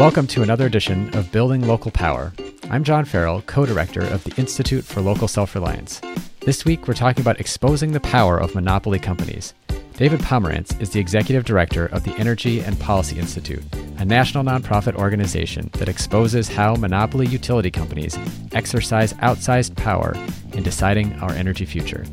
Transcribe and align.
welcome 0.00 0.26
to 0.26 0.42
another 0.42 0.64
edition 0.64 1.14
of 1.14 1.30
Building 1.30 1.66
Local 1.66 1.90
Power. 1.90 2.32
I'm 2.70 2.84
John 2.84 3.04
Farrell, 3.04 3.42
co 3.42 3.66
director 3.66 4.00
of 4.00 4.24
the 4.24 4.34
Institute 4.36 4.82
for 4.82 5.02
Local 5.02 5.28
Self 5.28 5.54
Reliance. 5.54 6.00
This 6.40 6.64
week, 6.64 6.88
we're 6.88 6.94
talking 6.94 7.20
about 7.20 7.38
exposing 7.38 7.92
the 7.92 8.00
power 8.00 8.40
of 8.40 8.54
monopoly 8.54 8.98
companies. 8.98 9.52
David 9.98 10.20
Pomerantz 10.20 10.80
is 10.80 10.88
the 10.88 11.00
executive 11.00 11.44
director 11.44 11.84
of 11.84 12.04
the 12.04 12.14
Energy 12.16 12.60
and 12.60 12.80
Policy 12.80 13.18
Institute, 13.18 13.62
a 13.98 14.04
national 14.06 14.42
nonprofit 14.42 14.94
organization 14.94 15.68
that 15.74 15.90
exposes 15.90 16.48
how 16.48 16.76
monopoly 16.76 17.26
utility 17.26 17.70
companies 17.70 18.18
exercise 18.52 19.12
outsized 19.14 19.76
power 19.76 20.16
in 20.54 20.62
deciding 20.62 21.12
our 21.20 21.32
energy 21.32 21.66
future. 21.66 22.06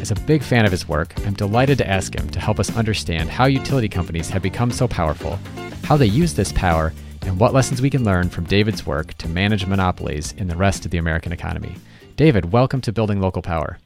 As 0.00 0.10
a 0.10 0.20
big 0.20 0.42
fan 0.42 0.64
of 0.64 0.72
his 0.72 0.88
work, 0.88 1.12
I'm 1.26 1.34
delighted 1.34 1.76
to 1.78 1.86
ask 1.86 2.14
him 2.14 2.30
to 2.30 2.40
help 2.40 2.58
us 2.58 2.74
understand 2.74 3.28
how 3.28 3.44
utility 3.44 3.90
companies 3.90 4.30
have 4.30 4.40
become 4.40 4.70
so 4.70 4.88
powerful, 4.88 5.38
how 5.84 5.98
they 5.98 6.06
use 6.06 6.32
this 6.32 6.52
power, 6.52 6.94
and 7.26 7.40
what 7.40 7.52
lessons 7.52 7.82
we 7.82 7.90
can 7.90 8.04
learn 8.04 8.28
from 8.28 8.44
David's 8.44 8.86
work 8.86 9.12
to 9.14 9.28
manage 9.28 9.66
monopolies 9.66 10.32
in 10.32 10.46
the 10.46 10.56
rest 10.56 10.84
of 10.84 10.92
the 10.92 10.98
American 10.98 11.32
economy. 11.32 11.74
David, 12.14 12.52
welcome 12.52 12.80
to 12.82 12.92
Building 12.92 13.20
Local 13.20 13.42
Power. 13.42 13.78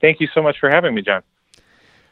Thank 0.00 0.20
you 0.20 0.28
so 0.32 0.40
much 0.40 0.56
for 0.58 0.70
having 0.70 0.94
me, 0.94 1.02
John. 1.02 1.22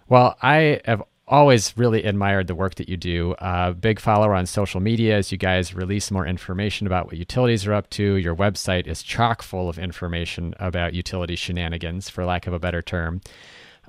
Well, 0.08 0.36
I 0.42 0.80
have 0.84 1.02
always 1.28 1.76
really 1.76 2.02
admired 2.02 2.48
the 2.48 2.54
work 2.56 2.74
that 2.74 2.88
you 2.88 2.96
do. 2.96 3.32
Uh, 3.34 3.72
big 3.72 4.00
follower 4.00 4.34
on 4.34 4.46
social 4.46 4.80
media 4.80 5.16
as 5.16 5.30
you 5.30 5.38
guys 5.38 5.74
release 5.74 6.10
more 6.10 6.26
information 6.26 6.88
about 6.88 7.06
what 7.06 7.16
utilities 7.16 7.66
are 7.66 7.72
up 7.72 7.88
to. 7.90 8.16
Your 8.16 8.34
website 8.34 8.88
is 8.88 9.02
chock 9.04 9.42
full 9.42 9.68
of 9.68 9.78
information 9.78 10.54
about 10.58 10.92
utility 10.92 11.36
shenanigans, 11.36 12.10
for 12.10 12.24
lack 12.24 12.48
of 12.48 12.52
a 12.52 12.58
better 12.58 12.82
term. 12.82 13.20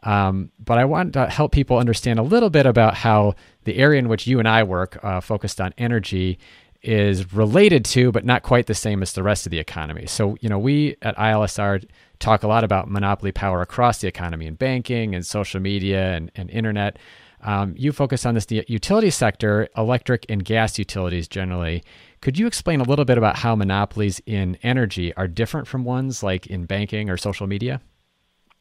Um, 0.03 0.51
but 0.59 0.77
I 0.77 0.85
want 0.85 1.13
to 1.13 1.27
help 1.29 1.51
people 1.51 1.77
understand 1.77 2.19
a 2.19 2.23
little 2.23 2.49
bit 2.49 2.65
about 2.65 2.95
how 2.95 3.35
the 3.63 3.77
area 3.77 3.99
in 3.99 4.09
which 4.09 4.27
you 4.27 4.39
and 4.39 4.47
I 4.47 4.63
work, 4.63 4.97
uh, 5.03 5.21
focused 5.21 5.61
on 5.61 5.73
energy, 5.77 6.39
is 6.81 7.33
related 7.33 7.85
to, 7.85 8.11
but 8.11 8.25
not 8.25 8.41
quite 8.43 8.65
the 8.65 8.73
same 8.73 9.01
as 9.01 9.13
the 9.13 9.23
rest 9.23 9.45
of 9.45 9.51
the 9.51 9.59
economy. 9.59 10.07
So, 10.07 10.35
you 10.41 10.49
know, 10.49 10.57
we 10.57 10.95
at 11.01 11.15
ILSR 11.15 11.85
talk 12.19 12.43
a 12.43 12.47
lot 12.47 12.63
about 12.63 12.89
monopoly 12.89 13.31
power 13.31 13.61
across 13.61 13.99
the 13.99 14.07
economy 14.07 14.47
in 14.47 14.55
banking 14.55 15.13
and 15.13 15.25
social 15.25 15.59
media 15.59 16.13
and, 16.13 16.31
and 16.35 16.49
internet. 16.49 16.97
Um, 17.43 17.73
you 17.77 17.91
focus 17.91 18.25
on 18.25 18.35
this 18.35 18.45
the 18.45 18.63
utility 18.67 19.09
sector, 19.09 19.67
electric 19.75 20.25
and 20.29 20.43
gas 20.45 20.77
utilities 20.77 21.27
generally. 21.27 21.83
Could 22.21 22.37
you 22.37 22.45
explain 22.45 22.81
a 22.81 22.83
little 22.83 23.05
bit 23.05 23.17
about 23.17 23.37
how 23.37 23.55
monopolies 23.55 24.21
in 24.25 24.57
energy 24.61 25.13
are 25.15 25.27
different 25.27 25.67
from 25.67 25.83
ones 25.83 26.21
like 26.21 26.47
in 26.47 26.65
banking 26.65 27.09
or 27.09 27.17
social 27.17 27.47
media? 27.47 27.81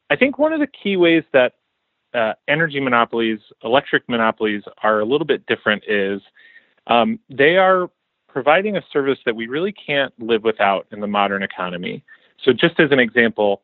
I 0.08 0.16
think 0.16 0.38
one 0.38 0.52
of 0.52 0.60
the 0.60 0.66
key 0.66 0.96
ways 0.96 1.24
that 1.32 1.54
uh, 2.14 2.32
energy 2.48 2.80
monopolies, 2.80 3.38
electric 3.62 4.08
monopolies 4.08 4.62
are 4.82 5.00
a 5.00 5.04
little 5.04 5.26
bit 5.26 5.46
different 5.46 5.82
is 5.86 6.20
um, 6.86 7.18
they 7.28 7.56
are 7.56 7.90
providing 8.28 8.76
a 8.76 8.82
service 8.92 9.18
that 9.24 9.34
we 9.34 9.46
really 9.46 9.72
can't 9.72 10.12
live 10.18 10.44
without 10.44 10.86
in 10.92 11.00
the 11.00 11.06
modern 11.06 11.42
economy. 11.42 12.02
So, 12.42 12.52
just 12.52 12.80
as 12.80 12.90
an 12.90 12.98
example, 12.98 13.62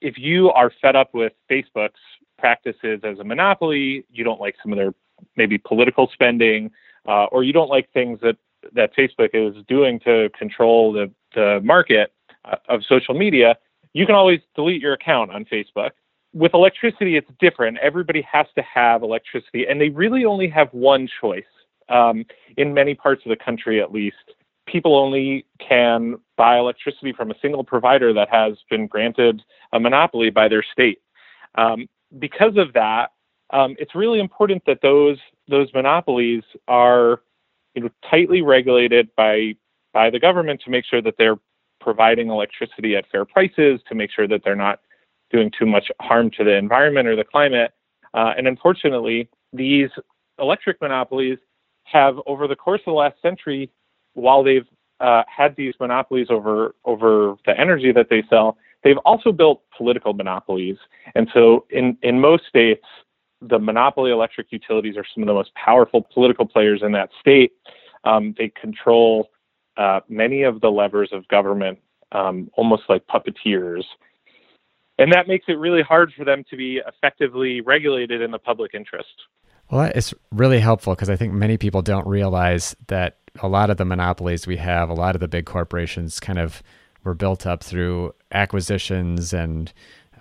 if 0.00 0.18
you 0.18 0.50
are 0.50 0.72
fed 0.82 0.96
up 0.96 1.14
with 1.14 1.32
Facebook's 1.50 2.00
practices 2.38 3.00
as 3.04 3.18
a 3.18 3.24
monopoly, 3.24 4.04
you 4.10 4.24
don't 4.24 4.40
like 4.40 4.56
some 4.62 4.72
of 4.72 4.78
their 4.78 4.94
maybe 5.36 5.58
political 5.58 6.08
spending, 6.12 6.70
uh, 7.06 7.24
or 7.26 7.42
you 7.42 7.52
don't 7.52 7.68
like 7.68 7.92
things 7.92 8.18
that, 8.22 8.36
that 8.72 8.94
Facebook 8.96 9.30
is 9.32 9.64
doing 9.66 9.98
to 10.00 10.30
control 10.38 10.92
the, 10.92 11.10
the 11.34 11.60
market 11.62 12.12
uh, 12.44 12.56
of 12.68 12.82
social 12.88 13.14
media, 13.14 13.56
you 13.92 14.06
can 14.06 14.14
always 14.14 14.40
delete 14.54 14.80
your 14.80 14.92
account 14.92 15.30
on 15.30 15.44
Facebook. 15.44 15.90
With 16.38 16.54
electricity, 16.54 17.16
it's 17.16 17.28
different. 17.40 17.78
Everybody 17.78 18.22
has 18.22 18.46
to 18.54 18.62
have 18.62 19.02
electricity, 19.02 19.66
and 19.68 19.80
they 19.80 19.88
really 19.88 20.24
only 20.24 20.48
have 20.48 20.68
one 20.72 21.08
choice. 21.20 21.42
Um, 21.88 22.24
in 22.56 22.72
many 22.72 22.94
parts 22.94 23.22
of 23.26 23.30
the 23.30 23.44
country, 23.44 23.82
at 23.82 23.90
least, 23.90 24.14
people 24.64 24.94
only 24.94 25.46
can 25.58 26.14
buy 26.36 26.56
electricity 26.58 27.12
from 27.12 27.32
a 27.32 27.34
single 27.42 27.64
provider 27.64 28.12
that 28.12 28.28
has 28.28 28.56
been 28.70 28.86
granted 28.86 29.42
a 29.72 29.80
monopoly 29.80 30.30
by 30.30 30.46
their 30.46 30.62
state. 30.62 31.00
Um, 31.56 31.88
because 32.20 32.56
of 32.56 32.72
that, 32.74 33.08
um, 33.50 33.74
it's 33.80 33.96
really 33.96 34.20
important 34.20 34.62
that 34.66 34.78
those 34.80 35.18
those 35.48 35.68
monopolies 35.74 36.44
are 36.68 37.20
you 37.74 37.82
know, 37.82 37.90
tightly 38.08 38.42
regulated 38.42 39.08
by 39.16 39.56
by 39.92 40.08
the 40.08 40.20
government 40.20 40.62
to 40.66 40.70
make 40.70 40.84
sure 40.84 41.02
that 41.02 41.14
they're 41.18 41.40
providing 41.80 42.30
electricity 42.30 42.94
at 42.94 43.10
fair 43.10 43.24
prices, 43.24 43.80
to 43.88 43.96
make 43.96 44.12
sure 44.12 44.28
that 44.28 44.42
they're 44.44 44.54
not 44.54 44.78
doing 45.30 45.50
too 45.56 45.66
much 45.66 45.90
harm 46.00 46.30
to 46.36 46.44
the 46.44 46.54
environment 46.54 47.08
or 47.08 47.16
the 47.16 47.24
climate. 47.24 47.72
Uh, 48.14 48.32
and 48.36 48.46
unfortunately, 48.46 49.28
these 49.52 49.90
electric 50.38 50.80
monopolies 50.80 51.38
have, 51.84 52.16
over 52.26 52.46
the 52.46 52.56
course 52.56 52.80
of 52.80 52.92
the 52.92 52.92
last 52.92 53.20
century, 53.22 53.70
while 54.14 54.42
they've 54.42 54.66
uh, 55.00 55.22
had 55.28 55.54
these 55.56 55.74
monopolies 55.78 56.26
over 56.30 56.74
over 56.84 57.36
the 57.46 57.58
energy 57.58 57.92
that 57.92 58.08
they 58.10 58.22
sell, 58.28 58.58
they've 58.82 58.98
also 59.04 59.30
built 59.30 59.62
political 59.76 60.12
monopolies. 60.12 60.76
And 61.14 61.28
so, 61.32 61.66
in 61.70 61.96
in 62.02 62.20
most 62.20 62.46
states, 62.46 62.84
the 63.40 63.58
monopoly 63.58 64.10
electric 64.10 64.50
utilities 64.50 64.96
are 64.96 65.04
some 65.14 65.22
of 65.22 65.28
the 65.28 65.34
most 65.34 65.54
powerful 65.54 66.06
political 66.12 66.46
players 66.46 66.82
in 66.82 66.92
that 66.92 67.10
state. 67.20 67.52
Um, 68.04 68.34
they 68.36 68.48
control 68.60 69.30
uh, 69.76 70.00
many 70.08 70.42
of 70.42 70.60
the 70.60 70.70
levers 70.70 71.10
of 71.12 71.26
government, 71.28 71.78
um, 72.12 72.50
almost 72.54 72.82
like 72.88 73.06
puppeteers. 73.06 73.84
And 74.98 75.12
that 75.12 75.28
makes 75.28 75.44
it 75.48 75.58
really 75.58 75.82
hard 75.82 76.12
for 76.16 76.24
them 76.24 76.44
to 76.50 76.56
be 76.56 76.80
effectively 76.86 77.60
regulated 77.60 78.20
in 78.20 78.30
the 78.30 78.38
public 78.38 78.74
interest. 78.74 79.08
Well, 79.70 79.90
it's 79.94 80.12
really 80.32 80.60
helpful 80.60 80.94
because 80.94 81.10
I 81.10 81.16
think 81.16 81.32
many 81.32 81.56
people 81.56 81.82
don't 81.82 82.06
realize 82.06 82.74
that 82.88 83.18
a 83.40 83.48
lot 83.48 83.70
of 83.70 83.76
the 83.76 83.84
monopolies 83.84 84.46
we 84.46 84.56
have, 84.56 84.88
a 84.88 84.94
lot 84.94 85.14
of 85.14 85.20
the 85.20 85.28
big 85.28 85.46
corporations 85.46 86.18
kind 86.18 86.38
of 86.38 86.62
were 87.04 87.14
built 87.14 87.46
up 87.46 87.62
through 87.62 88.14
acquisitions 88.32 89.32
and 89.32 89.72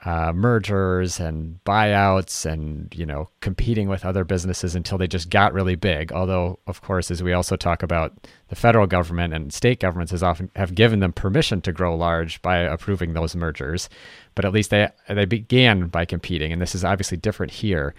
uh, 0.05 0.31
mergers 0.33 1.19
and 1.19 1.59
buyouts 1.65 2.45
and 2.45 2.93
you 2.95 3.05
know 3.05 3.29
competing 3.41 3.89
with 3.89 4.05
other 4.05 4.23
businesses 4.23 4.75
until 4.75 4.97
they 4.97 5.07
just 5.07 5.29
got 5.29 5.53
really 5.53 5.75
big. 5.75 6.11
Although 6.11 6.59
of 6.67 6.81
course 6.81 7.11
as 7.11 7.23
we 7.23 7.33
also 7.33 7.55
talk 7.55 7.83
about 7.83 8.13
the 8.49 8.55
federal 8.55 8.87
government 8.87 9.33
and 9.33 9.53
state 9.53 9.79
governments 9.79 10.11
has 10.11 10.23
often 10.23 10.49
have 10.55 10.75
given 10.75 10.99
them 10.99 11.13
permission 11.13 11.61
to 11.61 11.71
grow 11.71 11.95
large 11.95 12.41
by 12.41 12.57
approving 12.57 13.13
those 13.13 13.35
mergers. 13.35 13.89
But 14.35 14.45
at 14.45 14.53
least 14.53 14.69
they 14.69 14.89
they 15.09 15.25
began 15.25 15.87
by 15.87 16.05
competing 16.05 16.51
and 16.51 16.61
this 16.61 16.75
is 16.75 16.85
obviously 16.85 17.17
different 17.17 17.51
here. 17.53 17.93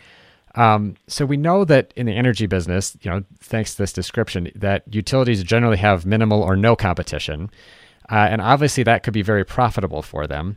Um, 0.54 0.96
so 1.06 1.26
we 1.26 1.36
know 1.36 1.64
that 1.64 1.92
in 1.94 2.06
the 2.06 2.14
energy 2.14 2.46
business, 2.46 2.96
you 3.02 3.10
know, 3.10 3.22
thanks 3.38 3.72
to 3.74 3.82
this 3.82 3.92
description, 3.92 4.50
that 4.54 4.82
utilities 4.90 5.42
generally 5.44 5.76
have 5.76 6.06
minimal 6.06 6.42
or 6.42 6.56
no 6.56 6.74
competition, 6.74 7.50
uh, 8.10 8.26
and 8.30 8.40
obviously 8.40 8.82
that 8.84 9.02
could 9.02 9.12
be 9.12 9.22
very 9.22 9.44
profitable 9.44 10.02
for 10.02 10.26
them. 10.26 10.56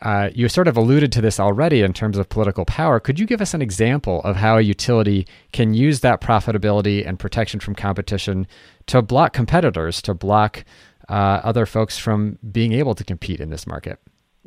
Uh, 0.00 0.30
you 0.32 0.48
sort 0.48 0.68
of 0.68 0.76
alluded 0.76 1.10
to 1.12 1.20
this 1.20 1.40
already 1.40 1.82
in 1.82 1.92
terms 1.92 2.18
of 2.18 2.28
political 2.28 2.64
power. 2.64 3.00
Could 3.00 3.18
you 3.18 3.26
give 3.26 3.40
us 3.40 3.52
an 3.52 3.62
example 3.62 4.20
of 4.22 4.36
how 4.36 4.56
a 4.56 4.60
utility 4.60 5.26
can 5.52 5.74
use 5.74 6.00
that 6.00 6.20
profitability 6.20 7.06
and 7.06 7.18
protection 7.18 7.58
from 7.58 7.74
competition 7.74 8.46
to 8.86 9.02
block 9.02 9.32
competitors, 9.32 10.00
to 10.02 10.14
block 10.14 10.64
uh, 11.08 11.40
other 11.42 11.66
folks 11.66 11.98
from 11.98 12.38
being 12.52 12.72
able 12.72 12.94
to 12.94 13.02
compete 13.02 13.40
in 13.40 13.50
this 13.50 13.66
market? 13.66 13.98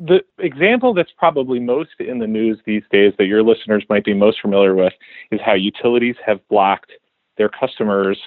the 0.04 0.20
example 0.38 0.94
that's 0.94 1.12
probably 1.16 1.60
most 1.60 1.90
in 2.00 2.18
the 2.18 2.26
news 2.26 2.58
these 2.66 2.82
days 2.90 3.12
that 3.18 3.26
your 3.26 3.42
listeners 3.42 3.84
might 3.88 4.04
be 4.04 4.14
most 4.14 4.40
familiar 4.40 4.74
with 4.74 4.92
is 5.30 5.40
how 5.44 5.54
utilities 5.54 6.16
have 6.24 6.40
blocked 6.48 6.90
their 7.38 7.48
customers 7.48 8.18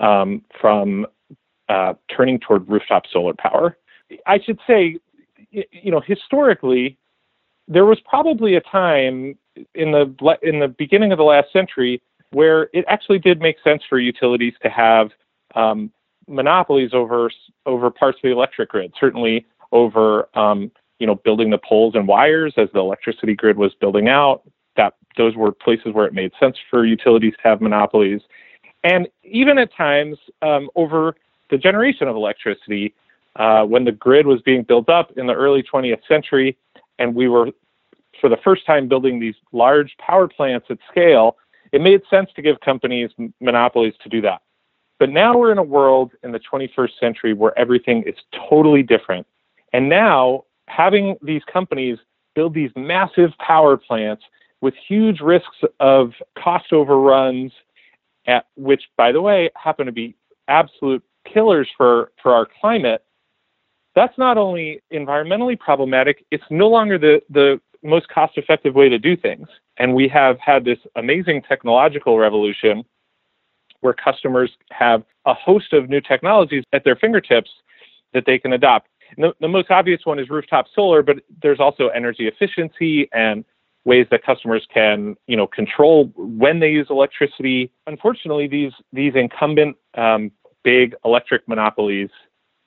um, 0.00 0.42
from 0.60 1.06
uh, 1.68 1.94
turning 2.14 2.38
toward 2.38 2.68
rooftop 2.68 3.04
solar 3.12 3.34
power. 3.34 3.76
I 4.26 4.38
should 4.44 4.60
say, 4.66 4.98
you 5.70 5.90
know, 5.90 6.00
historically, 6.00 6.98
there 7.68 7.86
was 7.86 7.98
probably 8.08 8.56
a 8.56 8.60
time 8.60 9.38
in 9.74 9.92
the 9.92 10.38
in 10.42 10.60
the 10.60 10.68
beginning 10.68 11.12
of 11.12 11.18
the 11.18 11.24
last 11.24 11.52
century 11.52 12.02
where 12.32 12.68
it 12.72 12.84
actually 12.88 13.18
did 13.18 13.40
make 13.40 13.56
sense 13.62 13.82
for 13.88 13.98
utilities 13.98 14.54
to 14.62 14.68
have 14.68 15.10
um, 15.54 15.90
monopolies 16.28 16.90
over 16.92 17.30
over 17.66 17.90
parts 17.90 18.18
of 18.18 18.22
the 18.22 18.32
electric 18.32 18.70
grid. 18.70 18.92
Certainly 18.98 19.46
over 19.72 20.28
um, 20.34 20.70
you 20.98 21.06
know, 21.06 21.14
building 21.16 21.50
the 21.50 21.58
poles 21.58 21.94
and 21.94 22.06
wires 22.06 22.54
as 22.56 22.68
the 22.72 22.80
electricity 22.80 23.34
grid 23.34 23.56
was 23.56 23.74
building 23.74 24.08
out. 24.08 24.42
That 24.76 24.94
those 25.16 25.36
were 25.36 25.52
places 25.52 25.92
where 25.92 26.06
it 26.06 26.12
made 26.12 26.32
sense 26.40 26.56
for 26.70 26.84
utilities 26.84 27.34
to 27.34 27.48
have 27.48 27.60
monopolies, 27.60 28.20
and 28.82 29.08
even 29.22 29.58
at 29.58 29.74
times 29.74 30.18
um, 30.42 30.68
over 30.74 31.14
the 31.50 31.58
generation 31.58 32.08
of 32.08 32.16
electricity, 32.16 32.94
uh, 33.36 33.64
when 33.64 33.84
the 33.84 33.92
grid 33.92 34.26
was 34.26 34.40
being 34.42 34.62
built 34.62 34.88
up 34.88 35.12
in 35.16 35.26
the 35.26 35.34
early 35.34 35.62
20th 35.62 36.00
century, 36.08 36.56
and 36.98 37.14
we 37.14 37.28
were 37.28 37.50
for 38.20 38.28
the 38.28 38.36
first 38.44 38.64
time 38.64 38.88
building 38.88 39.18
these 39.18 39.34
large 39.52 39.96
power 39.98 40.28
plants 40.28 40.66
at 40.70 40.78
scale, 40.90 41.36
it 41.72 41.80
made 41.80 42.00
sense 42.08 42.30
to 42.36 42.42
give 42.42 42.60
companies 42.60 43.10
monopolies 43.40 43.94
to 44.02 44.08
do 44.08 44.20
that. 44.20 44.40
But 45.00 45.10
now 45.10 45.36
we're 45.36 45.52
in 45.52 45.58
a 45.58 45.62
world 45.62 46.12
in 46.22 46.32
the 46.32 46.40
21st 46.40 46.90
century 47.00 47.34
where 47.34 47.58
everything 47.58 48.04
is 48.06 48.14
totally 48.48 48.82
different. 48.82 49.26
And 49.72 49.88
now 49.88 50.44
having 50.68 51.16
these 51.20 51.42
companies 51.52 51.98
build 52.34 52.54
these 52.54 52.70
massive 52.76 53.30
power 53.38 53.76
plants 53.76 54.24
with 54.60 54.74
huge 54.88 55.20
risks 55.20 55.56
of 55.80 56.12
cost 56.38 56.72
overruns, 56.72 57.52
at, 58.26 58.46
which, 58.56 58.84
by 58.96 59.12
the 59.12 59.20
way, 59.20 59.50
happen 59.56 59.86
to 59.86 59.92
be 59.92 60.14
absolute 60.48 61.02
killers 61.30 61.68
for, 61.76 62.12
for 62.22 62.32
our 62.32 62.46
climate, 62.60 63.04
that's 63.94 64.16
not 64.18 64.36
only 64.36 64.80
environmentally 64.92 65.58
problematic, 65.58 66.24
it's 66.30 66.44
no 66.50 66.68
longer 66.68 66.98
the, 66.98 67.22
the 67.30 67.60
most 67.82 68.08
cost 68.08 68.36
effective 68.36 68.74
way 68.74 68.88
to 68.88 68.98
do 68.98 69.16
things. 69.16 69.48
And 69.76 69.94
we 69.94 70.08
have 70.08 70.38
had 70.38 70.64
this 70.64 70.78
amazing 70.96 71.42
technological 71.42 72.18
revolution 72.18 72.84
where 73.80 73.92
customers 73.92 74.50
have 74.70 75.04
a 75.26 75.34
host 75.34 75.72
of 75.72 75.88
new 75.88 76.00
technologies 76.00 76.64
at 76.72 76.84
their 76.84 76.96
fingertips 76.96 77.50
that 78.14 78.24
they 78.26 78.38
can 78.38 78.52
adopt. 78.52 78.88
The, 79.18 79.34
the, 79.40 79.48
most 79.48 79.70
obvious 79.70 80.00
one 80.04 80.18
is 80.18 80.30
rooftop 80.30 80.66
solar, 80.74 81.02
but 81.02 81.18
there's 81.42 81.60
also 81.60 81.88
energy 81.88 82.26
efficiency 82.26 83.08
and 83.12 83.44
ways 83.84 84.06
that 84.10 84.24
customers 84.24 84.66
can, 84.72 85.16
you 85.26 85.36
know, 85.36 85.46
control 85.46 86.10
when 86.16 86.58
they 86.60 86.70
use 86.70 86.86
electricity. 86.88 87.70
Unfortunately, 87.86 88.48
these 88.48 88.72
these 88.92 89.14
incumbent 89.14 89.76
um, 89.94 90.32
big 90.62 90.94
electric 91.04 91.46
monopolies 91.46 92.08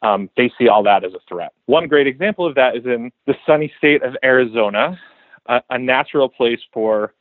um, 0.02 0.30
they 0.38 0.52
see 0.58 0.68
all 0.68 0.84
that 0.84 1.04
as 1.04 1.14
a 1.14 1.20
threat. 1.28 1.54
One 1.66 1.88
great 1.88 2.08
example 2.08 2.46
of 2.46 2.56
that 2.56 2.76
is 2.76 2.86
in 2.86 3.12
the 3.26 3.36
sunny 3.46 3.72
state 3.78 4.04
of 4.04 4.16
Arizona, 4.24 5.00
a, 5.48 5.62
a 5.70 5.80
natural 5.80 6.30
place 6.30 6.60
for 6.72 7.14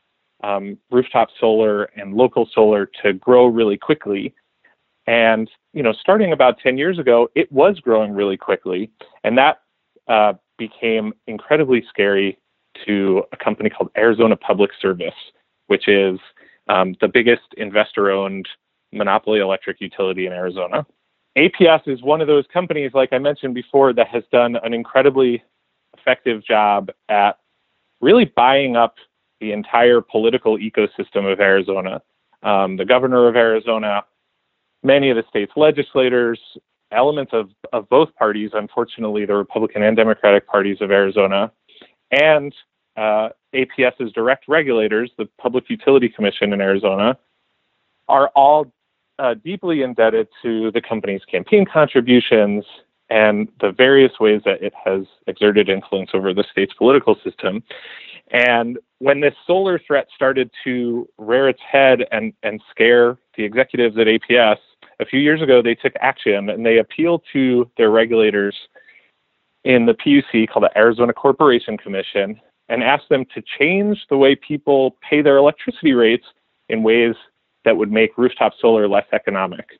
um, 0.43 0.77
rooftop 0.91 1.29
solar 1.39 1.85
and 1.95 2.13
local 2.13 2.47
solar 2.53 2.89
to 3.03 3.13
grow 3.13 3.47
really 3.47 3.77
quickly. 3.77 4.33
And 5.07 5.49
you 5.73 5.81
know, 5.83 5.93
starting 5.93 6.31
about 6.31 6.59
10 6.59 6.77
years 6.77 6.99
ago, 6.99 7.29
it 7.35 7.51
was 7.51 7.79
growing 7.79 8.13
really 8.13 8.37
quickly, 8.37 8.91
and 9.23 9.37
that 9.37 9.61
uh, 10.07 10.33
became 10.57 11.13
incredibly 11.27 11.83
scary 11.89 12.37
to 12.85 13.23
a 13.31 13.37
company 13.37 13.69
called 13.69 13.89
Arizona 13.97 14.35
Public 14.35 14.71
Service, 14.79 15.13
which 15.67 15.87
is 15.87 16.19
um, 16.67 16.95
the 17.01 17.07
biggest 17.07 17.53
investor-owned 17.57 18.47
monopoly 18.91 19.39
electric 19.39 19.81
utility 19.81 20.27
in 20.27 20.33
Arizona. 20.33 20.85
APS 21.37 21.87
is 21.87 22.01
one 22.01 22.19
of 22.19 22.27
those 22.27 22.45
companies, 22.51 22.91
like 22.93 23.13
I 23.13 23.19
mentioned 23.19 23.53
before, 23.53 23.93
that 23.93 24.07
has 24.07 24.23
done 24.31 24.57
an 24.63 24.73
incredibly 24.73 25.43
effective 25.97 26.43
job 26.43 26.89
at 27.09 27.37
really 28.01 28.25
buying 28.25 28.75
up 28.75 28.95
the 29.39 29.51
entire 29.51 30.01
political 30.01 30.57
ecosystem 30.57 31.31
of 31.31 31.39
Arizona. 31.39 32.01
Um, 32.41 32.75
the 32.75 32.85
governor 32.85 33.27
of 33.27 33.35
Arizona, 33.35 34.03
many 34.83 35.11
of 35.11 35.15
the 35.15 35.23
state's 35.29 35.51
legislators, 35.55 36.39
elements 36.91 37.33
of, 37.33 37.49
of 37.71 37.87
both 37.89 38.13
parties, 38.15 38.51
unfortunately, 38.53 39.25
the 39.25 39.35
Republican 39.35 39.83
and 39.83 39.95
Democratic 39.95 40.47
parties 40.47 40.77
of 40.81 40.89
Arizona, 40.89 41.51
and 42.11 42.53
uh, 42.95 43.29
APS's 43.53 44.11
direct 44.13 44.45
regulators, 44.47 45.11
the 45.17 45.29
Public 45.39 45.69
Utility 45.69 46.09
Commission 46.09 46.51
in 46.53 46.61
Arizona, 46.61 47.17
are 48.07 48.29
all 48.29 48.71
uh, 49.19 49.33
deeply 49.35 49.81
indebted 49.81 50.27
to 50.41 50.71
the 50.71 50.81
company's 50.81 51.23
campaign 51.25 51.65
contributions 51.65 52.63
and 53.09 53.47
the 53.61 53.71
various 53.71 54.19
ways 54.19 54.41
that 54.45 54.61
it 54.61 54.73
has 54.83 55.03
exerted 55.27 55.69
influence 55.69 56.11
over 56.13 56.33
the 56.33 56.43
state's 56.51 56.73
political 56.73 57.15
system. 57.23 57.63
And 58.31 58.77
when 58.99 59.21
this 59.21 59.33
solar 59.45 59.79
threat 59.79 60.07
started 60.13 60.51
to 60.65 61.07
rear 61.17 61.47
its 61.47 61.61
head 61.61 62.05
and, 62.11 62.33
and 62.43 62.61
scare 62.69 63.17
the 63.37 63.43
executives 63.43 63.97
at 63.97 64.07
APS, 64.07 64.57
a 64.99 65.05
few 65.05 65.19
years 65.19 65.41
ago 65.41 65.61
they 65.61 65.75
took 65.75 65.93
action 66.01 66.49
and 66.49 66.65
they 66.65 66.79
appealed 66.79 67.23
to 67.33 67.69
their 67.77 67.91
regulators 67.91 68.55
in 69.63 69.85
the 69.85 69.93
PUC 69.93 70.49
called 70.49 70.63
the 70.63 70.77
Arizona 70.77 71.13
Corporation 71.13 71.77
Commission 71.77 72.39
and 72.69 72.83
asked 72.83 73.09
them 73.09 73.25
to 73.33 73.41
change 73.57 74.05
the 74.09 74.17
way 74.17 74.35
people 74.35 74.97
pay 75.07 75.21
their 75.21 75.37
electricity 75.37 75.93
rates 75.93 76.25
in 76.67 76.83
ways 76.83 77.15
that 77.67 77.75
would 77.75 77.91
make 77.91 78.17
rooftop 78.17 78.53
solar 78.61 78.87
less 78.87 79.05
economic. 79.11 79.77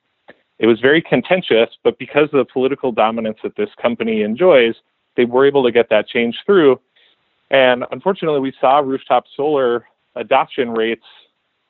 It 0.60 0.68
was 0.68 0.78
very 0.82 1.02
contentious, 1.02 1.70
but 1.86 1.98
because 1.98 2.26
of 2.34 2.40
the 2.44 2.46
political 2.52 2.92
dominance 2.92 3.38
that 3.44 3.56
this 3.56 3.70
company 3.82 4.24
enjoys, 4.24 4.76
they 5.16 5.24
were 5.24 5.48
able 5.48 5.64
to 5.64 5.72
get 5.72 5.90
that 5.90 6.06
change 6.06 6.36
through. 6.46 6.82
And 7.50 7.86
unfortunately, 7.92 8.42
we 8.42 8.52
saw 8.60 8.80
rooftop 8.80 9.24
solar 9.38 9.86
adoption 10.16 10.72
rates 10.72 11.06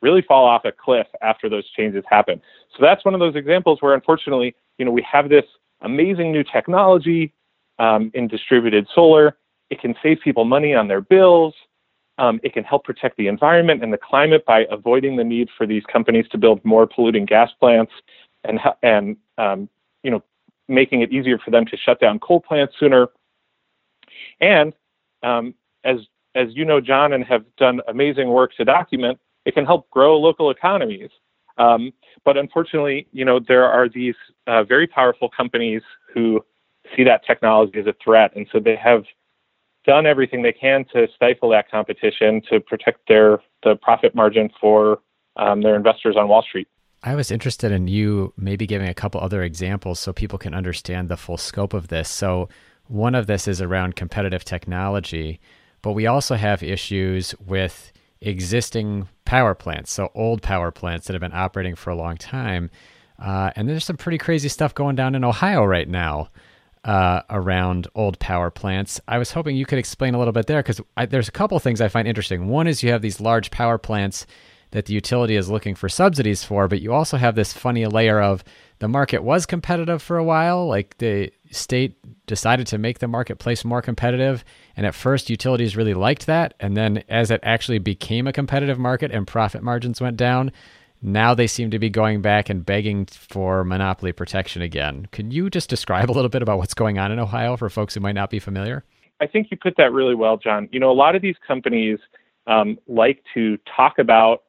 really 0.01 0.23
fall 0.23 0.47
off 0.47 0.65
a 0.65 0.71
cliff 0.71 1.05
after 1.21 1.49
those 1.49 1.69
changes 1.77 2.03
happened. 2.09 2.41
So 2.71 2.77
that's 2.81 3.05
one 3.05 3.13
of 3.13 3.19
those 3.19 3.35
examples 3.35 3.79
where, 3.83 3.93
unfortunately, 3.93 4.55
you 4.79 4.85
know, 4.85 4.91
we 4.91 5.03
have 5.03 5.29
this 5.29 5.45
amazing 5.81 6.31
new 6.31 6.43
technology 6.43 7.31
um, 7.77 8.09
in 8.15 8.27
distributed 8.27 8.87
solar. 8.95 9.37
It 9.69 9.79
can 9.79 9.93
save 10.01 10.17
people 10.23 10.45
money 10.45 10.73
on 10.73 10.87
their 10.87 11.01
bills. 11.01 11.53
Um, 12.19 12.39
it 12.43 12.53
can 12.53 12.63
help 12.63 12.83
protect 12.83 13.17
the 13.17 13.27
environment 13.27 13.83
and 13.83 13.93
the 13.93 13.97
climate 13.97 14.43
by 14.45 14.65
avoiding 14.71 15.15
the 15.17 15.23
need 15.23 15.49
for 15.55 15.67
these 15.67 15.83
companies 15.91 16.25
to 16.31 16.37
build 16.37 16.63
more 16.65 16.87
polluting 16.87 17.25
gas 17.25 17.51
plants 17.59 17.91
and 18.43 18.59
and 18.81 19.17
um, 19.37 19.69
you 20.03 20.11
know 20.11 20.23
making 20.67 21.01
it 21.01 21.11
easier 21.11 21.37
for 21.37 21.51
them 21.51 21.65
to 21.65 21.77
shut 21.77 21.99
down 21.99 22.19
coal 22.19 22.41
plants 22.41 22.73
sooner. 22.79 23.07
And 24.41 24.73
um, 25.23 25.53
as 25.83 25.97
as 26.35 26.49
you 26.51 26.65
know, 26.65 26.79
John, 26.79 27.13
and 27.13 27.23
have 27.25 27.45
done 27.57 27.81
amazing 27.87 28.29
work 28.29 28.55
to 28.57 28.65
document, 28.65 29.19
it 29.45 29.53
can 29.53 29.65
help 29.65 29.89
grow 29.89 30.19
local 30.19 30.51
economies. 30.51 31.09
Um, 31.57 31.91
but 32.23 32.37
unfortunately, 32.37 33.07
you 33.11 33.25
know, 33.25 33.39
there 33.39 33.65
are 33.65 33.89
these 33.89 34.13
uh, 34.45 34.63
very 34.63 34.85
powerful 34.85 35.29
companies 35.29 35.81
who 36.13 36.45
see 36.95 37.03
that 37.03 37.25
technology 37.25 37.79
as 37.79 37.87
a 37.87 37.95
threat, 38.03 38.35
and 38.35 38.47
so 38.51 38.59
they 38.59 38.75
have 38.75 39.03
done 39.87 40.05
everything 40.05 40.43
they 40.43 40.51
can 40.51 40.85
to 40.93 41.07
stifle 41.15 41.49
that 41.49 41.71
competition 41.71 42.41
to 42.51 42.59
protect 42.59 43.07
their 43.07 43.39
the 43.63 43.75
profit 43.75 44.13
margin 44.13 44.49
for 44.61 44.99
um, 45.37 45.61
their 45.61 45.75
investors 45.75 46.15
on 46.17 46.27
Wall 46.27 46.43
Street. 46.43 46.67
I 47.03 47.15
was 47.15 47.31
interested 47.31 47.71
in 47.71 47.87
you 47.87 48.33
maybe 48.37 48.67
giving 48.67 48.89
a 48.89 48.93
couple 48.93 49.21
other 49.21 49.41
examples 49.43 49.99
so 49.99 50.11
people 50.11 50.37
can 50.37 50.53
understand 50.53 51.09
the 51.09 51.17
full 51.17 51.37
scope 51.37 51.73
of 51.73 51.87
this. 51.87 52.09
So 52.09 52.49
one 52.87 53.15
of 53.15 53.27
this 53.27 53.47
is 53.47 53.61
around 53.61 53.95
competitive 53.95 54.43
technology, 54.43 55.39
but 55.81 55.93
we 55.93 56.05
also 56.05 56.35
have 56.35 56.61
issues 56.61 57.33
with 57.45 57.91
existing 58.19 59.07
power 59.25 59.53
plants, 59.53 59.91
so 59.91 60.11
old 60.15 60.41
power 60.41 60.71
plants 60.71 61.07
that 61.07 61.13
have 61.13 61.21
been 61.21 61.33
operating 61.33 61.75
for 61.75 61.91
a 61.91 61.95
long 61.95 62.17
time. 62.17 62.69
Uh, 63.19 63.51
and 63.55 63.69
there's 63.69 63.85
some 63.85 63.97
pretty 63.97 64.17
crazy 64.17 64.49
stuff 64.49 64.73
going 64.73 64.95
down 64.95 65.15
in 65.15 65.23
Ohio 65.23 65.63
right 65.63 65.87
now 65.87 66.29
uh, 66.83 67.21
around 67.29 67.87
old 67.95 68.19
power 68.19 68.49
plants. 68.49 68.99
I 69.07 69.17
was 69.17 69.31
hoping 69.31 69.55
you 69.55 69.65
could 69.65 69.79
explain 69.79 70.13
a 70.13 70.17
little 70.17 70.33
bit 70.33 70.47
there 70.47 70.61
because 70.61 70.81
there's 71.09 71.27
a 71.27 71.31
couple 71.31 71.59
things 71.59 71.81
I 71.81 71.87
find 71.87 72.07
interesting. 72.07 72.47
One 72.47 72.67
is 72.67 72.83
you 72.83 72.91
have 72.91 73.01
these 73.01 73.19
large 73.19 73.51
power 73.51 73.77
plants 73.77 74.25
that 74.71 74.85
the 74.85 74.93
utility 74.93 75.35
is 75.35 75.49
looking 75.49 75.75
for 75.75 75.87
subsidies 75.87 76.43
for, 76.43 76.67
but 76.67 76.81
you 76.81 76.93
also 76.93 77.17
have 77.17 77.35
this 77.35 77.53
funny 77.53 77.85
layer 77.85 78.21
of 78.21 78.43
the 78.79 78.87
market 78.87 79.23
was 79.23 79.45
competitive 79.45 80.01
for 80.01 80.17
a 80.17 80.23
while. 80.23 80.67
Like 80.67 80.97
the 80.97 81.31
state 81.51 81.97
decided 82.27 82.67
to 82.67 82.77
make 82.77 82.99
the 82.99 83.07
marketplace 83.07 83.63
more 83.63 83.81
competitive. 83.81 84.43
And 84.75 84.85
at 84.85 84.93
first, 84.93 85.29
utilities 85.29 85.77
really 85.77 85.93
liked 85.93 86.25
that. 86.25 86.53
And 86.59 86.75
then 86.75 87.03
as 87.07 87.31
it 87.31 87.39
actually 87.43 87.79
became 87.79 88.27
a 88.27 88.33
competitive 88.33 88.77
market 88.77 89.11
and 89.11 89.25
profit 89.25 89.63
margins 89.63 90.01
went 90.01 90.17
down, 90.17 90.51
now 91.01 91.33
they 91.33 91.47
seem 91.47 91.71
to 91.71 91.79
be 91.79 91.89
going 91.89 92.21
back 92.21 92.49
and 92.49 92.65
begging 92.65 93.05
for 93.05 93.63
monopoly 93.63 94.11
protection 94.11 94.61
again. 94.61 95.07
Can 95.11 95.31
you 95.31 95.49
just 95.49 95.69
describe 95.69 96.09
a 96.09 96.13
little 96.13 96.29
bit 96.29 96.41
about 96.41 96.57
what's 96.57 96.73
going 96.73 96.97
on 96.97 97.11
in 97.11 97.19
Ohio 97.19 97.55
for 97.57 97.69
folks 97.69 97.93
who 97.93 97.99
might 97.99 98.15
not 98.15 98.29
be 98.29 98.39
familiar? 98.39 98.83
I 99.19 99.27
think 99.27 99.47
you 99.51 99.57
put 99.57 99.75
that 99.77 99.91
really 99.91 100.15
well, 100.15 100.37
John. 100.37 100.69
You 100.71 100.79
know, 100.79 100.91
a 100.91 100.93
lot 100.93 101.15
of 101.15 101.21
these 101.21 101.35
companies 101.45 101.99
um, 102.45 102.77
like 102.87 103.23
to 103.33 103.57
talk 103.75 103.99
about 103.99 104.43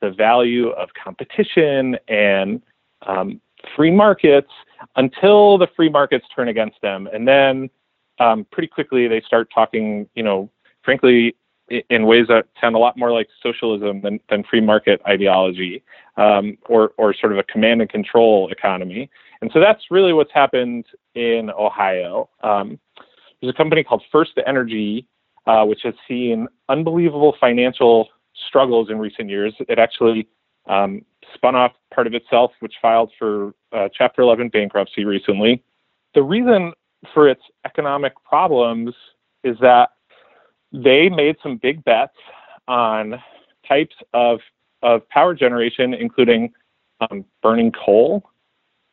the 0.00 0.10
value 0.10 0.70
of 0.70 0.88
competition 1.02 1.96
and 2.08 2.62
um, 3.06 3.40
free 3.76 3.90
markets 3.90 4.50
until 4.96 5.58
the 5.58 5.68
free 5.76 5.88
markets 5.88 6.26
turn 6.34 6.48
against 6.48 6.80
them. 6.82 7.08
And 7.12 7.26
then 7.26 7.70
um, 8.18 8.46
pretty 8.50 8.68
quickly 8.68 9.08
they 9.08 9.22
start 9.26 9.48
talking, 9.54 10.08
you 10.14 10.22
know, 10.22 10.50
frankly, 10.82 11.34
in 11.68 12.06
ways 12.06 12.26
that 12.28 12.46
sound 12.60 12.76
a 12.76 12.78
lot 12.78 12.96
more 12.96 13.12
like 13.12 13.28
socialism 13.42 14.00
than, 14.02 14.20
than 14.28 14.44
free 14.44 14.60
market 14.60 15.00
ideology 15.08 15.82
um, 16.16 16.58
or, 16.68 16.92
or 16.98 17.14
sort 17.14 17.32
of 17.32 17.38
a 17.38 17.42
command 17.44 17.80
and 17.80 17.90
control 17.90 18.50
economy. 18.50 19.10
And 19.40 19.50
so 19.52 19.60
that's 19.60 19.82
really 19.90 20.12
what's 20.12 20.32
happened 20.32 20.86
in 21.14 21.50
Ohio. 21.50 22.28
Um, 22.42 22.78
there's 23.40 23.52
a 23.52 23.56
company 23.56 23.82
called 23.82 24.02
First 24.12 24.32
Energy, 24.46 25.06
uh, 25.46 25.64
which 25.64 25.80
has 25.84 25.94
seen 26.06 26.46
unbelievable 26.68 27.34
financial 27.40 28.08
struggles 28.48 28.90
in 28.90 28.98
recent 28.98 29.30
years. 29.30 29.54
It 29.60 29.78
actually 29.78 30.28
um, 30.66 31.02
spun 31.34 31.54
off 31.54 31.72
part 31.92 32.06
of 32.06 32.14
itself, 32.14 32.52
which 32.60 32.74
filed 32.80 33.10
for 33.18 33.54
uh, 33.72 33.88
Chapter 33.96 34.22
11 34.22 34.48
bankruptcy 34.48 35.04
recently. 35.04 35.62
The 36.14 36.22
reason 36.22 36.72
for 37.12 37.28
its 37.28 37.42
economic 37.66 38.12
problems 38.24 38.94
is 39.42 39.56
that 39.60 39.90
they 40.74 41.08
made 41.08 41.36
some 41.42 41.56
big 41.56 41.84
bets 41.84 42.16
on 42.66 43.22
types 43.66 43.94
of, 44.12 44.40
of 44.82 45.08
power 45.08 45.34
generation, 45.34 45.94
including 45.94 46.52
um, 47.00 47.24
burning 47.42 47.72
coal 47.72 48.24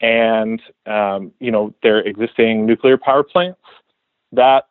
and 0.02 0.62
um, 0.88 1.32
you 1.40 1.52
know 1.52 1.74
their 1.84 2.00
existing 2.00 2.66
nuclear 2.66 2.98
power 2.98 3.24
plants 3.24 3.60
that 4.32 4.66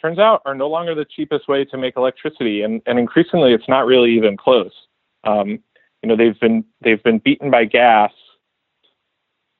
turns 0.00 0.18
out 0.18 0.42
are 0.44 0.54
no 0.54 0.68
longer 0.68 0.94
the 0.94 1.04
cheapest 1.04 1.48
way 1.48 1.64
to 1.64 1.78
make 1.78 1.96
electricity, 1.96 2.62
and, 2.62 2.82
and 2.86 2.98
increasingly 2.98 3.52
it's 3.52 3.68
not 3.68 3.86
really 3.86 4.10
even 4.14 4.36
close. 4.36 4.72
Um, 5.24 5.58
you 6.02 6.08
know 6.08 6.16
they've 6.16 6.38
been 6.40 6.64
they've 6.82 7.02
been 7.02 7.18
beaten 7.18 7.50
by 7.50 7.64
gas 7.64 8.12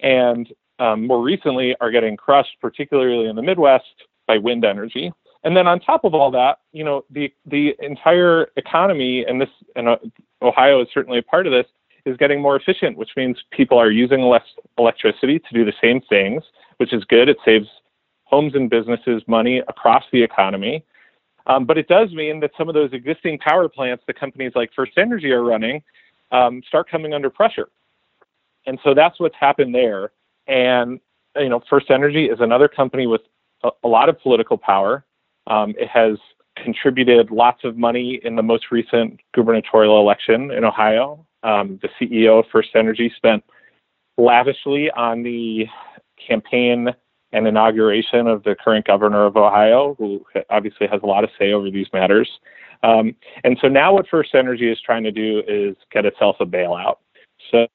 and 0.00 0.52
um, 0.78 1.07
more 1.07 1.23
recently 1.23 1.75
are 1.80 1.90
getting 1.90 2.16
crushed, 2.16 2.57
particularly 2.61 3.28
in 3.28 3.35
the 3.35 3.42
Midwest, 3.42 3.85
by 4.26 4.38
wind 4.38 4.64
energy. 4.64 5.12
And 5.45 5.57
then 5.57 5.66
on 5.66 5.80
top 5.80 6.04
of 6.04 6.14
all 6.14 6.30
that, 6.33 6.59
you 6.73 6.85
know, 6.85 7.04
the 7.11 7.33
the 7.47 7.76
entire 7.80 8.49
economy, 8.57 9.25
and 9.25 9.40
this, 9.40 9.49
and 9.76 9.88
uh, 9.88 9.97
Ohio 10.42 10.83
is 10.83 10.88
certainly 10.92 11.18
a 11.18 11.23
part 11.23 11.47
of 11.47 11.52
this, 11.52 11.66
is 12.04 12.16
getting 12.16 12.40
more 12.40 12.57
efficient, 12.57 12.97
which 12.97 13.11
means 13.16 13.38
people 13.50 13.78
are 13.78 13.90
using 13.90 14.23
less 14.23 14.42
electricity 14.78 15.38
to 15.38 15.54
do 15.54 15.64
the 15.64 15.73
same 15.80 16.00
things, 16.00 16.42
which 16.78 16.92
is 16.92 17.04
good. 17.04 17.28
It 17.28 17.38
saves 17.45 17.68
homes 18.25 18.54
and 18.54 18.68
businesses 18.68 19.23
money 19.26 19.59
across 19.68 20.04
the 20.12 20.23
economy. 20.23 20.85
Um, 21.47 21.64
but 21.64 21.78
it 21.78 21.88
does 21.88 22.12
mean 22.12 22.40
that 22.40 22.50
some 22.59 22.68
of 22.68 22.75
those 22.75 22.92
existing 22.92 23.38
power 23.38 23.68
plants 23.68 24.04
that 24.07 24.21
companies 24.21 24.52
like 24.54 24.71
First 24.75 24.92
Energy 24.99 25.30
are 25.30 25.42
running 25.42 25.83
um, 26.30 26.62
start 26.66 26.90
coming 26.90 27.14
under 27.14 27.30
pressure. 27.30 27.68
And 28.66 28.78
so 28.85 28.92
that's 28.92 29.18
what's 29.18 29.37
happened 29.37 29.75
there. 29.75 30.12
And, 30.47 31.00
you 31.37 31.49
know, 31.49 31.62
First 31.71 31.90
Energy 31.90 32.26
is 32.26 32.40
another 32.40 32.68
company 32.68 33.07
with 33.07 33.23
a, 33.64 33.71
a 33.83 33.88
lot 33.88 34.11
of 34.11 34.21
political 34.21 34.59
power. 34.59 35.04
Um, 35.49 35.75
it 35.78 35.88
has 35.88 36.19
contributed 36.62 37.31
lots 37.31 37.64
of 37.64 37.76
money 37.76 38.21
in 38.25 38.37
the 38.37 38.43
most 38.43 38.71
recent 38.71 39.21
gubernatorial 39.35 39.99
election 40.00 40.50
in 40.50 40.64
Ohio. 40.64 41.25
Um, 41.43 41.78
the 41.83 41.88
CEO 42.00 42.40
of 42.40 42.47
First 42.50 42.71
Energy 42.75 43.12
spent 43.17 43.45
lavishly 44.17 44.90
on 44.90 45.23
the 45.23 45.67
campaign 46.26 46.88
and 47.33 47.47
inauguration 47.47 48.26
of 48.26 48.43
the 48.43 48.57
current 48.57 48.87
governor 48.87 49.26
of 49.26 49.37
Ohio, 49.37 49.95
who 49.99 50.25
obviously 50.50 50.87
has 50.87 51.00
a 51.02 51.07
lot 51.07 51.25
of 51.25 51.31
say 51.38 51.52
over 51.52 51.71
these 51.71 51.87
matters. 51.93 52.28
Um, 52.83 53.14
and 53.45 53.59
so 53.61 53.69
now, 53.69 53.93
what 53.93 54.09
First 54.09 54.35
Energy 54.35 54.71
is 54.71 54.81
trying 54.81 55.05
to 55.05 55.11
do 55.11 55.43
is 55.47 55.76
get 55.93 56.07
itself 56.07 56.37
a 56.40 56.47
bailout. 56.47 56.97
So 57.50 57.67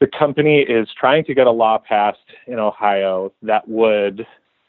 the 0.00 0.06
company 0.06 0.60
is 0.60 0.88
trying 0.98 1.24
to 1.24 1.34
get 1.34 1.46
a 1.46 1.50
law 1.50 1.78
passed 1.78 2.18
in 2.46 2.58
Ohio 2.58 3.32
that 3.42 3.66
would, 3.68 4.26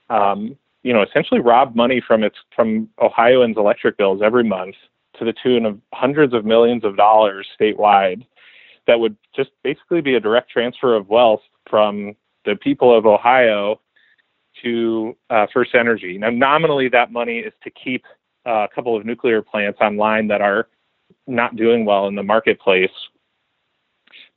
um, 0.09 0.57
you 0.83 0.93
know, 0.93 1.03
essentially 1.03 1.39
rob 1.39 1.75
money 1.75 2.01
from 2.05 2.23
its 2.23 2.35
from 2.55 2.89
Ohioans' 3.01 3.57
electric 3.57 3.97
bills 3.97 4.21
every 4.23 4.43
month 4.43 4.75
to 5.19 5.25
the 5.25 5.33
tune 5.43 5.65
of 5.65 5.79
hundreds 5.93 6.33
of 6.33 6.45
millions 6.45 6.83
of 6.83 6.95
dollars 6.95 7.47
statewide. 7.59 8.25
That 8.85 8.99
would 8.99 9.17
just 9.35 9.49
basically 9.63 10.01
be 10.01 10.15
a 10.15 10.19
direct 10.19 10.49
transfer 10.49 10.95
of 10.95 11.09
wealth 11.09 11.41
from 11.69 12.15
the 12.45 12.55
people 12.55 12.97
of 12.97 13.05
Ohio 13.05 13.81
to 14.63 15.15
uh, 15.29 15.47
First 15.53 15.75
Energy. 15.75 16.17
Now, 16.17 16.29
nominally, 16.29 16.89
that 16.89 17.11
money 17.11 17.39
is 17.39 17.53
to 17.63 17.69
keep 17.69 18.05
uh, 18.45 18.65
a 18.65 18.67
couple 18.73 18.95
of 18.95 19.05
nuclear 19.05 19.41
plants 19.41 19.79
online 19.81 20.27
that 20.27 20.41
are 20.41 20.69
not 21.27 21.55
doing 21.55 21.85
well 21.85 22.07
in 22.07 22.15
the 22.15 22.23
marketplace. 22.23 22.89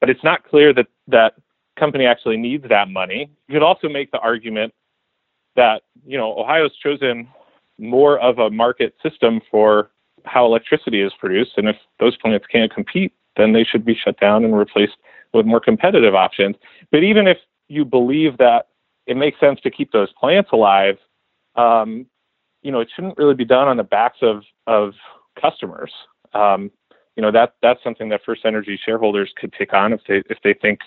But 0.00 0.11
it's 0.11 0.25
not 0.25 0.44
clear 0.44 0.73
that 0.75 0.88
that 1.09 1.35
company 1.78 2.06
actually 2.06 2.37
needs 2.37 2.64
that 2.68 2.88
money. 2.88 3.30
You 3.49 3.54
could 3.54 3.62
also 3.62 3.88
make 3.88 4.11
the 4.11 4.18
argument 4.18 4.75
that 5.57 5.83
you 6.07 6.16
know 6.16 6.38
Ohio's 6.38 6.76
chosen 6.76 7.28
more 7.78 8.19
of 8.19 8.38
a 8.38 8.50
market 8.50 8.95
system 9.02 9.40
for 9.50 9.90
how 10.25 10.45
electricity 10.45 11.00
is 11.00 11.12
produced, 11.19 11.52
and 11.57 11.69
if 11.69 11.76
those 11.99 12.16
plants 12.16 12.47
can't 12.50 12.73
compete, 12.73 13.12
then 13.37 13.52
they 13.52 13.64
should 13.64 13.85
be 13.85 13.95
shut 13.95 14.19
down 14.21 14.45
and 14.45 14.57
replaced 14.57 14.97
with 15.33 15.47
more 15.47 15.61
competitive 15.61 16.14
options. 16.14 16.57
But 16.90 17.02
even 17.02 17.26
if 17.26 17.38
you 17.69 17.85
believe 17.85 18.37
that 18.38 18.69
it 19.07 19.16
makes 19.16 19.40
sense 19.40 19.61
to 19.62 19.71
keep 19.71 19.92
those 19.92 20.12
plants 20.12 20.50
alive, 20.52 20.99
um, 21.57 22.07
you 22.62 22.71
know, 22.71 22.80
it 22.80 22.88
shouldn't 22.95 23.16
really 23.16 23.35
be 23.35 23.45
done 23.45 23.69
on 23.69 23.76
the 23.76 23.85
backs 23.85 24.19
of 24.23 24.42
of 24.66 24.92
customers. 25.40 25.92
Um, 26.35 26.71
you 27.16 27.23
know, 27.23 27.33
that 27.33 27.54
that's 27.62 27.83
something 27.83 28.09
that 28.11 28.21
First 28.25 28.42
Energy 28.45 28.78
shareholders 28.85 29.33
could 29.37 29.52
take 29.52 29.73
on 29.73 29.92
if 29.92 30.00
they 30.07 30.23
if 30.30 30.38
they 30.45 30.54
think 30.54 30.80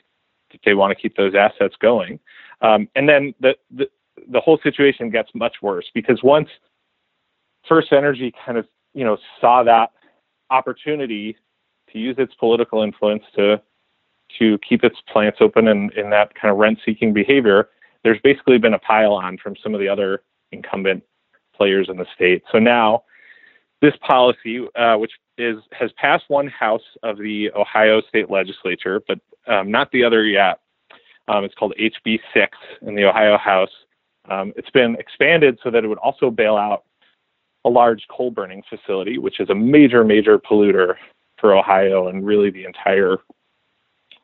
that 0.52 0.62
they 0.64 0.74
want 0.74 0.92
to 0.92 1.02
keep 1.02 1.16
those 1.18 1.36
assets 1.36 1.76
going. 1.80 2.20
Um, 2.62 2.88
and 2.96 3.10
then 3.10 3.34
the, 3.40 3.56
the 3.72 3.90
the 4.30 4.40
whole 4.40 4.60
situation 4.64 5.10
gets 5.10 5.30
much 5.34 5.56
worse 5.62 5.86
because 5.94 6.22
once 6.24 6.50
First 7.68 7.92
Energy 7.92 8.34
kind 8.46 8.58
of 8.58 8.68
you 8.94 9.04
know 9.04 9.18
saw 9.40 9.64
that 9.64 9.92
opportunity 10.50 11.38
to 11.92 12.00
use 12.00 12.16
its 12.18 12.34
political 12.36 12.82
influence 12.82 13.24
to 13.36 13.62
to 14.40 14.58
keep 14.68 14.84
its 14.84 14.98
plants 15.12 15.38
open 15.42 15.68
and 15.68 15.92
in 15.94 16.10
that 16.10 16.34
kind 16.36 16.52
of 16.52 16.58
rent 16.58 16.80
seeking 16.86 17.14
behavior, 17.14 17.70
there's 18.04 18.20
basically 18.24 18.58
been 18.58 18.74
a 18.74 18.80
pile 18.80 19.14
on 19.14 19.38
from 19.38 19.56
some 19.62 19.74
of 19.74 19.80
the 19.80 19.88
other 19.88 20.24
incumbent 20.52 21.04
players 21.56 21.88
in 21.90 21.98
the 21.98 22.06
state. 22.16 22.44
So 22.52 22.58
now 22.58 23.04
this 23.82 23.94
policy, 24.02 24.66
uh, 24.76 24.98
which 24.98 25.12
is 25.38 25.58
has 25.72 25.92
passed 25.98 26.26
one 26.30 26.48
house 26.48 26.82
of 27.04 27.18
the 27.18 27.52
Ohio 27.56 28.02
state 28.02 28.30
legislature, 28.30 29.02
but 29.08 29.20
um, 29.48 29.70
not 29.70 29.92
the 29.92 30.04
other 30.04 30.26
yet. 30.26 30.60
Um, 31.28 31.44
it's 31.44 31.56
called 31.56 31.74
HB 31.80 32.20
6 32.34 32.58
in 32.82 32.96
the 32.96 33.06
Ohio 33.06 33.38
House. 33.38 33.70
Um, 34.30 34.54
it's 34.56 34.70
been 34.70 34.96
expanded 35.00 35.60
so 35.64 35.70
that 35.72 35.84
it 35.84 35.88
would 35.88 35.98
also 35.98 36.30
bail 36.30 36.56
out 36.56 36.84
a 37.66 37.70
large 37.70 38.06
coal 38.10 38.32
burning 38.32 38.64
facility, 38.70 39.18
which 39.18 39.40
is 39.40 39.50
a 39.50 39.56
major, 39.56 40.04
major 40.04 40.40
polluter 40.40 40.96
for 41.40 41.56
Ohio 41.56 42.08
and 42.08 42.26
really 42.26 42.50
the 42.50 42.66
entire 42.66 43.18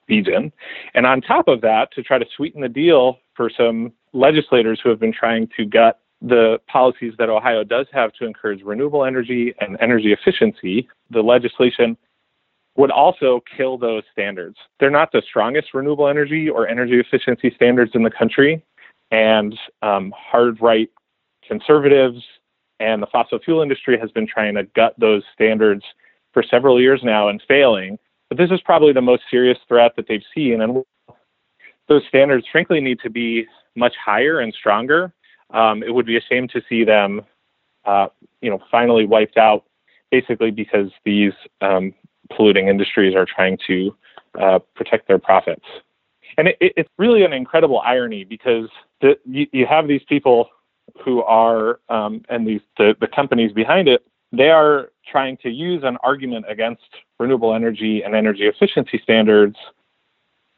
region. 0.08 0.51
And 0.94 1.06
on 1.06 1.22
top 1.22 1.48
of 1.48 1.62
that, 1.62 1.91
to 1.94 2.03
try 2.03 2.18
to 2.18 2.25
sweeten 2.36 2.62
the 2.62 2.70
deal 2.70 3.20
for 3.36 3.50
some 3.50 3.94
legislators 4.13 4.79
who 4.84 4.89
have 4.89 5.00
been 5.00 5.13
trying 5.13 5.50
to 5.56 5.65
gut 5.65 6.00
the 6.22 6.60
policies 6.68 7.13
that 7.18 7.29
Ohio 7.29 7.63
does 7.63 7.88
have 7.94 8.12
to 8.13 8.25
encourage 8.25 8.62
renewable 8.63 9.06
energy 9.06 9.53
and 9.62 9.77
energy 9.79 10.12
efficiency, 10.12 10.88
the 11.10 11.22
legislation 11.22 11.96
would 12.75 12.91
also 12.91 13.41
kill 13.56 13.77
those 13.77 14.03
standards. 14.12 14.58
They're 14.79 14.89
not 14.89 15.12
the 15.12 15.22
strongest 15.27 15.74
renewable 15.74 16.08
energy 16.08 16.50
or 16.50 16.68
energy 16.68 17.00
efficiency 17.00 17.51
standards 17.56 17.91
in 17.94 18.03
the 18.03 18.12
country, 18.12 18.63
and 19.12 19.58
um, 19.82 20.13
hard 20.16 20.62
right 20.62 20.89
conservatives 21.48 22.24
and 22.80 23.01
the 23.01 23.08
fossil 23.08 23.39
fuel 23.39 23.62
industry 23.62 23.98
has 24.00 24.12
been 24.12 24.28
trying 24.28 24.56
to 24.56 24.63
gut 24.75 24.94
those 24.98 25.24
standards 25.34 25.84
for 26.34 26.44
several 26.44 26.80
years 26.80 27.01
now 27.04 27.28
and 27.28 27.42
failing. 27.48 27.98
But 28.30 28.38
this 28.38 28.51
is 28.51 28.62
probably 28.62 28.94
the 28.94 29.01
most 29.01 29.24
serious 29.30 29.58
threat 29.68 29.94
that 29.98 30.08
they've 30.08 30.24
seen. 30.34 30.62
And 30.62 30.84
those 31.88 32.04
standards, 32.08 32.46
frankly, 32.51 32.80
need 32.80 33.00
to 33.01 33.10
be 33.10 33.48
much 33.75 33.94
higher 34.04 34.39
and 34.39 34.54
stronger. 34.54 35.12
Um, 35.51 35.84
it 35.84 35.94
would 35.94 36.06
be 36.06 36.16
a 36.16 36.22
shame 36.22 36.48
to 36.50 36.62
see 36.70 36.84
them, 36.84 37.22
uh, 37.86 38.08
you 38.42 38.50
know, 38.50 38.60
finally 38.70 39.06
wiped 39.06 39.38
out, 39.38 39.66
basically 40.12 40.51
because 40.51 40.92
these 41.04 41.34
um, 41.62 41.94
polluting 42.36 42.68
industries 42.68 43.16
are 43.16 43.25
trying 43.25 43.58
to 43.68 43.96
uh, 44.39 44.60
protect 44.75 45.08
their 45.08 45.18
profits. 45.18 45.66
And 46.39 46.48
it, 46.48 46.58
it, 46.62 46.74
it's 46.77 46.89
really 46.98 47.25
an 47.25 47.34
incredible 47.34 47.81
irony 47.81 48.24
because 48.24 48.69
the, 49.01 49.19
you, 49.25 49.46
you, 49.51 49.65
have 49.65 49.89
these 49.89 50.03
people 50.08 50.48
who 51.03 51.22
are, 51.24 51.81
um, 51.89 52.24
and 52.29 52.48
these 52.48 52.62
the, 52.77 52.96
the 53.01 53.08
companies 53.08 53.51
behind 53.51 53.89
it, 53.89 54.05
they 54.31 54.50
are 54.50 54.89
trying 55.05 55.36
to 55.43 55.50
use 55.50 55.84
an 55.84 55.98
argument 56.01 56.46
against 56.48 56.88
renewable 57.19 57.53
energy 57.53 58.03
and 58.03 58.15
energy 58.15 58.48
efficiency 58.48 59.01
standards 59.03 59.58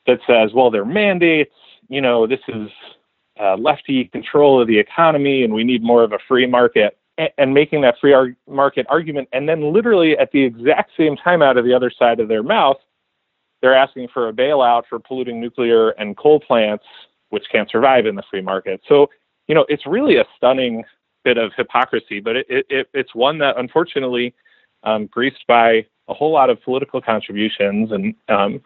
that 0.05 0.19
says, 0.27 0.51
well, 0.53 0.69
they're 0.69 0.85
mandates, 0.85 1.55
you 1.89 1.99
know, 1.99 2.27
this 2.27 2.41
is 2.47 2.69
uh, 3.41 3.57
lefty 3.57 4.05
control 4.05 4.61
of 4.61 4.67
the 4.67 4.77
economy 4.77 5.43
and 5.43 5.51
we 5.51 5.63
need 5.63 5.81
more 5.81 6.03
of 6.03 6.11
a 6.11 6.19
free 6.27 6.45
market, 6.45 6.95
and, 7.39 7.55
making 7.55 7.81
that 7.81 7.95
free 7.99 8.13
ar- 8.13 8.35
market 8.47 8.85
argument. 8.87 9.29
And 9.33 9.49
then, 9.49 9.73
literally, 9.73 10.15
at 10.15 10.31
the 10.31 10.43
exact 10.43 10.91
same 10.95 11.17
time, 11.17 11.41
out 11.41 11.57
of 11.57 11.65
the 11.65 11.73
other 11.73 11.91
side 11.91 12.19
of 12.19 12.27
their 12.27 12.43
mouth, 12.43 12.77
they're 13.61 13.75
asking 13.75 14.07
for 14.13 14.29
a 14.29 14.33
bailout 14.33 14.83
for 14.89 14.99
polluting 14.99 15.39
nuclear 15.39 15.89
and 15.91 16.17
coal 16.17 16.39
plants, 16.39 16.85
which 17.29 17.43
can't 17.51 17.69
survive 17.69 18.05
in 18.05 18.15
the 18.15 18.23
free 18.29 18.41
market. 18.41 18.81
So, 18.87 19.07
you 19.47 19.55
know, 19.55 19.65
it's 19.69 19.85
really 19.85 20.17
a 20.17 20.25
stunning 20.37 20.83
bit 21.23 21.37
of 21.37 21.51
hypocrisy, 21.55 22.19
but 22.19 22.35
it, 22.35 22.45
it, 22.49 22.87
it's 22.93 23.13
one 23.13 23.37
that 23.39 23.57
unfortunately 23.57 24.33
um, 24.83 25.05
greased 25.07 25.45
by 25.47 25.85
a 26.07 26.13
whole 26.13 26.31
lot 26.31 26.49
of 26.49 26.61
political 26.63 27.01
contributions 27.01 27.91
and 27.91 28.15
um, 28.29 28.61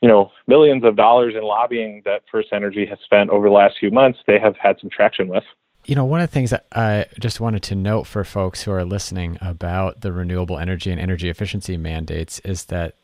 you 0.00 0.08
know 0.08 0.30
millions 0.46 0.84
of 0.84 0.96
dollars 0.96 1.34
in 1.36 1.42
lobbying 1.42 2.02
that 2.04 2.22
First 2.30 2.48
Energy 2.52 2.86
has 2.86 2.98
spent 3.04 3.30
over 3.30 3.48
the 3.48 3.54
last 3.54 3.76
few 3.78 3.90
months. 3.90 4.18
They 4.26 4.38
have 4.38 4.56
had 4.56 4.76
some 4.80 4.90
traction 4.90 5.28
with. 5.28 5.44
You 5.84 5.94
know, 5.94 6.04
one 6.04 6.20
of 6.20 6.28
the 6.28 6.34
things 6.34 6.50
that 6.50 6.66
I 6.72 7.06
just 7.20 7.40
wanted 7.40 7.62
to 7.64 7.76
note 7.76 8.04
for 8.04 8.24
folks 8.24 8.62
who 8.62 8.72
are 8.72 8.84
listening 8.84 9.38
about 9.40 10.00
the 10.00 10.12
renewable 10.12 10.58
energy 10.58 10.90
and 10.90 11.00
energy 11.00 11.28
efficiency 11.28 11.76
mandates 11.76 12.40
is 12.40 12.64
that, 12.66 12.96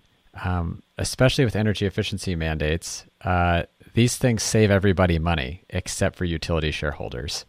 um, 0.45 0.83
especially 0.99 1.45
with 1.45 1.57
energy 1.57 1.87
efficiency 1.87 2.35
mandates, 2.35 3.05
uh, 3.23 3.65
these 3.95 4.17
things 4.17 4.43
save 4.43 4.71
everybody 4.71 5.19
money 5.19 5.63
except 5.69 6.17
for 6.17 6.25
utility 6.25 6.71
shareholders 6.71 7.45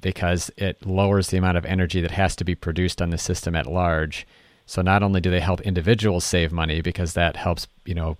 because 0.00 0.50
it 0.56 0.86
lowers 0.86 1.28
the 1.28 1.36
amount 1.36 1.56
of 1.56 1.64
energy 1.64 2.00
that 2.00 2.10
has 2.10 2.36
to 2.36 2.44
be 2.44 2.54
produced 2.54 3.02
on 3.02 3.10
the 3.10 3.18
system 3.18 3.56
at 3.56 3.66
large. 3.66 4.26
So 4.66 4.82
not 4.82 5.02
only 5.02 5.20
do 5.20 5.30
they 5.30 5.40
help 5.40 5.60
individuals 5.62 6.24
save 6.24 6.52
money 6.52 6.80
because 6.80 7.14
that 7.14 7.36
helps, 7.36 7.66
you 7.84 7.94
know, 7.94 8.16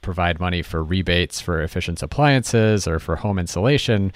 provide 0.00 0.40
money 0.40 0.62
for 0.62 0.82
rebates 0.82 1.40
for 1.40 1.62
efficient 1.62 2.02
appliances 2.02 2.86
or 2.88 2.98
for 2.98 3.16
home 3.16 3.38
insulation, 3.38 4.12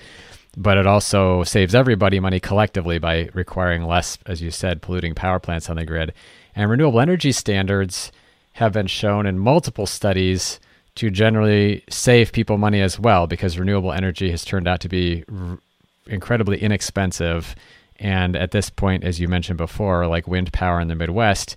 but 0.57 0.79
it 0.79 0.87
also 0.87 1.45
saves 1.45 1.75
everybody 1.75 2.19
money 2.19 2.41
collectively 2.41 2.99
by 2.99 3.29
requiring 3.35 3.85
less, 3.85 4.19
as 4.27 4.41
you 4.41 4.51
said, 4.51 4.81
polluting 4.81 5.15
power 5.15 5.39
plants 5.39 5.69
on 5.69 5.77
the 5.77 5.85
grid. 5.85 6.13
And 6.55 6.71
renewable 6.71 7.01
energy 7.01 7.33
standards 7.33 8.11
have 8.57 8.73
been 8.73 8.87
shown 8.87 9.27
in 9.27 9.39
multiple 9.39 9.85
studies 9.85 10.59
to 10.95 11.11
generally 11.11 11.85
save 11.91 12.33
people 12.33 12.57
money 12.57 12.81
as 12.81 12.99
well 12.99 13.27
because 13.27 13.59
renewable 13.59 13.93
energy 13.93 14.31
has 14.31 14.47
turned 14.47 14.67
out 14.67 14.81
to 14.81 14.89
be 14.89 15.25
r- 15.31 15.59
incredibly 16.07 16.59
inexpensive. 16.59 17.55
And 17.97 18.35
at 18.35 18.53
this 18.53 18.71
point, 18.71 19.05
as 19.05 19.21
you 19.21 19.29
mentioned 19.29 19.59
before, 19.59 20.07
like 20.07 20.27
wind 20.27 20.55
power 20.55 20.81
in 20.81 20.89
the 20.89 20.95
Midwest 20.95 21.57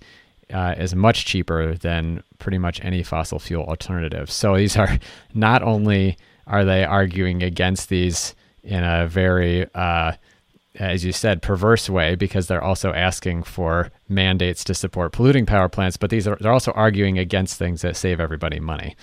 uh, 0.52 0.74
is 0.76 0.94
much 0.94 1.24
cheaper 1.24 1.74
than 1.74 2.22
pretty 2.38 2.58
much 2.58 2.84
any 2.84 3.02
fossil 3.02 3.38
fuel 3.38 3.64
alternative. 3.64 4.30
So 4.30 4.58
these 4.58 4.76
are 4.76 4.98
not 5.34 5.62
only 5.62 6.18
are 6.46 6.66
they 6.66 6.84
arguing 6.84 7.42
against 7.42 7.88
these 7.88 8.34
in 8.62 8.84
a 8.84 9.06
very 9.06 9.66
uh, 9.74 10.12
as 10.76 11.04
you 11.04 11.12
said, 11.12 11.42
perverse 11.42 11.90
way 11.90 12.14
because 12.14 12.46
they're 12.46 12.62
also 12.62 12.92
asking 12.92 13.42
for 13.42 13.90
mandates 14.08 14.62
to 14.64 14.74
support 14.74 15.12
polluting 15.12 15.46
power 15.46 15.68
plants, 15.68 15.96
but 15.96 16.10
these 16.10 16.28
are 16.28 16.36
they're 16.40 16.52
also 16.52 16.72
arguing 16.72 17.18
against 17.18 17.58
things 17.58 17.82
that 17.82 17.96
save 17.96 18.20
everybody 18.20 18.60
money. 18.60 18.96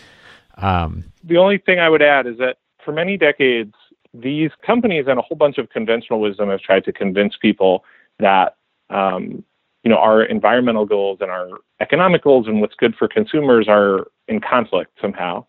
Um, 0.58 1.06
the 1.24 1.38
only 1.38 1.58
thing 1.58 1.80
I 1.80 1.90
would 1.90 2.02
add 2.02 2.26
is 2.26 2.38
that 2.38 2.58
for 2.84 2.94
many 2.94 3.18
decades, 3.18 3.74
these 4.14 4.52
companies 4.66 5.06
and 5.08 5.20
a 5.20 5.22
whole 5.22 5.38
bunch 5.38 5.58
of 5.58 5.70
conventional 5.70 6.22
wisdom 6.22 6.50
have 6.50 6.62
tried 6.62 6.86
to 6.86 6.94
convince 6.94 7.36
people 7.40 7.84
that 8.20 8.56
um, 8.90 9.44
you 9.84 9.92
know 9.92 9.98
our 9.98 10.24
environmental 10.24 10.86
goals 10.86 11.20
and 11.20 11.30
our 11.30 11.50
economic 11.82 12.24
goals 12.24 12.48
and 12.48 12.62
what's 12.62 12.76
good 12.76 12.96
for 12.96 13.10
consumers 13.10 13.68
are 13.68 14.08
in 14.30 14.40
conflict 14.40 14.92
somehow. 15.02 15.46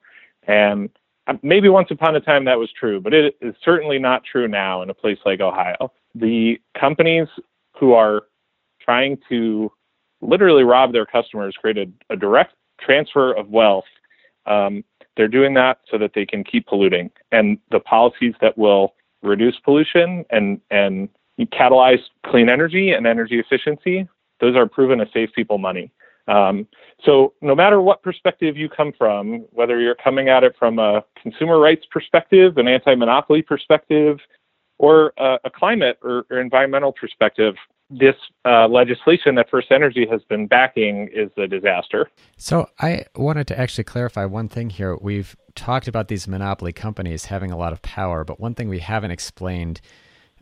And 0.48 0.90
uh, 1.28 1.34
maybe 1.42 1.68
once 1.68 1.90
upon 1.92 2.16
a 2.16 2.20
time 2.20 2.44
that 2.46 2.58
was 2.58 2.70
true, 2.72 3.00
but 3.00 3.14
it 3.14 3.36
is 3.40 3.54
certainly 3.64 3.98
not 4.00 4.24
true 4.24 4.48
now 4.48 4.82
in 4.82 4.90
a 4.90 4.94
place 4.94 5.18
like 5.24 5.40
Ohio 5.40 5.92
the 6.18 6.60
companies 6.78 7.28
who 7.78 7.92
are 7.92 8.24
trying 8.80 9.18
to 9.28 9.70
literally 10.20 10.64
rob 10.64 10.92
their 10.92 11.06
customers 11.06 11.54
create 11.60 11.78
a, 11.78 12.12
a 12.12 12.16
direct 12.16 12.54
transfer 12.80 13.32
of 13.32 13.48
wealth. 13.48 13.84
Um, 14.46 14.84
they're 15.16 15.28
doing 15.28 15.54
that 15.54 15.80
so 15.90 15.98
that 15.98 16.12
they 16.14 16.24
can 16.24 16.44
keep 16.44 16.66
polluting. 16.66 17.10
And 17.32 17.58
the 17.70 17.80
policies 17.80 18.34
that 18.40 18.56
will 18.56 18.94
reduce 19.22 19.58
pollution 19.64 20.24
and, 20.30 20.60
and 20.70 21.08
catalyze 21.46 22.02
clean 22.26 22.48
energy 22.48 22.90
and 22.92 23.06
energy 23.06 23.38
efficiency, 23.38 24.08
those 24.40 24.56
are 24.56 24.66
proven 24.66 24.98
to 24.98 25.06
save 25.12 25.32
people 25.34 25.58
money. 25.58 25.92
Um, 26.28 26.66
so, 27.04 27.32
no 27.40 27.54
matter 27.54 27.80
what 27.80 28.02
perspective 28.02 28.56
you 28.56 28.68
come 28.68 28.92
from, 28.96 29.46
whether 29.50 29.80
you're 29.80 29.94
coming 29.94 30.28
at 30.28 30.44
it 30.44 30.54
from 30.58 30.78
a 30.78 31.02
consumer 31.20 31.58
rights 31.58 31.86
perspective, 31.90 32.58
an 32.58 32.68
anti 32.68 32.94
monopoly 32.94 33.40
perspective, 33.40 34.18
or 34.78 35.12
uh, 35.18 35.38
a 35.44 35.50
climate 35.50 35.98
or, 36.02 36.24
or, 36.30 36.40
environmental 36.40 36.92
perspective, 36.92 37.54
this 37.90 38.14
uh, 38.44 38.68
legislation 38.68 39.34
that 39.34 39.50
First 39.50 39.70
Energy 39.70 40.06
has 40.10 40.22
been 40.28 40.46
backing 40.46 41.08
is 41.12 41.30
a 41.36 41.46
disaster. 41.46 42.10
So 42.36 42.68
I 42.78 43.06
wanted 43.16 43.46
to 43.48 43.58
actually 43.58 43.84
clarify 43.84 44.24
one 44.24 44.48
thing 44.48 44.70
here. 44.70 44.96
We've 44.96 45.34
talked 45.54 45.88
about 45.88 46.08
these 46.08 46.28
monopoly 46.28 46.72
companies 46.72 47.26
having 47.26 47.50
a 47.50 47.56
lot 47.56 47.72
of 47.72 47.82
power, 47.82 48.24
but 48.24 48.38
one 48.38 48.54
thing 48.54 48.68
we 48.68 48.78
haven't 48.78 49.10
explained 49.10 49.80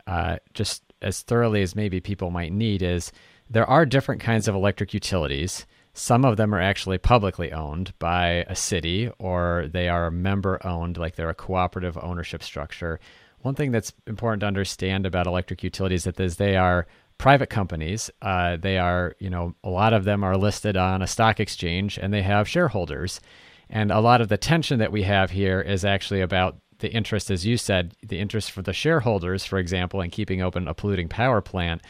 uh, 0.05 0.37
just 0.53 0.83
as 1.01 1.21
thoroughly 1.21 1.61
as 1.61 1.75
maybe 1.75 1.99
people 1.99 2.31
might 2.31 2.51
need 2.51 2.81
is 2.81 3.11
there 3.49 3.65
are 3.65 3.85
different 3.85 4.21
kinds 4.21 4.47
of 4.47 4.55
electric 4.55 4.93
utilities. 4.93 5.65
Some 5.93 6.25
of 6.25 6.37
them 6.37 6.53
are 6.53 6.61
actually 6.61 6.97
publicly 6.97 7.51
owned 7.51 7.93
by 7.97 8.45
a 8.47 8.55
city 8.55 9.09
or 9.19 9.67
they 9.71 9.89
are 9.89 10.11
member 10.11 10.59
owned, 10.65 10.97
like 10.97 11.15
they're 11.15 11.29
a 11.29 11.35
cooperative 11.35 11.97
ownership 12.01 12.43
structure. 12.43 12.99
One 13.47 13.55
thing 13.55 13.71
that's 13.71 13.93
important 14.07 14.41
to 14.41 14.47
understand 14.47 15.05
about 15.05 15.25
electric 15.25 15.63
utilities 15.63 16.05
is 16.05 16.13
that 16.15 16.37
they 16.37 16.57
are 16.57 16.85
private 17.17 17.49
companies. 17.49 18.11
Uh, 18.21 18.57
they 18.57 18.77
are, 18.77 19.15
you 19.19 19.29
know, 19.29 19.55
a 19.63 19.69
lot 19.69 19.93
of 19.93 20.03
them 20.03 20.21
are 20.21 20.35
listed 20.35 20.75
on 20.75 21.01
a 21.01 21.07
stock 21.07 21.39
exchange 21.39 21.97
and 21.97 22.13
they 22.13 22.23
have 22.23 22.49
shareholders. 22.49 23.21
And 23.69 23.89
a 23.89 24.01
lot 24.01 24.19
of 24.19 24.27
the 24.27 24.35
tension 24.35 24.79
that 24.79 24.91
we 24.91 25.03
have 25.03 25.31
here 25.31 25.61
is 25.61 25.85
actually 25.85 26.19
about 26.19 26.57
the 26.79 26.91
interest, 26.91 27.31
as 27.31 27.45
you 27.45 27.55
said, 27.55 27.95
the 28.05 28.19
interest 28.19 28.51
for 28.51 28.63
the 28.63 28.73
shareholders, 28.73 29.45
for 29.45 29.59
example, 29.59 30.01
in 30.01 30.09
keeping 30.09 30.41
open 30.41 30.67
a 30.67 30.73
polluting 30.73 31.07
power 31.07 31.39
plant, 31.39 31.81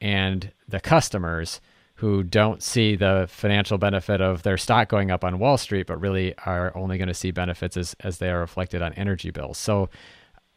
and 0.00 0.50
the 0.66 0.80
customers 0.80 1.60
who 1.94 2.24
don't 2.24 2.64
see 2.64 2.96
the 2.96 3.26
financial 3.30 3.78
benefit 3.78 4.20
of 4.20 4.42
their 4.42 4.58
stock 4.58 4.88
going 4.88 5.12
up 5.12 5.22
on 5.22 5.38
Wall 5.38 5.56
Street, 5.56 5.86
but 5.86 6.00
really 6.00 6.34
are 6.46 6.76
only 6.76 6.98
going 6.98 7.06
to 7.06 7.14
see 7.14 7.30
benefits 7.30 7.76
as, 7.76 7.94
as 8.00 8.18
they 8.18 8.28
are 8.28 8.40
reflected 8.40 8.82
on 8.82 8.92
energy 8.94 9.30
bills. 9.30 9.56
So 9.56 9.88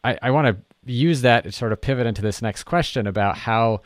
I, 0.03 0.17
I 0.21 0.31
want 0.31 0.47
to 0.47 0.91
use 0.91 1.21
that 1.21 1.43
to 1.43 1.51
sort 1.51 1.71
of 1.71 1.81
pivot 1.81 2.07
into 2.07 2.21
this 2.21 2.41
next 2.41 2.63
question 2.63 3.07
about 3.07 3.37
how 3.37 3.81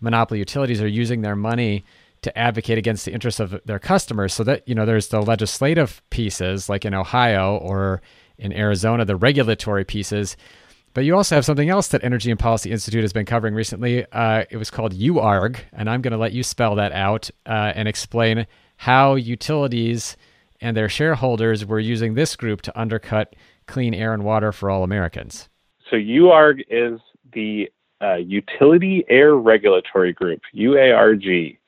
monopoly 0.00 0.38
utilities 0.38 0.80
are 0.80 0.88
using 0.88 1.22
their 1.22 1.36
money 1.36 1.84
to 2.22 2.36
advocate 2.36 2.78
against 2.78 3.04
the 3.04 3.12
interests 3.12 3.40
of 3.40 3.60
their 3.64 3.78
customers 3.78 4.34
so 4.34 4.42
that 4.44 4.66
you 4.66 4.74
know 4.74 4.84
there's 4.84 5.08
the 5.08 5.20
legislative 5.20 6.02
pieces 6.10 6.68
like 6.68 6.84
in 6.84 6.94
Ohio 6.94 7.56
or 7.58 8.02
in 8.38 8.52
Arizona 8.52 9.04
the 9.04 9.16
regulatory 9.16 9.84
pieces 9.84 10.36
but 10.94 11.04
you 11.04 11.14
also 11.14 11.36
have 11.36 11.44
something 11.44 11.68
else 11.68 11.88
that 11.88 12.02
Energy 12.02 12.30
and 12.30 12.40
Policy 12.40 12.72
Institute 12.72 13.02
has 13.02 13.12
been 13.12 13.26
covering 13.26 13.54
recently. 13.54 14.04
Uh, 14.10 14.44
it 14.50 14.56
was 14.56 14.68
called 14.68 14.94
UARG, 14.94 15.60
and 15.72 15.88
I'm 15.88 16.02
going 16.02 16.10
to 16.12 16.18
let 16.18 16.32
you 16.32 16.42
spell 16.42 16.74
that 16.74 16.90
out 16.90 17.30
uh, 17.46 17.72
and 17.74 17.86
explain 17.86 18.48
how 18.78 19.14
utilities 19.14 20.16
and 20.60 20.76
their 20.76 20.88
shareholders 20.88 21.64
were 21.64 21.78
using 21.78 22.14
this 22.14 22.34
group 22.34 22.62
to 22.62 22.76
undercut 22.80 23.36
clean 23.66 23.94
air 23.94 24.12
and 24.12 24.24
water 24.24 24.50
for 24.50 24.70
all 24.70 24.82
Americans. 24.82 25.48
So 25.90 25.96
UARG 25.96 26.64
is 26.68 27.00
the 27.32 27.70
uh, 28.00 28.16
Utility 28.16 29.04
Air 29.08 29.36
Regulatory 29.36 30.12
Group, 30.12 30.42
UARG. 30.54 31.58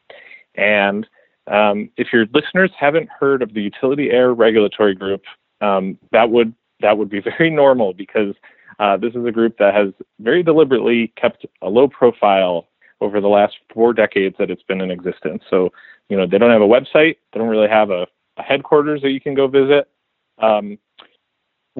And 0.54 1.06
um, 1.50 1.90
if 1.96 2.12
your 2.12 2.26
listeners 2.32 2.70
haven't 2.78 3.08
heard 3.08 3.42
of 3.42 3.54
the 3.54 3.62
Utility 3.62 4.10
Air 4.10 4.32
Regulatory 4.32 4.94
Group, 4.94 5.22
um, 5.60 5.98
that 6.12 6.30
would 6.30 6.54
that 6.80 6.96
would 6.96 7.10
be 7.10 7.20
very 7.38 7.50
normal 7.50 7.92
because 7.92 8.34
uh, 8.78 8.96
this 8.96 9.14
is 9.14 9.24
a 9.26 9.32
group 9.32 9.58
that 9.58 9.74
has 9.74 9.92
very 10.20 10.42
deliberately 10.42 11.12
kept 11.16 11.44
a 11.62 11.68
low 11.68 11.88
profile 11.88 12.66
over 13.00 13.20
the 13.20 13.28
last 13.28 13.56
four 13.72 13.92
decades 13.92 14.36
that 14.38 14.50
it's 14.50 14.62
been 14.62 14.80
in 14.80 14.90
existence. 14.90 15.42
So, 15.48 15.70
you 16.08 16.16
know, 16.16 16.26
they 16.26 16.38
don't 16.38 16.50
have 16.50 16.62
a 16.62 16.66
website, 16.66 17.16
they 17.32 17.38
don't 17.38 17.48
really 17.48 17.68
have 17.68 17.90
a, 17.90 18.06
a 18.36 18.42
headquarters 18.42 19.02
that 19.02 19.10
you 19.10 19.20
can 19.20 19.34
go 19.34 19.48
visit. 19.48 19.88
Um, 20.38 20.78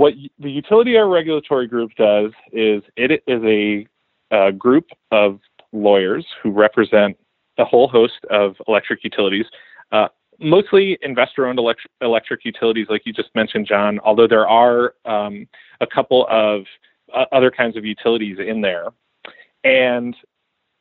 what 0.01 0.15
the 0.39 0.51
Utility 0.51 0.97
Air 0.97 1.09
Regulatory 1.09 1.67
Group 1.67 1.91
does 1.95 2.31
is 2.53 2.83
it 2.97 3.23
is 3.27 3.43
a, 3.45 3.87
a 4.35 4.51
group 4.51 4.87
of 5.11 5.41
lawyers 5.73 6.25
who 6.43 6.53
represent 6.53 7.19
a 7.59 7.67
whole 7.67 7.87
host 7.87 8.15
of 8.31 8.57
electric 8.67 9.05
utilities, 9.05 9.45
uh, 9.93 10.09
mostly 10.39 10.99
investor-owned 11.03 11.59
electric, 11.59 11.93
electric 12.01 12.47
utilities, 12.47 12.87
like 12.89 13.03
you 13.05 13.13
just 13.13 13.29
mentioned, 13.35 13.67
John. 13.67 14.01
Although 14.03 14.27
there 14.27 14.49
are 14.49 14.95
um, 15.05 15.47
a 15.83 15.87
couple 15.87 16.27
of 16.31 16.63
uh, 17.15 17.27
other 17.31 17.51
kinds 17.51 17.77
of 17.77 17.85
utilities 17.85 18.39
in 18.39 18.63
there, 18.63 18.87
and 19.65 20.17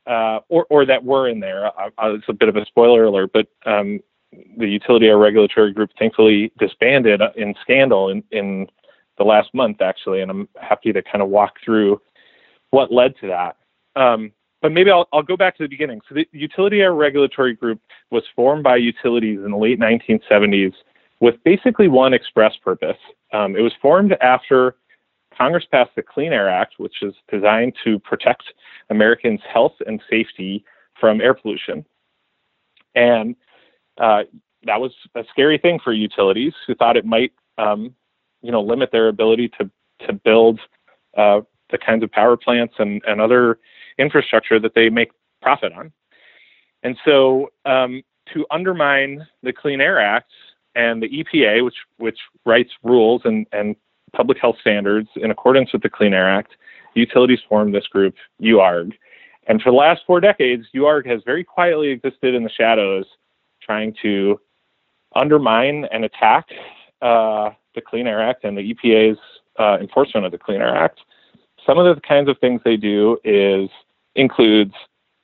uh, 0.06 0.38
or, 0.48 0.64
or 0.70 0.86
that 0.86 1.04
were 1.04 1.28
in 1.28 1.40
there. 1.40 1.66
Uh, 1.66 1.90
uh, 2.02 2.14
it's 2.14 2.24
a 2.28 2.32
bit 2.32 2.48
of 2.48 2.56
a 2.56 2.64
spoiler 2.64 3.04
alert, 3.04 3.32
but 3.34 3.48
um, 3.66 4.00
the 4.56 4.66
Utility 4.66 5.08
Air 5.08 5.18
Regulatory 5.18 5.74
Group 5.74 5.90
thankfully 5.98 6.50
disbanded 6.58 7.20
in 7.36 7.54
scandal 7.60 8.08
in, 8.08 8.24
in 8.30 8.66
the 9.20 9.24
last 9.24 9.52
month 9.52 9.82
actually, 9.82 10.22
and 10.22 10.30
I'm 10.30 10.48
happy 10.60 10.92
to 10.92 11.02
kind 11.02 11.22
of 11.22 11.28
walk 11.28 11.56
through 11.62 12.00
what 12.70 12.90
led 12.90 13.14
to 13.20 13.28
that. 13.28 13.56
Um, 14.00 14.32
but 14.62 14.72
maybe 14.72 14.90
I'll, 14.90 15.08
I'll 15.12 15.22
go 15.22 15.36
back 15.36 15.56
to 15.58 15.62
the 15.62 15.68
beginning. 15.68 16.00
So 16.08 16.14
the 16.14 16.26
Utility 16.32 16.80
Air 16.80 16.94
Regulatory 16.94 17.54
Group 17.54 17.80
was 18.10 18.24
formed 18.34 18.64
by 18.64 18.76
utilities 18.76 19.40
in 19.44 19.50
the 19.50 19.56
late 19.56 19.78
1970s 19.78 20.72
with 21.20 21.34
basically 21.44 21.88
one 21.88 22.14
express 22.14 22.54
purpose. 22.64 22.96
Um, 23.32 23.56
it 23.56 23.60
was 23.60 23.72
formed 23.82 24.16
after 24.22 24.76
Congress 25.36 25.64
passed 25.70 25.90
the 25.96 26.02
Clean 26.02 26.32
Air 26.32 26.48
Act, 26.48 26.74
which 26.78 27.02
is 27.02 27.14
designed 27.30 27.74
to 27.84 27.98
protect 27.98 28.44
Americans' 28.88 29.40
health 29.52 29.74
and 29.86 30.02
safety 30.08 30.64
from 30.98 31.20
air 31.20 31.34
pollution. 31.34 31.84
And 32.94 33.36
uh, 33.98 34.22
that 34.64 34.80
was 34.80 34.92
a 35.14 35.24
scary 35.30 35.58
thing 35.58 35.78
for 35.82 35.92
utilities 35.92 36.54
who 36.66 36.74
thought 36.74 36.96
it 36.96 37.04
might 37.04 37.32
um, 37.58 37.94
you 38.42 38.50
know 38.50 38.60
limit 38.60 38.90
their 38.92 39.08
ability 39.08 39.48
to 39.60 39.70
to 40.06 40.12
build 40.12 40.60
uh, 41.16 41.40
the 41.70 41.78
kinds 41.78 42.02
of 42.02 42.10
power 42.10 42.36
plants 42.36 42.74
and, 42.78 43.02
and 43.06 43.20
other 43.20 43.58
infrastructure 43.98 44.58
that 44.58 44.74
they 44.74 44.88
make 44.88 45.10
profit 45.42 45.72
on. 45.72 45.92
And 46.82 46.96
so 47.04 47.50
um, 47.66 48.02
to 48.32 48.46
undermine 48.50 49.26
the 49.42 49.52
Clean 49.52 49.80
Air 49.80 50.00
Act 50.00 50.30
and 50.74 51.02
the 51.02 51.08
EPA, 51.08 51.64
which 51.64 51.76
which 51.98 52.18
writes 52.46 52.70
rules 52.82 53.22
and, 53.24 53.46
and 53.52 53.76
public 54.12 54.38
health 54.38 54.56
standards 54.60 55.08
in 55.16 55.30
accordance 55.30 55.72
with 55.72 55.82
the 55.82 55.90
Clean 55.90 56.14
Air 56.14 56.28
Act, 56.28 56.52
utilities 56.94 57.40
formed 57.48 57.74
this 57.74 57.86
group, 57.86 58.14
UARG. 58.40 58.92
And 59.46 59.60
for 59.60 59.70
the 59.70 59.76
last 59.76 60.02
four 60.06 60.20
decades, 60.20 60.66
UARG 60.74 61.06
has 61.06 61.22
very 61.24 61.44
quietly 61.44 61.88
existed 61.88 62.34
in 62.34 62.44
the 62.44 62.50
shadows, 62.50 63.04
trying 63.62 63.94
to 64.02 64.40
undermine 65.14 65.86
and 65.92 66.04
attack 66.04 66.46
uh, 67.02 67.50
the 67.74 67.80
Clean 67.80 68.06
Air 68.06 68.22
Act 68.22 68.44
and 68.44 68.56
the 68.56 68.74
EPA's 68.74 69.18
uh, 69.58 69.78
enforcement 69.80 70.26
of 70.26 70.32
the 70.32 70.38
Clean 70.38 70.60
Air 70.60 70.74
Act. 70.74 71.00
Some 71.66 71.78
of 71.78 71.94
the 71.94 72.00
kinds 72.00 72.28
of 72.28 72.38
things 72.38 72.60
they 72.64 72.76
do 72.76 73.18
is 73.24 73.68
includes 74.14 74.74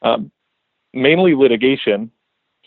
um, 0.02 0.30
mainly 0.92 1.34
litigation. 1.34 2.10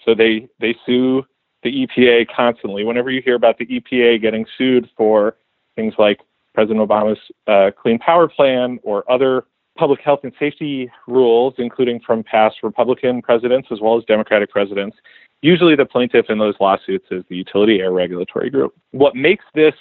So 0.05 0.15
they 0.15 0.47
they 0.59 0.75
sue 0.85 1.23
the 1.63 1.85
EPA 1.85 2.27
constantly. 2.35 2.83
Whenever 2.83 3.11
you 3.11 3.21
hear 3.21 3.35
about 3.35 3.57
the 3.57 3.65
EPA 3.65 4.21
getting 4.21 4.45
sued 4.57 4.89
for 4.95 5.35
things 5.75 5.93
like 5.97 6.21
President 6.53 6.87
Obama's 6.87 7.19
uh, 7.47 7.71
Clean 7.79 7.99
Power 7.99 8.27
Plan 8.27 8.79
or 8.83 9.09
other 9.11 9.45
public 9.77 10.01
health 10.01 10.21
and 10.23 10.33
safety 10.39 10.91
rules, 11.07 11.53
including 11.57 11.99
from 12.01 12.23
past 12.23 12.57
Republican 12.63 13.21
presidents 13.21 13.69
as 13.71 13.79
well 13.79 13.97
as 13.97 14.03
Democratic 14.05 14.49
presidents, 14.49 14.97
usually 15.41 15.75
the 15.75 15.85
plaintiff 15.85 16.27
in 16.29 16.37
those 16.37 16.55
lawsuits 16.59 17.05
is 17.11 17.23
the 17.29 17.35
Utility 17.35 17.79
Air 17.79 17.91
Regulatory 17.91 18.49
Group. 18.49 18.75
What 18.91 19.15
makes 19.15 19.45
this 19.53 19.75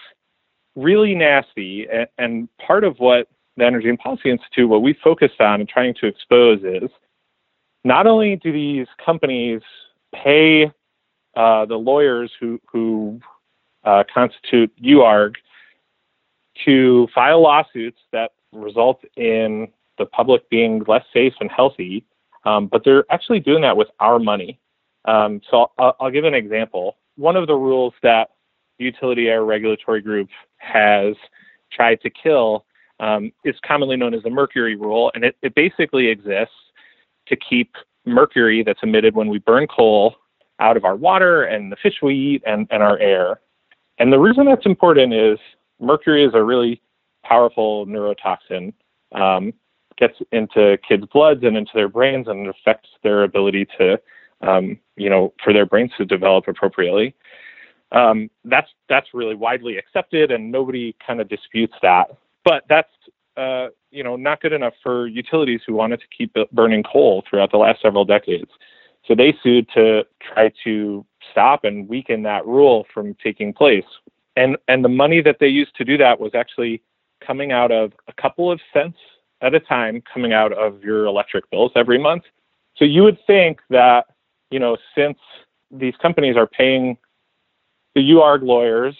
really 0.76 1.14
nasty, 1.14 1.86
and, 2.18 2.48
part 2.64 2.84
of 2.84 2.98
what 2.98 3.28
the 3.56 3.64
Energy 3.64 3.88
and 3.88 3.98
Policy 3.98 4.30
Institute, 4.30 4.68
what 4.68 4.82
we 4.82 4.94
focused 5.02 5.40
on 5.40 5.60
and 5.60 5.68
trying 5.68 5.94
to 5.94 6.06
expose 6.06 6.60
is 6.62 6.90
not 7.84 8.06
only 8.06 8.36
do 8.36 8.52
these 8.52 8.86
companies 9.04 9.62
pay 10.14 10.66
uh, 11.36 11.66
the 11.66 11.76
lawyers 11.76 12.30
who, 12.38 12.60
who 12.70 13.20
uh, 13.84 14.04
constitute 14.12 14.72
UARG 14.82 15.34
to 16.64 17.08
file 17.14 17.42
lawsuits 17.42 17.98
that 18.12 18.32
result 18.52 19.02
in 19.16 19.68
the 19.98 20.06
public 20.06 20.48
being 20.50 20.82
less 20.86 21.04
safe 21.12 21.34
and 21.40 21.50
healthy, 21.50 22.04
um, 22.44 22.66
but 22.66 22.84
they're 22.84 23.04
actually 23.10 23.40
doing 23.40 23.62
that 23.62 23.76
with 23.76 23.88
our 24.00 24.18
money. 24.18 24.58
Um, 25.08 25.40
so 25.50 25.70
I'll, 25.78 25.96
I'll, 26.00 26.10
give 26.10 26.24
an 26.24 26.34
example. 26.34 26.96
One 27.16 27.34
of 27.34 27.46
the 27.46 27.54
rules 27.54 27.94
that 28.02 28.28
Utility 28.76 29.28
Air 29.28 29.42
Regulatory 29.44 30.02
Group 30.02 30.28
has 30.58 31.14
tried 31.72 32.02
to 32.02 32.10
kill 32.10 32.66
um, 33.00 33.32
is 33.42 33.54
commonly 33.66 33.96
known 33.96 34.12
as 34.12 34.22
the 34.22 34.30
mercury 34.30 34.76
rule, 34.76 35.10
and 35.14 35.24
it, 35.24 35.36
it 35.40 35.54
basically 35.54 36.08
exists 36.08 36.54
to 37.26 37.36
keep 37.36 37.72
mercury 38.04 38.62
that's 38.62 38.80
emitted 38.82 39.14
when 39.14 39.28
we 39.28 39.38
burn 39.38 39.66
coal 39.66 40.16
out 40.60 40.76
of 40.76 40.84
our 40.84 40.96
water 40.96 41.44
and 41.44 41.72
the 41.72 41.76
fish 41.82 41.94
we 42.02 42.14
eat 42.14 42.42
and, 42.46 42.66
and 42.70 42.82
our 42.82 42.98
air. 42.98 43.40
And 43.98 44.12
the 44.12 44.18
reason 44.18 44.44
that's 44.44 44.66
important 44.66 45.14
is 45.14 45.38
mercury 45.80 46.24
is 46.24 46.34
a 46.34 46.42
really 46.42 46.82
powerful 47.24 47.86
neurotoxin. 47.86 48.74
Um, 49.12 49.54
gets 49.96 50.18
into 50.32 50.78
kids' 50.86 51.06
bloods 51.12 51.42
and 51.44 51.56
into 51.56 51.72
their 51.74 51.88
brains, 51.88 52.28
and 52.28 52.46
affects 52.48 52.90
their 53.02 53.24
ability 53.24 53.66
to, 53.78 53.98
um, 54.40 54.78
you 54.96 55.10
know, 55.10 55.32
for 55.42 55.52
their 55.52 55.66
brains 55.66 55.92
to 55.98 56.04
develop 56.04 56.48
appropriately. 56.48 57.14
Um, 57.92 58.30
that's 58.44 58.68
that's 58.88 59.08
really 59.14 59.34
widely 59.34 59.78
accepted, 59.78 60.30
and 60.30 60.52
nobody 60.52 60.94
kind 61.04 61.20
of 61.20 61.28
disputes 61.28 61.74
that. 61.82 62.16
But 62.44 62.64
that's 62.68 62.90
uh, 63.36 63.68
you 63.90 64.04
know 64.04 64.16
not 64.16 64.40
good 64.40 64.52
enough 64.52 64.74
for 64.82 65.06
utilities 65.06 65.60
who 65.66 65.74
wanted 65.74 66.00
to 66.00 66.06
keep 66.16 66.36
burning 66.52 66.82
coal 66.82 67.24
throughout 67.28 67.50
the 67.50 67.58
last 67.58 67.80
several 67.80 68.04
decades. 68.04 68.50
So 69.06 69.14
they 69.14 69.34
sued 69.42 69.68
to 69.74 70.04
try 70.20 70.52
to 70.64 71.04
stop 71.30 71.64
and 71.64 71.88
weaken 71.88 72.22
that 72.24 72.46
rule 72.46 72.86
from 72.92 73.14
taking 73.22 73.52
place. 73.52 73.86
And 74.36 74.56
and 74.68 74.84
the 74.84 74.90
money 74.90 75.22
that 75.22 75.38
they 75.40 75.48
used 75.48 75.74
to 75.76 75.84
do 75.84 75.96
that 75.96 76.20
was 76.20 76.32
actually 76.34 76.82
coming 77.26 77.52
out 77.52 77.72
of 77.72 77.92
a 78.06 78.12
couple 78.12 78.52
of 78.52 78.60
cents 78.72 78.98
at 79.40 79.54
a 79.54 79.60
time 79.60 80.02
coming 80.12 80.32
out 80.32 80.52
of 80.52 80.82
your 80.82 81.06
electric 81.06 81.48
bills 81.50 81.72
every 81.74 81.98
month. 81.98 82.24
So 82.76 82.84
you 82.84 83.02
would 83.02 83.18
think 83.26 83.60
that, 83.70 84.06
you 84.50 84.58
know, 84.58 84.76
since 84.94 85.18
these 85.70 85.94
companies 86.00 86.36
are 86.36 86.46
paying 86.46 86.96
the 87.94 88.00
UARG 88.00 88.42
lawyers 88.42 88.96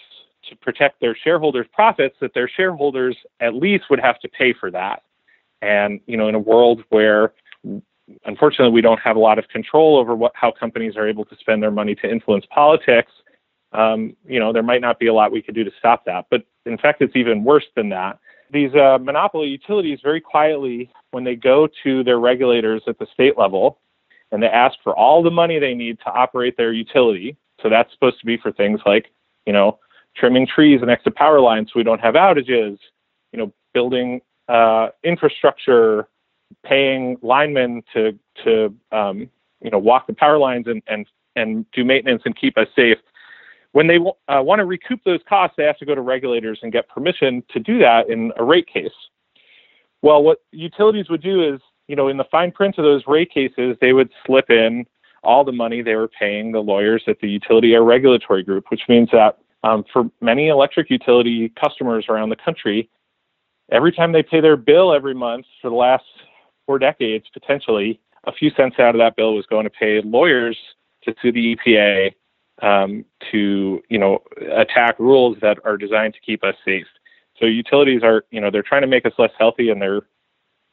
to 0.49 0.55
protect 0.55 0.99
their 0.99 1.15
shareholders' 1.15 1.67
profits, 1.73 2.15
that 2.21 2.33
their 2.33 2.49
shareholders 2.49 3.15
at 3.39 3.53
least 3.53 3.85
would 3.89 3.99
have 3.99 4.19
to 4.19 4.29
pay 4.29 4.53
for 4.53 4.71
that. 4.71 5.03
And, 5.61 5.99
you 6.05 6.17
know, 6.17 6.27
in 6.27 6.35
a 6.35 6.39
world 6.39 6.83
where 6.89 7.33
unfortunately, 8.25 8.73
we 8.73 8.81
don't 8.81 8.99
have 8.99 9.15
a 9.15 9.19
lot 9.19 9.39
of 9.39 9.47
control 9.49 9.97
over 9.97 10.15
what 10.15 10.31
how 10.35 10.51
companies 10.51 10.95
are 10.95 11.07
able 11.07 11.25
to 11.25 11.35
spend 11.39 11.61
their 11.61 11.71
money 11.71 11.95
to 11.95 12.09
influence 12.09 12.45
politics. 12.49 13.11
Um, 13.71 14.15
you 14.25 14.39
know, 14.39 14.51
there 14.51 14.63
might 14.63 14.81
not 14.81 14.99
be 14.99 15.07
a 15.07 15.13
lot 15.13 15.31
we 15.31 15.41
could 15.41 15.55
do 15.55 15.63
to 15.63 15.71
stop 15.77 16.05
that. 16.05 16.25
But 16.31 16.43
in 16.65 16.77
fact, 16.77 17.01
it's 17.01 17.15
even 17.15 17.43
worse 17.43 17.65
than 17.75 17.89
that. 17.89 18.19
These 18.51 18.73
uh, 18.73 18.97
monopoly 18.99 19.47
utilities, 19.47 19.99
very 20.01 20.19
quietly, 20.19 20.91
when 21.11 21.23
they 21.23 21.35
go 21.35 21.67
to 21.83 22.03
their 22.03 22.19
regulators 22.19 22.81
at 22.87 22.97
the 22.97 23.05
state 23.13 23.37
level 23.37 23.79
and 24.31 24.41
they 24.41 24.47
ask 24.47 24.77
for 24.83 24.95
all 24.95 25.23
the 25.23 25.31
money 25.31 25.59
they 25.59 25.73
need 25.73 25.97
to 25.99 26.11
operate 26.11 26.55
their 26.57 26.71
utility, 26.71 27.35
so 27.61 27.69
that's 27.69 27.91
supposed 27.93 28.19
to 28.19 28.25
be 28.25 28.37
for 28.37 28.51
things 28.51 28.79
like, 28.85 29.11
you 29.45 29.53
know, 29.53 29.79
trimming 30.15 30.47
trees 30.47 30.81
next 30.83 31.03
to 31.03 31.11
power 31.11 31.39
lines 31.39 31.69
so 31.69 31.79
we 31.79 31.83
don't 31.83 32.01
have 32.01 32.15
outages, 32.15 32.77
you 33.31 33.39
know, 33.39 33.51
building 33.73 34.21
uh, 34.47 34.89
infrastructure 35.03 36.07
paying 36.65 37.17
linemen 37.21 37.83
to 37.93 38.17
to 38.43 38.73
um, 38.91 39.29
you 39.61 39.69
know 39.69 39.77
walk 39.77 40.07
the 40.07 40.13
power 40.13 40.37
lines 40.37 40.67
and 40.67 40.81
and 40.87 41.05
and 41.35 41.65
do 41.71 41.85
maintenance 41.85 42.21
and 42.25 42.35
keep 42.35 42.57
us 42.57 42.67
safe. 42.75 42.97
When 43.71 43.85
they 43.85 43.97
uh, 43.97 44.41
want 44.41 44.59
to 44.59 44.65
recoup 44.65 45.03
those 45.03 45.19
costs, 45.29 45.55
they 45.55 45.63
have 45.63 45.77
to 45.77 45.85
go 45.85 45.93
to 45.93 46.01
regulators 46.01 46.59
and 46.63 46.71
get 46.71 46.89
permission 46.89 47.43
to 47.51 47.59
do 47.59 47.77
that 47.79 48.09
in 48.09 48.31
a 48.37 48.43
rate 48.43 48.67
case. 48.67 48.89
Well, 50.01 50.23
what 50.23 50.39
utilities 50.51 51.09
would 51.09 51.21
do 51.21 51.53
is, 51.53 51.61
you 51.89 51.95
know, 51.95 52.07
in 52.07 52.17
the 52.17 52.25
fine 52.31 52.51
print 52.51 52.77
of 52.77 52.85
those 52.85 53.03
rate 53.07 53.31
cases, 53.33 53.75
they 53.81 53.93
would 53.93 54.11
slip 54.25 54.51
in 54.51 54.85
all 55.23 55.43
the 55.43 55.51
money 55.51 55.81
they 55.81 55.95
were 55.95 56.07
paying 56.07 56.51
the 56.51 56.59
lawyers 56.59 57.03
at 57.07 57.19
the 57.19 57.27
Utility 57.27 57.73
Air 57.73 57.83
Regulatory 57.83 58.43
Group, 58.43 58.65
which 58.69 58.83
means 58.87 59.09
that 59.11 59.39
um, 59.63 59.83
for 59.91 60.09
many 60.21 60.47
electric 60.49 60.89
utility 60.91 61.51
customers 61.59 62.05
around 62.07 62.29
the 62.29 62.35
country, 62.35 62.89
every 63.71 63.91
time 63.91 64.11
they 64.11 64.21
pay 64.21 64.39
their 64.39 64.55
bill 64.55 64.93
every 64.93 65.15
month 65.15 65.47
for 65.61 65.69
the 65.69 65.75
last 65.75 66.05
four 66.67 66.77
decades, 66.77 67.25
potentially, 67.33 67.99
a 68.25 68.31
few 68.31 68.51
cents 68.51 68.75
out 68.77 68.93
of 68.93 68.99
that 68.99 69.15
bill 69.15 69.33
was 69.33 69.47
going 69.47 69.63
to 69.63 69.71
pay 69.71 69.99
lawyers 70.01 70.57
to 71.03 71.15
sue 71.21 71.31
the 71.31 71.55
EPA 71.55 72.13
um, 72.61 73.03
to, 73.31 73.81
you 73.89 73.97
know, 73.97 74.19
attack 74.55 74.99
rules 74.99 75.37
that 75.41 75.57
are 75.65 75.75
designed 75.75 76.13
to 76.13 76.19
keep 76.19 76.43
us 76.43 76.55
safe. 76.63 76.85
So 77.39 77.47
utilities 77.47 78.03
are, 78.03 78.25
you 78.29 78.39
know, 78.39 78.51
they're 78.51 78.61
trying 78.61 78.81
to 78.81 78.87
make 78.87 79.07
us 79.07 79.13
less 79.17 79.31
healthy, 79.39 79.71
and 79.71 79.81
they're 79.81 80.03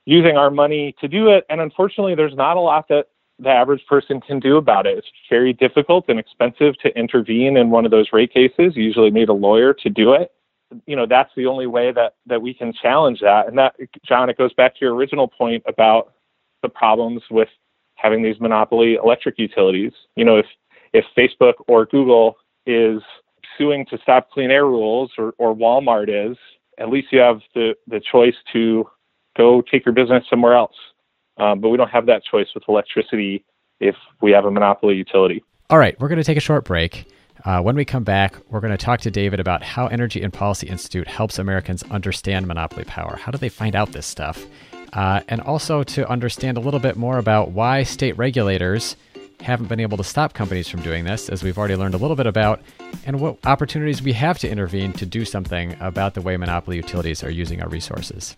using 0.07 0.37
our 0.37 0.51
money 0.51 0.95
to 1.01 1.09
do 1.09 1.29
it. 1.29 1.45
And 1.51 1.61
unfortunately, 1.61 2.14
there's 2.14 2.35
not 2.35 2.57
a 2.57 2.61
lot 2.61 2.88
that 2.88 3.09
the 3.38 3.51
average 3.51 3.85
person 3.87 4.21
can 4.21 4.40
do 4.40 4.57
about 4.57 4.87
it. 4.87 4.97
It's 4.97 5.09
very 5.29 5.53
difficult 5.53 6.07
and 6.09 6.19
expensive 6.19 6.79
to 6.79 6.99
intervene 6.99 7.59
in 7.59 7.71
one 7.71 7.85
of 7.85 7.90
those 7.90 8.09
rate 8.12 8.33
cases. 8.33 8.75
You 8.75 8.85
usually 8.85 9.11
need 9.11 9.29
a 9.29 9.35
lawyer 9.35 9.75
to 9.75 9.90
do 9.90 10.14
it 10.14 10.33
you 10.87 10.97
know 10.97 11.07
that's 11.07 11.31
the 11.37 11.47
only 11.47 11.66
way 11.66 11.92
that 11.92 12.14
that 12.27 12.40
we 12.40 12.53
can 12.53 12.73
challenge 12.73 13.21
that 13.21 13.47
and 13.49 13.57
that 13.57 13.75
john 14.05 14.29
it 14.29 14.37
goes 14.37 14.53
back 14.55 14.75
to 14.75 14.85
your 14.85 14.95
original 14.95 15.29
point 15.29 15.62
about 15.66 16.12
the 16.62 16.69
problems 16.69 17.23
with 17.31 17.49
having 17.95 18.23
these 18.23 18.38
monopoly 18.40 18.95
electric 18.95 19.38
utilities 19.38 19.92
you 20.16 20.25
know 20.25 20.37
if 20.37 20.47
if 20.92 21.05
facebook 21.16 21.55
or 21.69 21.87
google 21.87 22.37
is 22.66 23.01
suing 23.57 23.87
to 23.87 23.99
stop 24.03 24.31
clean 24.31 24.51
air 24.51 24.66
rules 24.66 25.11
or, 25.19 25.35
or 25.38 25.55
walmart 25.55 26.09
is 26.09 26.37
at 26.79 26.90
least 26.90 27.09
you 27.12 27.21
have 27.21 27.40
the 27.55 27.75
the 27.87 28.01
choice 28.01 28.35
to 28.53 28.88
go 29.37 29.62
take 29.70 29.85
your 29.85 29.94
business 29.94 30.25
somewhere 30.29 30.55
else 30.55 30.75
um, 31.38 31.61
but 31.61 31.68
we 31.68 31.77
don't 31.77 31.90
have 31.90 32.07
that 32.07 32.22
choice 32.25 32.46
with 32.55 32.64
electricity 32.68 33.44
if 33.81 33.94
we 34.22 34.33
have 34.33 34.44
a 34.44 34.51
monopoly 34.51 34.94
utility 34.94 35.42
all 35.70 35.79
right 35.79 35.99
we're 36.01 36.09
going 36.09 36.18
to 36.18 36.25
take 36.25 36.38
a 36.38 36.40
short 36.40 36.64
break 36.64 37.07
uh, 37.44 37.61
when 37.61 37.77
we 37.77 37.85
come 37.85 38.03
back, 38.03 38.37
we're 38.51 38.61
going 38.61 38.77
to 38.77 38.83
talk 38.83 39.01
to 39.01 39.11
David 39.11 39.38
about 39.38 39.62
how 39.62 39.87
Energy 39.87 40.22
and 40.22 40.33
Policy 40.33 40.66
Institute 40.66 41.07
helps 41.07 41.38
Americans 41.38 41.83
understand 41.85 42.46
monopoly 42.46 42.85
power. 42.85 43.16
How 43.16 43.31
do 43.31 43.38
they 43.38 43.49
find 43.49 43.77
out 43.77 43.92
this 43.92 44.07
stuff? 44.07 44.46
Uh, 44.92 45.20
and 45.29 45.40
also 45.42 45.83
to 45.83 46.09
understand 46.09 46.57
a 46.57 46.61
little 46.61 46.81
bit 46.81 46.96
more 46.96 47.18
about 47.18 47.51
why 47.53 47.83
state 47.83 48.16
regulators 48.16 48.96
haven't 49.40 49.66
been 49.66 49.81
able 49.81 49.99
to 49.99 50.05
stop 50.05 50.33
companies 50.33 50.68
from 50.68 50.81
doing 50.81 51.05
this, 51.05 51.29
as 51.29 51.42
we've 51.42 51.59
already 51.59 51.77
learned 51.77 51.94
a 51.94 51.99
little 51.99 52.16
bit 52.16 52.27
about, 52.27 52.62
and 53.05 53.20
what 53.20 53.37
opportunities 53.44 54.01
we 54.01 54.12
have 54.12 54.38
to 54.38 54.49
intervene 54.49 54.92
to 54.94 55.05
do 55.05 55.25
something 55.25 55.77
about 55.81 56.14
the 56.14 56.22
way 56.22 56.37
monopoly 56.37 56.77
utilities 56.77 57.22
are 57.22 57.31
using 57.31 57.61
our 57.61 57.68
resources. 57.68 58.37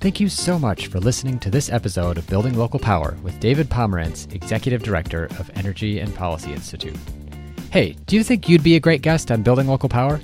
Thank 0.00 0.20
you 0.20 0.28
so 0.28 0.60
much 0.60 0.86
for 0.86 1.00
listening 1.00 1.40
to 1.40 1.50
this 1.50 1.72
episode 1.72 2.18
of 2.18 2.26
Building 2.28 2.54
Local 2.56 2.78
Power 2.78 3.16
with 3.20 3.40
David 3.40 3.68
Pomerantz, 3.68 4.32
Executive 4.32 4.80
Director 4.80 5.24
of 5.40 5.50
Energy 5.56 5.98
and 5.98 6.14
Policy 6.14 6.52
Institute. 6.52 6.96
Hey, 7.72 7.96
do 8.06 8.14
you 8.14 8.22
think 8.22 8.48
you'd 8.48 8.62
be 8.62 8.76
a 8.76 8.80
great 8.80 9.02
guest 9.02 9.32
on 9.32 9.42
Building 9.42 9.66
Local 9.66 9.88
Power? 9.88 10.20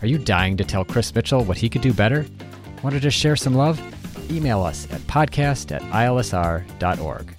Are 0.00 0.06
you 0.06 0.16
dying 0.16 0.56
to 0.58 0.64
tell 0.64 0.84
Chris 0.84 1.12
Mitchell 1.12 1.42
what 1.42 1.58
he 1.58 1.68
could 1.68 1.82
do 1.82 1.92
better? 1.92 2.24
Want 2.84 2.94
to 2.94 3.00
just 3.00 3.18
share 3.18 3.34
some 3.34 3.54
love? 3.54 3.80
Email 4.30 4.62
us 4.62 4.86
at 4.92 5.00
podcast 5.08 5.74
at 5.74 5.82
ilsr.org. 5.82 7.34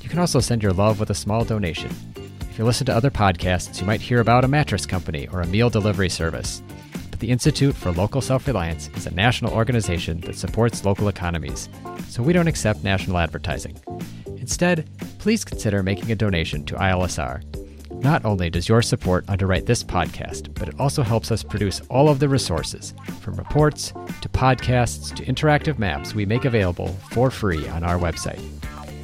You 0.00 0.08
can 0.08 0.20
also 0.20 0.40
send 0.40 0.62
your 0.62 0.72
love 0.72 0.98
with 0.98 1.10
a 1.10 1.14
small 1.14 1.44
donation. 1.44 1.90
If 2.50 2.58
you 2.58 2.64
listen 2.64 2.86
to 2.86 2.96
other 2.96 3.10
podcasts, 3.10 3.78
you 3.78 3.86
might 3.86 4.00
hear 4.00 4.20
about 4.20 4.46
a 4.46 4.48
mattress 4.48 4.86
company 4.86 5.28
or 5.28 5.42
a 5.42 5.46
meal 5.46 5.68
delivery 5.68 6.08
service 6.08 6.62
the 7.20 7.30
Institute 7.30 7.76
for 7.76 7.92
Local 7.92 8.20
Self 8.20 8.46
Reliance 8.46 8.90
is 8.96 9.06
a 9.06 9.14
national 9.14 9.52
organization 9.52 10.20
that 10.22 10.36
supports 10.36 10.84
local 10.84 11.08
economies, 11.08 11.68
so 12.08 12.22
we 12.22 12.32
don't 12.32 12.48
accept 12.48 12.82
national 12.82 13.18
advertising. 13.18 13.78
Instead, 14.38 14.88
please 15.18 15.44
consider 15.44 15.82
making 15.82 16.10
a 16.10 16.16
donation 16.16 16.64
to 16.64 16.74
ILSR. 16.74 17.42
Not 18.02 18.24
only 18.24 18.50
does 18.50 18.68
your 18.68 18.82
support 18.82 19.24
underwrite 19.28 19.66
this 19.66 19.84
podcast, 19.84 20.54
but 20.54 20.68
it 20.68 20.80
also 20.80 21.02
helps 21.02 21.30
us 21.30 21.42
produce 21.42 21.82
all 21.90 22.08
of 22.08 22.18
the 22.18 22.28
resources, 22.28 22.94
from 23.20 23.36
reports 23.36 23.92
to 24.22 24.28
podcasts 24.28 25.14
to 25.14 25.24
interactive 25.24 25.78
maps 25.78 26.14
we 26.14 26.26
make 26.26 26.44
available 26.44 26.88
for 27.10 27.30
free 27.30 27.68
on 27.68 27.84
our 27.84 27.98
website 27.98 28.40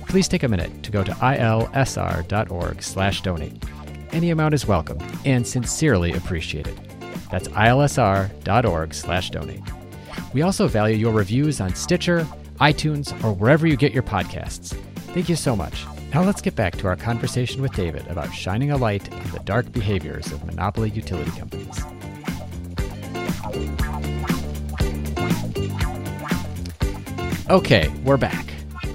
please 0.08 0.28
take 0.28 0.44
a 0.44 0.48
minute 0.48 0.82
to 0.82 0.90
go 0.90 1.04
to 1.04 1.12
ilsr.org/donate. 1.12 3.64
Any 4.12 4.30
amount 4.30 4.54
is 4.54 4.66
welcome 4.66 4.98
and 5.24 5.46
sincerely 5.46 6.12
appreciated. 6.12 6.85
That's 7.30 7.48
ilsr.org 7.48 8.94
slash 8.94 9.30
donate. 9.30 9.60
We 10.32 10.42
also 10.42 10.68
value 10.68 10.96
your 10.96 11.12
reviews 11.12 11.60
on 11.60 11.74
Stitcher, 11.74 12.26
iTunes, 12.60 13.12
or 13.24 13.32
wherever 13.32 13.66
you 13.66 13.76
get 13.76 13.92
your 13.92 14.02
podcasts. 14.02 14.76
Thank 15.14 15.28
you 15.28 15.36
so 15.36 15.56
much. 15.56 15.84
Now 16.12 16.22
let's 16.22 16.40
get 16.40 16.54
back 16.54 16.76
to 16.78 16.86
our 16.86 16.96
conversation 16.96 17.62
with 17.62 17.72
David 17.72 18.06
about 18.08 18.32
shining 18.32 18.70
a 18.70 18.76
light 18.76 19.12
on 19.12 19.30
the 19.30 19.40
dark 19.40 19.70
behaviors 19.72 20.30
of 20.32 20.44
monopoly 20.44 20.90
utility 20.90 21.30
companies. 21.32 21.82
Okay, 27.48 27.88
we're 28.02 28.16
back. 28.16 28.46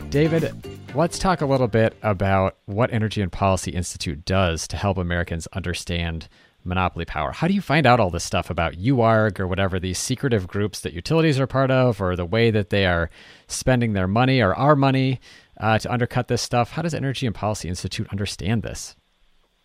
David, 0.09 0.53
let's 0.93 1.17
talk 1.17 1.41
a 1.41 1.45
little 1.45 1.67
bit 1.67 1.95
about 2.03 2.57
what 2.65 2.91
Energy 2.91 3.21
and 3.21 3.31
Policy 3.31 3.71
Institute 3.71 4.25
does 4.25 4.67
to 4.67 4.77
help 4.77 4.97
Americans 4.97 5.47
understand 5.53 6.27
monopoly 6.63 7.05
power. 7.05 7.31
How 7.31 7.47
do 7.47 7.53
you 7.53 7.61
find 7.61 7.85
out 7.85 7.99
all 7.99 8.09
this 8.09 8.23
stuff 8.23 8.49
about 8.49 8.73
UARG 8.73 9.39
or 9.39 9.47
whatever 9.47 9.79
these 9.79 9.97
secretive 9.97 10.47
groups 10.47 10.79
that 10.81 10.93
utilities 10.93 11.39
are 11.39 11.47
part 11.47 11.71
of, 11.71 12.01
or 12.01 12.15
the 12.15 12.25
way 12.25 12.51
that 12.51 12.69
they 12.69 12.85
are 12.85 13.09
spending 13.47 13.93
their 13.93 14.07
money 14.07 14.41
or 14.41 14.53
our 14.53 14.75
money 14.75 15.19
uh, 15.59 15.77
to 15.79 15.91
undercut 15.91 16.27
this 16.27 16.41
stuff? 16.41 16.71
How 16.71 16.81
does 16.81 16.93
Energy 16.93 17.25
and 17.25 17.35
Policy 17.35 17.67
Institute 17.69 18.07
understand 18.11 18.63
this? 18.63 18.95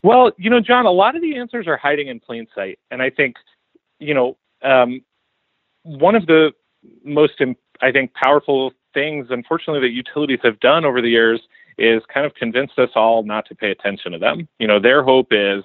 Well, 0.03 0.33
you 0.39 0.51
know, 0.51 0.61
John, 0.61 0.87
a 0.87 0.91
lot 0.91 1.17
of 1.17 1.23
the 1.23 1.37
answers 1.37 1.67
are 1.67 1.77
hiding 1.77 2.09
in 2.09 2.21
plain 2.21 2.47
sight, 2.55 2.79
and 2.91 3.03
I 3.03 3.11
think, 3.11 3.37
you 3.99 4.15
know, 4.15 4.37
um, 4.63 5.03
one 5.83 6.15
of 6.15 6.27
the 6.27 6.53
most, 7.05 7.35
I 7.81 7.93
think, 7.93 8.13
powerful 8.15 8.73
things, 8.95 9.29
unfortunately, 9.31 9.81
that 9.89 9.95
utilities 9.95 10.41
have 10.43 10.61
done 10.61 10.85
over 10.85 11.01
the 11.03 11.11
years 11.11 11.41
is 11.79 12.03
kind 12.13 12.25
of 12.25 12.35
convinced 12.35 12.79
us 12.79 12.91
all 12.95 13.23
not 13.23 13.47
to 13.47 13.55
pay 13.55 13.71
attention 13.71 14.13
to 14.13 14.19
them. 14.19 14.49
You 14.59 14.67
know, 14.67 14.81
their 14.81 15.03
hope 15.03 15.29
is 15.31 15.63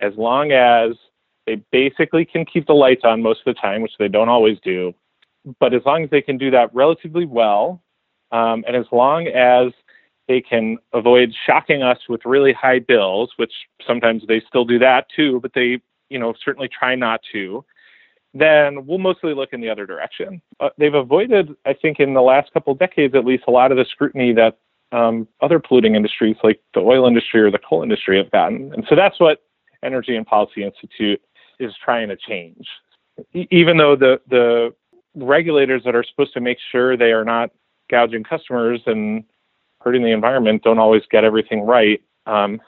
as 0.00 0.12
long 0.16 0.52
as 0.52 0.92
they 1.46 1.56
basically 1.72 2.24
can 2.24 2.44
keep 2.44 2.66
the 2.66 2.74
lights 2.74 3.02
on 3.04 3.22
most 3.22 3.40
of 3.46 3.54
the 3.54 3.60
time, 3.60 3.82
which 3.82 3.92
they 3.98 4.08
don't 4.08 4.28
always 4.28 4.58
do, 4.62 4.94
but 5.60 5.74
as 5.74 5.82
long 5.86 6.04
as 6.04 6.10
they 6.10 6.20
can 6.20 6.36
do 6.36 6.50
that 6.50 6.74
relatively 6.74 7.24
well, 7.24 7.82
um, 8.32 8.64
and 8.66 8.76
as 8.76 8.86
long 8.92 9.26
as 9.28 9.72
they 10.28 10.40
can 10.40 10.76
avoid 10.92 11.32
shocking 11.46 11.82
us 11.82 11.98
with 12.08 12.20
really 12.24 12.52
high 12.52 12.78
bills, 12.78 13.32
which 13.36 13.52
sometimes 13.86 14.22
they 14.28 14.42
still 14.46 14.64
do 14.64 14.78
that 14.78 15.06
too, 15.14 15.40
but 15.40 15.52
they, 15.54 15.80
you 16.10 16.18
know, 16.18 16.34
certainly 16.44 16.68
try 16.68 16.94
not 16.94 17.20
to, 17.32 17.64
then 18.34 18.86
we'll 18.86 18.98
mostly 18.98 19.32
look 19.32 19.54
in 19.54 19.60
the 19.62 19.70
other 19.70 19.86
direction. 19.86 20.42
Uh, 20.60 20.68
they've 20.76 20.94
avoided, 20.94 21.56
I 21.64 21.72
think, 21.72 21.98
in 21.98 22.12
the 22.12 22.20
last 22.20 22.52
couple 22.52 22.74
of 22.74 22.78
decades 22.78 23.14
at 23.14 23.24
least, 23.24 23.44
a 23.48 23.50
lot 23.50 23.72
of 23.72 23.78
the 23.78 23.86
scrutiny 23.90 24.34
that 24.34 24.58
um, 24.92 25.26
other 25.40 25.58
polluting 25.58 25.94
industries 25.94 26.36
like 26.44 26.60
the 26.74 26.80
oil 26.80 27.06
industry 27.06 27.40
or 27.40 27.50
the 27.50 27.58
coal 27.58 27.82
industry 27.82 28.18
have 28.18 28.30
gotten. 28.30 28.72
And 28.74 28.84
so 28.88 28.96
that's 28.96 29.18
what 29.18 29.42
Energy 29.82 30.16
and 30.16 30.26
Policy 30.26 30.64
Institute 30.64 31.20
is 31.58 31.72
trying 31.84 32.08
to 32.08 32.16
change. 32.16 32.66
Even 33.32 33.76
though 33.76 33.96
the 33.96 34.20
the 34.28 34.74
regulators 35.14 35.82
that 35.84 35.94
are 35.94 36.04
supposed 36.04 36.32
to 36.34 36.40
make 36.40 36.58
sure 36.70 36.96
they 36.96 37.12
are 37.12 37.24
not 37.24 37.50
gouging 37.90 38.22
customers 38.22 38.80
and 38.86 39.24
hurting 39.80 40.02
the 40.02 40.12
environment 40.12 40.62
don't 40.62 40.78
always 40.78 41.02
get 41.10 41.24
everything 41.24 41.62
right. 41.62 42.02
Um, 42.26 42.60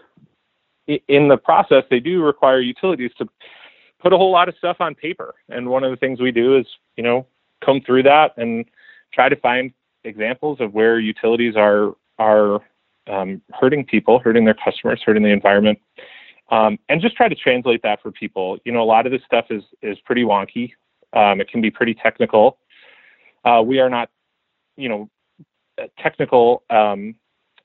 in 0.87 1.29
the 1.29 1.37
process, 1.37 1.85
they 1.91 2.01
do 2.01 2.23
require 2.23 2.61
utilities 2.61 3.13
to 3.19 3.29
put 4.01 4.13
a 4.13 4.17
whole 4.17 4.33
lot 4.33 4.49
of 4.49 4.57
stuff 4.57 4.79
on 4.81 4.95
paper. 4.95 5.35
And 5.49 5.69
one 5.69 5.85
of 5.85 5.91
the 5.91 5.97
things 5.97 6.21
we 6.21 6.33
do 6.33 6.57
is, 6.57 6.67
you 6.97 7.05
know, 7.05 7.27
comb 7.63 7.81
through 7.83 8.05
that 8.05 8.33
and 8.37 8.65
try 9.13 9.29
to 9.29 9.37
find 9.37 9.73
examples 10.05 10.61
of 10.61 10.73
where 10.73 10.99
utilities 10.99 11.55
are 11.57 11.95
are 12.19 12.61
um, 13.07 13.41
hurting 13.61 13.85
people, 13.85 14.19
hurting 14.19 14.45
their 14.45 14.57
customers, 14.65 15.01
hurting 15.05 15.23
the 15.23 15.31
environment, 15.31 15.79
um, 16.51 16.79
and 16.89 17.01
just 17.01 17.17
try 17.17 17.29
to 17.29 17.35
translate 17.35 17.83
that 17.83 18.03
for 18.03 18.11
people. 18.11 18.59
You 18.65 18.73
know, 18.73 18.83
a 18.83 18.85
lot 18.85 19.07
of 19.07 19.13
this 19.13 19.23
stuff 19.25 19.47
is 19.51 19.63
is 19.83 19.99
pretty 20.05 20.23
wonky. 20.23 20.73
Um, 21.13 21.41
it 21.41 21.51
can 21.51 21.61
be 21.61 21.71
pretty 21.71 21.95
technical. 21.95 22.59
Uh, 23.45 23.63
we 23.65 23.81
are 23.81 23.91
not, 23.91 24.11
you 24.77 24.89
know, 24.89 25.11
technical 25.99 26.63
um, 26.71 27.15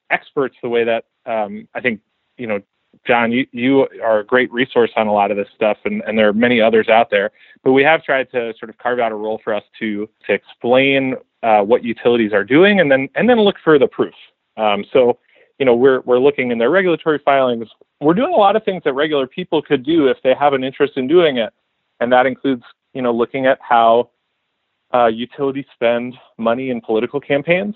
experts 0.10 0.56
the 0.62 0.70
way 0.70 0.84
that 0.84 1.06
um, 1.26 1.68
I 1.74 1.82
think 1.82 2.02
you 2.38 2.48
know, 2.48 2.62
John, 3.06 3.32
you 3.32 3.46
you 3.52 3.88
are 4.04 4.20
a 4.20 4.26
great 4.26 4.52
resource 4.52 4.92
on 4.96 5.08
a 5.08 5.14
lot 5.14 5.32
of 5.32 5.38
this 5.38 5.48
stuff, 5.56 5.78
and, 5.86 6.02
and 6.08 6.18
there 6.18 6.30
are 6.30 6.34
many 6.34 6.62
others 6.62 6.88
out 6.90 7.10
there. 7.10 7.32
But 7.64 7.74
we 7.74 7.84
have 7.84 8.04
tried 8.04 8.32
to 8.32 8.54
sort 8.60 8.70
of 8.70 8.78
carve 8.78 9.00
out 9.00 9.12
a 9.12 9.16
role 9.16 9.42
for 9.44 9.54
us 9.54 9.64
to 9.80 10.10
to 10.28 10.34
explain 10.34 11.16
uh, 11.44 11.62
what 11.62 11.84
utilities 11.84 12.34
are 12.34 12.44
doing, 12.44 12.80
and 12.80 12.92
then 12.92 13.10
and 13.16 13.30
then 13.30 13.40
look 13.40 13.56
for 13.64 13.78
the 13.78 13.88
proof. 13.88 14.14
Um, 14.58 14.86
so 14.94 15.20
you 15.60 15.66
know, 15.66 15.76
we're 15.76 16.02
we're 16.02 16.20
looking 16.20 16.52
in 16.52 16.58
their 16.58 16.70
regulatory 16.70 17.20
filings. 17.24 17.68
We're 18.02 18.14
doing 18.14 18.34
a 18.34 18.38
lot 18.38 18.56
of 18.56 18.64
things 18.64 18.84
that 18.84 18.94
regular 18.94 19.28
people 19.28 19.62
could 19.62 19.84
do 19.84 20.08
if 20.08 20.18
they 20.24 20.34
have 20.34 20.54
an 20.54 20.64
interest 20.64 20.94
in 20.98 21.08
doing 21.08 21.38
it, 21.38 21.54
and 22.00 22.12
that 22.12 22.26
includes, 22.26 22.64
you 22.94 23.02
know, 23.02 23.14
looking 23.14 23.46
at 23.46 23.58
how 23.62 24.10
uh, 24.94 25.08
utilities 25.08 25.66
spend 25.74 26.16
money 26.38 26.70
in 26.70 26.82
political 26.82 27.20
campaigns. 27.20 27.76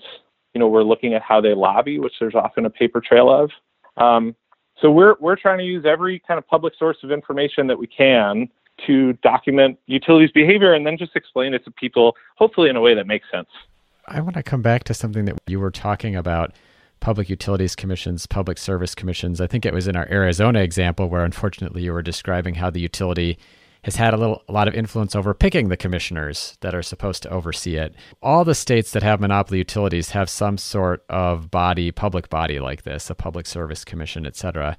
You 0.54 0.60
know, 0.60 0.68
we're 0.68 0.82
looking 0.82 1.14
at 1.14 1.22
how 1.22 1.40
they 1.40 1.54
lobby, 1.54 1.98
which 1.98 2.14
there's 2.20 2.34
often 2.34 2.66
a 2.66 2.70
paper 2.70 3.00
trail 3.00 3.30
of. 3.30 3.50
Um, 3.96 4.34
so 4.80 4.90
we're 4.90 5.16
we're 5.20 5.36
trying 5.36 5.58
to 5.58 5.64
use 5.64 5.84
every 5.86 6.20
kind 6.26 6.38
of 6.38 6.46
public 6.46 6.74
source 6.78 6.96
of 7.02 7.10
information 7.10 7.66
that 7.66 7.78
we 7.78 7.86
can 7.86 8.48
to 8.86 9.12
document 9.22 9.78
utilities 9.86 10.30
behavior 10.32 10.72
and 10.72 10.86
then 10.86 10.96
just 10.96 11.14
explain 11.14 11.52
it 11.54 11.64
to 11.64 11.70
people, 11.70 12.16
hopefully 12.36 12.70
in 12.70 12.76
a 12.76 12.80
way 12.80 12.94
that 12.94 13.06
makes 13.06 13.30
sense. 13.30 13.48
I 14.08 14.20
want 14.20 14.34
to 14.36 14.42
come 14.42 14.62
back 14.62 14.84
to 14.84 14.94
something 14.94 15.26
that 15.26 15.38
you 15.46 15.60
were 15.60 15.70
talking 15.70 16.16
about 16.16 16.54
public 17.00 17.28
utilities 17.28 17.74
commissions, 17.74 18.26
public 18.26 18.58
service 18.58 18.94
commissions. 18.94 19.40
I 19.40 19.46
think 19.46 19.66
it 19.66 19.74
was 19.74 19.88
in 19.88 19.96
our 19.96 20.08
Arizona 20.10 20.60
example 20.60 21.08
where 21.08 21.24
unfortunately 21.24 21.82
you 21.82 21.92
were 21.92 22.02
describing 22.02 22.54
how 22.54 22.70
the 22.70 22.80
utility 22.80 23.38
has 23.84 23.96
had 23.96 24.12
a 24.12 24.16
little 24.16 24.42
a 24.48 24.52
lot 24.52 24.68
of 24.68 24.74
influence 24.74 25.14
over 25.14 25.32
picking 25.32 25.68
the 25.68 25.76
commissioners 25.76 26.58
that 26.60 26.74
are 26.74 26.82
supposed 26.82 27.22
to 27.22 27.30
oversee 27.30 27.76
it. 27.76 27.94
All 28.22 28.44
the 28.44 28.54
states 28.54 28.92
that 28.92 29.02
have 29.02 29.20
monopoly 29.20 29.58
utilities 29.58 30.10
have 30.10 30.28
some 30.28 30.58
sort 30.58 31.04
of 31.08 31.50
body, 31.50 31.90
public 31.90 32.28
body 32.28 32.60
like 32.60 32.82
this, 32.82 33.08
a 33.08 33.14
public 33.14 33.46
service 33.46 33.84
commission, 33.84 34.26
etc. 34.26 34.76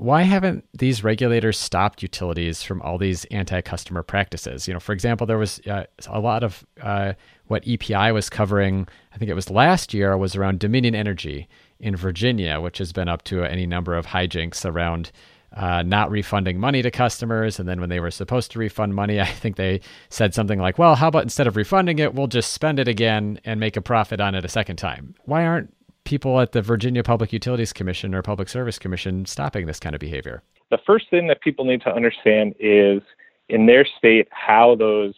Why 0.00 0.22
haven't 0.22 0.64
these 0.72 1.04
regulators 1.04 1.58
stopped 1.58 2.00
utilities 2.00 2.62
from 2.62 2.80
all 2.80 2.96
these 2.96 3.26
anti-customer 3.26 4.02
practices? 4.02 4.66
You 4.66 4.72
know, 4.72 4.80
for 4.80 4.92
example, 4.92 5.26
there 5.26 5.36
was 5.36 5.60
uh, 5.66 5.84
a 6.06 6.18
lot 6.18 6.42
of 6.42 6.64
uh, 6.80 7.12
what 7.48 7.68
EPI 7.68 8.10
was 8.12 8.30
covering, 8.30 8.88
I 9.12 9.18
think 9.18 9.30
it 9.30 9.34
was 9.34 9.50
last 9.50 9.92
year, 9.92 10.16
was 10.16 10.34
around 10.34 10.58
Dominion 10.58 10.94
Energy 10.94 11.48
in 11.78 11.96
Virginia, 11.96 12.62
which 12.62 12.78
has 12.78 12.94
been 12.94 13.08
up 13.08 13.24
to 13.24 13.44
any 13.44 13.66
number 13.66 13.94
of 13.94 14.06
hijinks 14.06 14.64
around 14.64 15.12
uh, 15.54 15.82
not 15.82 16.10
refunding 16.10 16.58
money 16.58 16.80
to 16.80 16.90
customers. 16.90 17.58
And 17.58 17.68
then 17.68 17.78
when 17.78 17.90
they 17.90 18.00
were 18.00 18.10
supposed 18.10 18.52
to 18.52 18.58
refund 18.58 18.94
money, 18.94 19.20
I 19.20 19.26
think 19.26 19.56
they 19.56 19.82
said 20.08 20.32
something 20.32 20.58
like, 20.58 20.78
well, 20.78 20.94
how 20.94 21.08
about 21.08 21.24
instead 21.24 21.46
of 21.46 21.56
refunding 21.56 21.98
it, 21.98 22.14
we'll 22.14 22.26
just 22.26 22.52
spend 22.52 22.78
it 22.78 22.88
again 22.88 23.38
and 23.44 23.60
make 23.60 23.76
a 23.76 23.82
profit 23.82 24.18
on 24.18 24.34
it 24.34 24.46
a 24.46 24.48
second 24.48 24.76
time? 24.76 25.14
Why 25.26 25.44
aren't 25.44 25.74
people 26.04 26.40
at 26.40 26.52
the 26.52 26.62
Virginia 26.62 27.02
Public 27.02 27.32
Utilities 27.32 27.72
Commission 27.72 28.14
or 28.14 28.22
Public 28.22 28.48
Service 28.48 28.78
Commission 28.78 29.26
stopping 29.26 29.66
this 29.66 29.80
kind 29.80 29.94
of 29.94 30.00
behavior? 30.00 30.42
The 30.70 30.78
first 30.86 31.10
thing 31.10 31.26
that 31.28 31.40
people 31.40 31.64
need 31.64 31.82
to 31.82 31.92
understand 31.92 32.54
is 32.58 33.02
in 33.48 33.66
their 33.66 33.86
state 33.98 34.28
how 34.30 34.76
those 34.76 35.14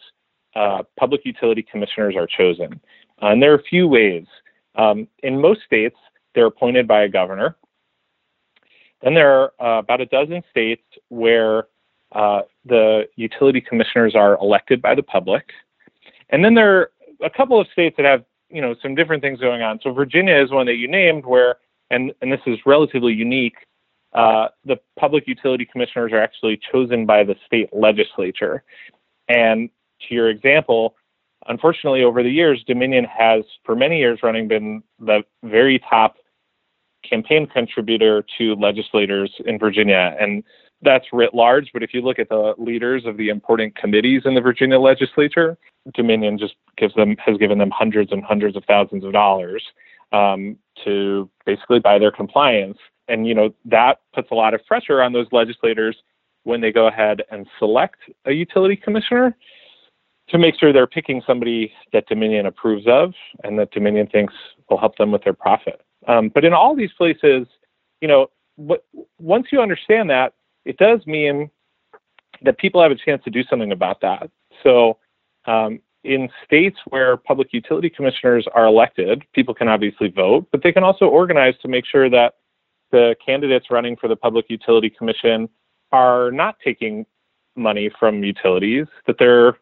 uh, 0.55 0.83
public 0.99 1.21
utility 1.25 1.63
commissioners 1.63 2.15
are 2.15 2.27
chosen. 2.27 2.79
Uh, 3.21 3.27
and 3.27 3.41
there 3.41 3.51
are 3.51 3.57
a 3.57 3.63
few 3.63 3.87
ways. 3.87 4.25
Um, 4.75 5.07
in 5.21 5.39
most 5.39 5.61
states, 5.65 5.95
they're 6.35 6.47
appointed 6.47 6.87
by 6.87 7.03
a 7.03 7.09
governor. 7.09 7.55
Then 9.01 9.13
there 9.13 9.51
are 9.59 9.77
uh, 9.77 9.79
about 9.79 10.01
a 10.01 10.05
dozen 10.05 10.43
states 10.49 10.83
where 11.09 11.67
uh, 12.13 12.41
the 12.65 13.03
utility 13.15 13.61
commissioners 13.61 14.15
are 14.15 14.37
elected 14.39 14.81
by 14.81 14.95
the 14.95 15.03
public. 15.03 15.49
And 16.29 16.43
then 16.43 16.53
there 16.53 16.79
are 16.79 16.91
a 17.23 17.29
couple 17.29 17.59
of 17.59 17.67
states 17.71 17.95
that 17.97 18.05
have, 18.05 18.23
you 18.53 18.61
know, 18.61 18.75
some 18.81 18.93
different 18.95 19.23
things 19.23 19.39
going 19.39 19.63
on. 19.63 19.79
So 19.81 19.91
Virginia 19.91 20.41
is 20.41 20.51
one 20.51 20.67
that 20.67 20.75
you 20.75 20.87
named 20.87 21.25
where, 21.25 21.55
and, 21.89 22.13
and 22.21 22.31
this 22.31 22.39
is 22.45 22.59
relatively 22.65 23.11
unique, 23.11 23.55
uh, 24.13 24.49
the 24.63 24.77
public 24.97 25.27
utility 25.27 25.67
commissioners 25.69 26.11
are 26.13 26.21
actually 26.21 26.59
chosen 26.71 27.05
by 27.05 27.23
the 27.23 27.35
state 27.47 27.69
legislature. 27.73 28.63
And 29.27 29.69
to 30.07 30.13
your 30.13 30.29
example, 30.29 30.95
unfortunately, 31.47 32.03
over 32.03 32.21
the 32.21 32.29
years, 32.29 32.63
Dominion 32.67 33.05
has, 33.05 33.43
for 33.65 33.75
many 33.75 33.97
years 33.97 34.19
running, 34.21 34.47
been 34.47 34.83
the 34.99 35.23
very 35.43 35.79
top 35.89 36.17
campaign 37.09 37.47
contributor 37.47 38.23
to 38.37 38.55
legislators 38.55 39.33
in 39.45 39.57
Virginia. 39.57 40.15
And 40.19 40.43
that's 40.83 41.05
writ 41.11 41.33
large, 41.33 41.69
but 41.73 41.83
if 41.83 41.93
you 41.93 42.01
look 42.01 42.19
at 42.19 42.29
the 42.29 42.53
leaders 42.57 43.05
of 43.05 43.17
the 43.17 43.29
important 43.29 43.75
committees 43.75 44.23
in 44.25 44.35
the 44.35 44.41
Virginia 44.41 44.79
legislature, 44.79 45.57
Dominion 45.93 46.37
just 46.37 46.55
gives 46.77 46.93
them 46.95 47.15
has 47.17 47.37
given 47.37 47.57
them 47.57 47.71
hundreds 47.71 48.11
and 48.11 48.23
hundreds 48.23 48.55
of 48.55 48.63
thousands 48.65 49.03
of 49.03 49.11
dollars 49.11 49.63
um, 50.11 50.57
to 50.83 51.29
basically 51.45 51.79
buy 51.79 51.99
their 51.99 52.11
compliance. 52.11 52.77
And 53.07 53.27
you 53.27 53.33
know 53.33 53.53
that 53.65 53.99
puts 54.13 54.29
a 54.31 54.35
lot 54.35 54.53
of 54.53 54.65
pressure 54.65 55.01
on 55.01 55.13
those 55.13 55.27
legislators 55.31 55.97
when 56.43 56.61
they 56.61 56.71
go 56.71 56.87
ahead 56.87 57.21
and 57.31 57.47
select 57.59 57.99
a 58.25 58.31
utility 58.31 58.75
commissioner 58.75 59.35
to 60.29 60.37
make 60.37 60.55
sure 60.59 60.71
they're 60.71 60.87
picking 60.87 61.21
somebody 61.25 61.73
that 61.91 62.07
Dominion 62.07 62.45
approves 62.45 62.85
of 62.87 63.13
and 63.43 63.59
that 63.59 63.71
Dominion 63.71 64.07
thinks 64.07 64.33
will 64.69 64.77
help 64.77 64.97
them 64.97 65.11
with 65.11 65.23
their 65.23 65.33
profit. 65.33 65.81
Um, 66.07 66.29
but 66.29 66.45
in 66.45 66.53
all 66.53 66.75
these 66.75 66.91
places, 66.97 67.47
you 68.01 68.07
know, 68.07 68.27
once 69.19 69.47
you 69.51 69.61
understand 69.61 70.09
that, 70.09 70.33
it 70.65 70.77
does 70.77 71.05
mean 71.05 71.49
that 72.41 72.57
people 72.57 72.81
have 72.81 72.91
a 72.91 72.95
chance 72.95 73.23
to 73.23 73.29
do 73.29 73.43
something 73.49 73.71
about 73.71 74.01
that. 74.01 74.29
So, 74.63 74.97
um, 75.45 75.79
in 76.03 76.29
states 76.43 76.77
where 76.89 77.15
public 77.15 77.53
utility 77.53 77.89
commissioners 77.89 78.45
are 78.53 78.65
elected, 78.65 79.23
people 79.33 79.53
can 79.53 79.69
obviously 79.69 80.09
vote, 80.09 80.47
but 80.51 80.61
they 80.61 80.71
can 80.73 80.83
also 80.83 81.05
organize 81.05 81.53
to 81.61 81.69
make 81.69 81.85
sure 81.85 82.09
that 82.09 82.33
the 82.91 83.15
candidates 83.25 83.67
running 83.71 83.95
for 83.95 84.07
the 84.07 84.15
Public 84.15 84.45
Utility 84.49 84.89
Commission 84.89 85.47
are 85.91 86.29
not 86.31 86.57
taking 86.63 87.05
money 87.55 87.89
from 87.99 88.23
utilities, 88.23 88.87
that 89.07 89.15
they're 89.17 89.57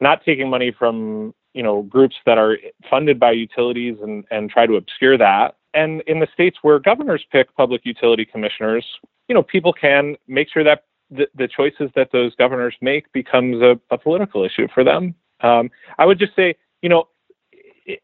not 0.00 0.24
taking 0.24 0.48
money 0.48 0.74
from 0.76 1.34
you 1.54 1.62
know 1.62 1.82
groups 1.82 2.16
that 2.26 2.38
are 2.38 2.58
funded 2.88 3.18
by 3.18 3.32
utilities 3.32 3.96
and, 4.02 4.24
and 4.30 4.50
try 4.50 4.66
to 4.66 4.74
obscure 4.74 5.18
that. 5.18 5.56
And 5.72 6.02
in 6.02 6.18
the 6.18 6.28
states 6.32 6.58
where 6.62 6.78
governors 6.78 7.24
pick 7.30 7.54
public 7.54 7.82
utility 7.84 8.24
commissioners, 8.24 8.84
you 9.30 9.34
know, 9.34 9.44
people 9.44 9.72
can 9.72 10.16
make 10.26 10.48
sure 10.52 10.64
that 10.64 10.86
the, 11.08 11.28
the 11.36 11.46
choices 11.46 11.88
that 11.94 12.10
those 12.10 12.34
governors 12.34 12.74
make 12.80 13.10
becomes 13.12 13.62
a, 13.62 13.78
a 13.92 13.96
political 13.96 14.44
issue 14.44 14.66
for 14.74 14.82
them. 14.82 15.14
Um, 15.40 15.70
I 15.98 16.04
would 16.04 16.18
just 16.18 16.34
say, 16.34 16.56
you 16.82 16.88
know, 16.88 17.04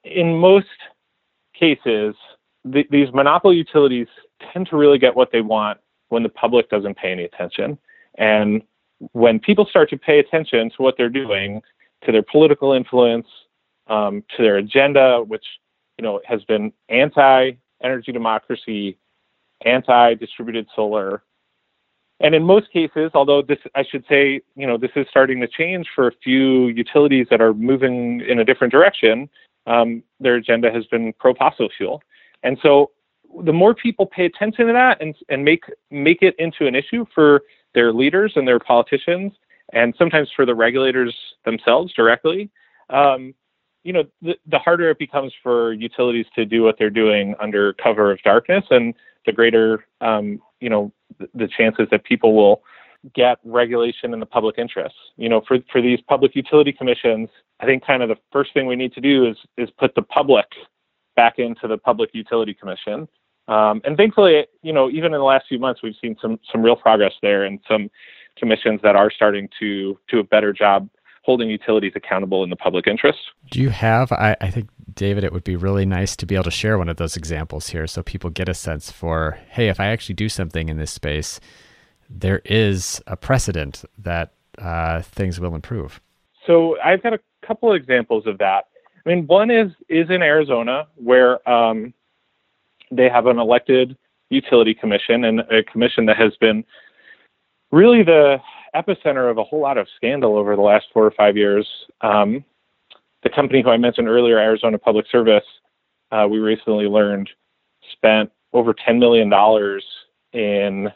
in 0.05 0.39
most 0.39 0.69
cases, 1.53 2.15
the, 2.65 2.87
these 2.93 3.09
monopoly 3.13 3.57
utilities 3.57 4.07
tend 4.53 4.69
to 4.69 4.77
really 4.77 4.99
get 4.99 5.17
what 5.17 5.33
they 5.33 5.41
want 5.41 5.81
when 6.11 6.23
the 6.23 6.29
public 6.29 6.71
doesn't 6.71 6.97
pay 6.97 7.11
any 7.11 7.25
attention. 7.25 7.77
And 8.19 8.63
when 9.11 9.41
people 9.41 9.67
start 9.69 9.91
to 9.91 9.99
pay 9.99 10.21
attention 10.21 10.71
to 10.77 10.83
what 10.83 10.95
they're 10.97 11.09
doing, 11.09 11.61
to 12.05 12.13
their 12.13 12.23
political 12.23 12.73
influence, 12.73 13.27
um, 13.89 14.23
to 14.37 14.45
their 14.45 14.59
agenda, 14.59 15.25
which 15.27 15.45
you 15.99 16.05
know 16.05 16.21
has 16.25 16.45
been 16.45 16.73
anti-energy 16.89 18.13
democracy, 18.13 18.97
anti-distributed 19.65 20.67
solar, 20.75 21.23
and 22.21 22.35
in 22.35 22.43
most 22.43 22.73
cases, 22.73 23.11
although 23.15 23.43
this 23.43 23.59
I 23.75 23.85
should 23.85 24.05
say, 24.09 24.41
you 24.55 24.67
know, 24.67 24.79
this 24.79 24.91
is 24.97 25.07
starting 25.11 25.41
to 25.41 25.49
change 25.49 25.87
for 25.95 26.09
a 26.09 26.13
few 26.23 26.69
utilities 26.69 27.27
that 27.31 27.41
are 27.41 27.53
moving 27.53 28.21
in 28.23 28.39
a 28.39 28.45
different 28.45 28.73
direction. 28.73 29.29
Um, 29.67 30.03
their 30.21 30.37
agenda 30.37 30.71
has 30.71 30.87
been 30.87 31.13
pro 31.19 31.35
fossil 31.35 31.69
fuel, 31.77 32.03
and 32.43 32.59
so 32.63 32.91
the 33.45 33.53
more 33.53 33.75
people 33.75 34.07
pay 34.07 34.25
attention 34.25 34.67
to 34.69 34.73
that 34.73 35.01
and 35.03 35.15
and 35.29 35.45
make 35.45 35.65
make 35.91 36.23
it 36.23 36.35
into 36.39 36.67
an 36.67 36.75
issue 36.75 37.05
for 37.15 37.43
their 37.75 37.93
leaders 37.93 38.33
and 38.37 38.47
their 38.49 38.61
politicians, 38.61 39.33
and 39.73 39.95
sometimes 39.99 40.31
for 40.35 40.47
the 40.47 40.55
regulators 40.55 41.15
themselves 41.45 41.93
directly, 41.93 42.49
um, 42.91 43.35
you 43.85 43.93
know, 43.93 44.05
the, 44.23 44.37
the 44.47 44.59
harder 44.59 44.91
it 44.91 44.99
becomes 44.99 45.33
for 45.43 45.73
utilities 45.75 46.27
to 46.35 46.45
do 46.45 46.63
what 46.63 46.77
they're 46.79 46.89
doing 46.89 47.35
under 47.41 47.75
cover 47.75 48.11
of 48.11 48.23
darkness, 48.23 48.65
and 48.71 48.95
the 49.27 49.33
greater, 49.33 49.85
um, 50.01 50.41
you 50.61 50.71
know, 50.71 50.93
the, 51.35 51.49
chances 51.49 51.87
that 51.91 52.05
people 52.05 52.35
will 52.35 52.63
get 53.15 53.39
regulation 53.45 54.13
in 54.13 54.21
the 54.21 54.27
public 54.27 54.57
interest. 54.59 54.95
You 55.17 55.29
know, 55.29 55.43
for 55.47 55.59
for 55.71 55.81
these 55.83 56.01
public 56.09 56.35
utility 56.35 56.73
commissions, 56.73 57.29
I 57.61 57.67
think 57.67 57.87
kind 57.87 58.03
of 58.03 58.09
the 58.09 58.17
first 58.33 58.55
thing 58.55 58.67
we 58.67 58.77
need 58.77 58.93
to 58.95 59.01
do 59.01 59.27
is 59.27 59.37
is 59.57 59.69
put 59.79 59.95
the 59.95 60.03
public 60.03 60.47
back 61.15 61.39
into 61.39 61.69
the 61.69 61.79
public 61.79 62.11
utility 62.13 62.55
commission. 62.55 63.09
Um, 63.49 63.81
and 63.85 63.97
thankfully, 63.97 64.47
you 64.63 64.73
know, 64.73 64.91
even 64.91 65.15
in 65.15 65.19
the 65.21 65.25
last 65.25 65.47
few 65.49 65.59
months, 65.59 65.83
we've 65.83 65.95
seen 66.01 66.17
some 66.21 66.39
some 66.51 66.63
real 66.63 66.77
progress 66.77 67.13
there, 67.23 67.45
and 67.45 67.61
some 67.69 67.91
commissions 68.37 68.81
that 68.83 68.97
are 68.97 69.11
starting 69.11 69.49
to 69.59 69.99
do 70.09 70.19
a 70.19 70.25
better 70.25 70.53
job 70.53 70.89
holding 71.27 71.51
utilities 71.51 71.93
accountable 71.97 72.45
in 72.45 72.51
the 72.51 72.57
public 72.57 72.87
interest. 72.87 73.19
Do 73.51 73.61
you 73.61 73.71
have? 73.71 74.13
I, 74.13 74.37
I 74.41 74.51
think 74.51 74.71
David, 74.95 75.25
it 75.25 75.33
would 75.33 75.45
be 75.45 75.57
really 75.57 75.85
nice 75.85 76.15
to 76.17 76.25
be 76.25 76.37
able 76.37 76.45
to 76.45 76.51
share 76.53 76.79
one 76.79 76.89
of 76.89 76.97
those 76.97 77.17
examples 77.17 77.69
here, 77.69 77.87
so 77.89 78.03
people 78.03 78.31
get 78.31 78.49
a 78.49 78.55
sense 78.55 78.93
for, 78.93 79.39
hey, 79.51 79.69
if 79.69 79.81
I 79.81 79.87
actually 79.89 80.15
do 80.15 80.29
something 80.29 80.69
in 80.69 80.79
this 80.79 80.93
space, 80.93 81.41
there 82.09 82.41
is 82.45 83.03
a 83.09 83.17
precedent 83.17 83.85
that 83.99 84.33
uh, 84.59 85.03
things 85.03 85.41
will 85.41 85.55
improve. 85.55 86.01
So 86.47 86.79
I've 86.81 87.03
got 87.03 87.13
a 87.13 87.21
couple 87.45 87.71
of 87.71 87.77
examples 87.77 88.27
of 88.27 88.39
that. 88.39 88.69
I 89.05 89.09
mean, 89.09 89.27
one 89.27 89.51
is 89.51 89.73
is 89.89 90.09
in 90.11 90.23
Arizona 90.23 90.87
where 90.95 91.47
um, 91.49 91.93
they 92.91 93.09
have 93.09 93.27
an 93.27 93.39
elected 93.39 93.97
utility 94.31 94.75
commission 94.75 95.25
and 95.25 95.41
a 95.41 95.63
commission 95.65 96.07
that 96.07 96.17
has 96.17 96.37
been 96.37 96.65
really 97.73 98.03
the 98.03 98.39
epicenter 98.75 99.31
of 99.31 99.39
a 99.39 99.45
whole 99.45 99.61
lot 99.61 99.79
of 99.79 99.87
scandal 99.97 100.37
over 100.37 100.55
the 100.55 100.63
last 100.63 100.87
four 100.93 101.05
or 101.05 101.11
five 101.13 101.37
years. 101.37 101.67
Um, 102.01 102.45
the 103.23 103.31
company 103.31 103.63
who 103.63 103.71
I 103.71 103.77
mentioned 103.77 104.09
earlier, 104.09 104.39
Arizona 104.39 104.79
Public 104.79 105.07
Service, 105.11 105.45
uh, 106.13 106.27
we 106.31 106.39
recently 106.39 106.87
learned 106.87 107.31
spent 107.93 108.31
over 108.53 108.75
$10 108.75 108.99
million 108.99 109.33
in 110.33 110.93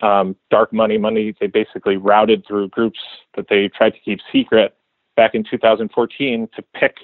um, 0.00 0.36
dark 0.50 0.72
money, 0.72 0.98
money 0.98 1.34
they 1.40 1.46
basically 1.46 1.96
routed 1.96 2.44
through 2.46 2.68
groups 2.68 2.98
that 3.34 3.46
they 3.48 3.68
tried 3.68 3.94
to 3.94 4.00
keep 4.00 4.20
secret 4.32 4.76
back 5.16 5.34
in 5.34 5.44
2014 5.50 6.48
to 6.54 6.62
pick 6.74 6.96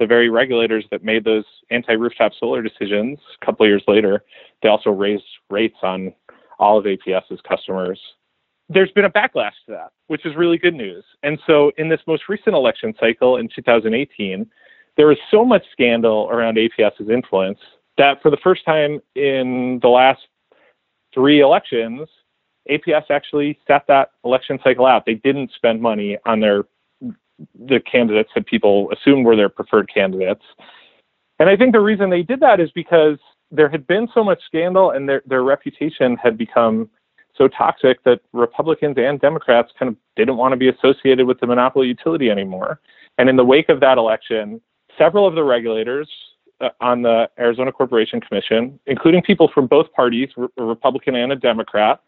the 0.00 0.06
very 0.06 0.30
regulators 0.30 0.84
that 0.90 1.04
made 1.04 1.24
those 1.24 1.44
anti-rooftop 1.70 2.32
solar 2.38 2.62
decisions 2.62 3.18
a 3.40 3.46
couple 3.46 3.66
years 3.66 3.84
later, 3.86 4.24
they 4.62 4.68
also 4.68 4.90
raised 4.90 5.24
rates 5.50 5.76
on 5.82 6.12
all 6.58 6.78
of 6.78 6.86
APS's 6.86 7.40
customers. 7.46 8.00
There's 8.72 8.90
been 8.92 9.04
a 9.04 9.10
backlash 9.10 9.52
to 9.66 9.72
that, 9.72 9.90
which 10.06 10.24
is 10.24 10.36
really 10.36 10.56
good 10.56 10.74
news. 10.74 11.04
And 11.24 11.38
so 11.46 11.72
in 11.76 11.88
this 11.88 12.00
most 12.06 12.28
recent 12.28 12.54
election 12.54 12.94
cycle 13.00 13.36
in 13.36 13.48
2018, 13.54 14.46
there 14.96 15.08
was 15.08 15.18
so 15.30 15.44
much 15.44 15.64
scandal 15.72 16.28
around 16.30 16.56
APS's 16.56 17.10
influence 17.10 17.58
that 17.98 18.22
for 18.22 18.30
the 18.30 18.36
first 18.42 18.64
time 18.64 19.00
in 19.16 19.80
the 19.82 19.88
last 19.88 20.20
three 21.12 21.40
elections, 21.40 22.08
APS 22.70 23.10
actually 23.10 23.58
set 23.66 23.86
that 23.88 24.12
election 24.24 24.58
cycle 24.62 24.86
out. 24.86 25.04
They 25.04 25.14
didn't 25.14 25.50
spend 25.56 25.82
money 25.82 26.16
on 26.24 26.40
their 26.40 26.64
the 27.58 27.80
candidates 27.90 28.30
that 28.34 28.46
people 28.46 28.90
assumed 28.92 29.24
were 29.24 29.34
their 29.34 29.48
preferred 29.48 29.90
candidates. 29.92 30.44
And 31.38 31.48
I 31.48 31.56
think 31.56 31.72
the 31.72 31.80
reason 31.80 32.10
they 32.10 32.22
did 32.22 32.40
that 32.40 32.60
is 32.60 32.70
because 32.72 33.18
there 33.50 33.68
had 33.68 33.86
been 33.86 34.08
so 34.12 34.22
much 34.22 34.40
scandal 34.44 34.90
and 34.90 35.08
their, 35.08 35.22
their 35.26 35.42
reputation 35.42 36.16
had 36.22 36.36
become 36.36 36.90
so 37.40 37.48
toxic 37.48 38.04
that 38.04 38.20
Republicans 38.32 38.96
and 38.98 39.18
Democrats 39.18 39.72
kind 39.78 39.88
of 39.88 39.96
didn't 40.14 40.36
want 40.36 40.52
to 40.52 40.56
be 40.58 40.68
associated 40.68 41.26
with 41.26 41.40
the 41.40 41.46
monopoly 41.46 41.88
utility 41.88 42.30
anymore. 42.30 42.80
And 43.16 43.30
in 43.30 43.36
the 43.36 43.44
wake 43.44 43.70
of 43.70 43.80
that 43.80 43.96
election, 43.96 44.60
several 44.98 45.26
of 45.26 45.34
the 45.34 45.42
regulators 45.42 46.08
uh, 46.60 46.68
on 46.82 47.00
the 47.00 47.30
Arizona 47.38 47.72
Corporation 47.72 48.20
Commission, 48.20 48.78
including 48.86 49.22
people 49.22 49.50
from 49.54 49.66
both 49.66 49.90
parties, 49.94 50.28
a 50.58 50.62
Republican 50.62 51.14
and 51.14 51.32
a 51.32 51.36
Democrat, 51.36 52.02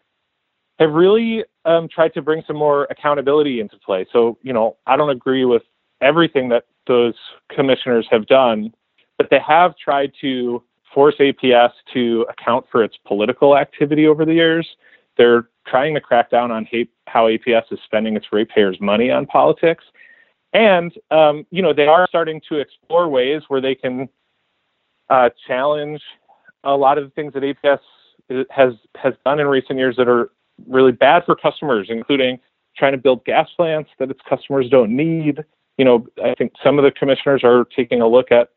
have 0.77 0.91
really 0.91 1.43
um, 1.65 1.87
tried 1.87 2.13
to 2.13 2.21
bring 2.21 2.43
some 2.45 2.55
more 2.55 2.85
accountability 2.91 3.59
into 3.59 3.77
play. 3.77 4.05
So, 4.13 4.37
you 4.43 4.53
know, 4.53 4.77
I 4.85 4.95
don't 4.97 5.09
agree 5.09 5.45
with 5.45 5.63
everything 6.01 6.49
that 6.49 6.65
those 6.85 7.15
commissioners 7.49 8.07
have 8.11 8.27
done, 8.27 8.71
but 9.17 9.29
they 9.31 9.39
have 9.39 9.75
tried 9.77 10.11
to 10.21 10.61
force 10.93 11.15
APS 11.19 11.71
to 11.93 12.25
account 12.29 12.65
for 12.71 12.83
its 12.83 12.97
political 13.07 13.57
activity 13.57 14.05
over 14.05 14.25
the 14.25 14.33
years. 14.33 14.67
They're 15.17 15.49
trying 15.67 15.93
to 15.93 16.01
crack 16.01 16.29
down 16.29 16.51
on 16.51 16.67
how 17.07 17.27
APS 17.27 17.71
is 17.71 17.79
spending 17.85 18.15
its 18.15 18.27
ratepayers' 18.31 18.79
money 18.81 19.11
on 19.11 19.25
politics. 19.25 19.83
And, 20.53 20.93
um, 21.11 21.45
you 21.49 21.61
know, 21.61 21.73
they 21.73 21.87
are 21.87 22.05
starting 22.07 22.41
to 22.49 22.59
explore 22.59 23.09
ways 23.09 23.41
where 23.47 23.61
they 23.61 23.75
can 23.75 24.07
uh, 25.09 25.29
challenge 25.47 26.01
a 26.63 26.75
lot 26.75 26.97
of 26.97 27.05
the 27.05 27.09
things 27.11 27.33
that 27.33 27.43
APS 27.43 27.79
has 28.49 28.73
has 28.95 29.13
done 29.25 29.39
in 29.39 29.47
recent 29.47 29.77
years 29.77 29.95
that 29.97 30.07
are 30.07 30.31
really 30.67 30.91
bad 30.91 31.23
for 31.25 31.35
customers, 31.35 31.87
including 31.89 32.39
trying 32.77 32.93
to 32.93 32.97
build 32.97 33.25
gas 33.25 33.49
plants 33.55 33.89
that 33.99 34.09
its 34.09 34.21
customers 34.27 34.69
don't 34.69 34.95
need. 34.95 35.43
You 35.77 35.85
know, 35.85 36.07
I 36.23 36.33
think 36.37 36.53
some 36.63 36.77
of 36.77 36.83
the 36.83 36.91
commissioners 36.91 37.41
are 37.43 37.65
taking 37.75 38.01
a 38.01 38.07
look 38.07 38.31
at 38.31 38.49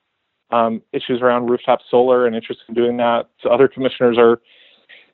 um, 0.51 0.83
issues 0.93 1.21
around 1.21 1.47
rooftop 1.47 1.81
solar 1.91 2.27
and 2.27 2.37
interested 2.37 2.65
in 2.69 2.75
doing 2.75 2.97
that. 2.99 3.29
So 3.43 3.51
other 3.51 3.69
commissioners 3.69 4.17
are 4.19 4.41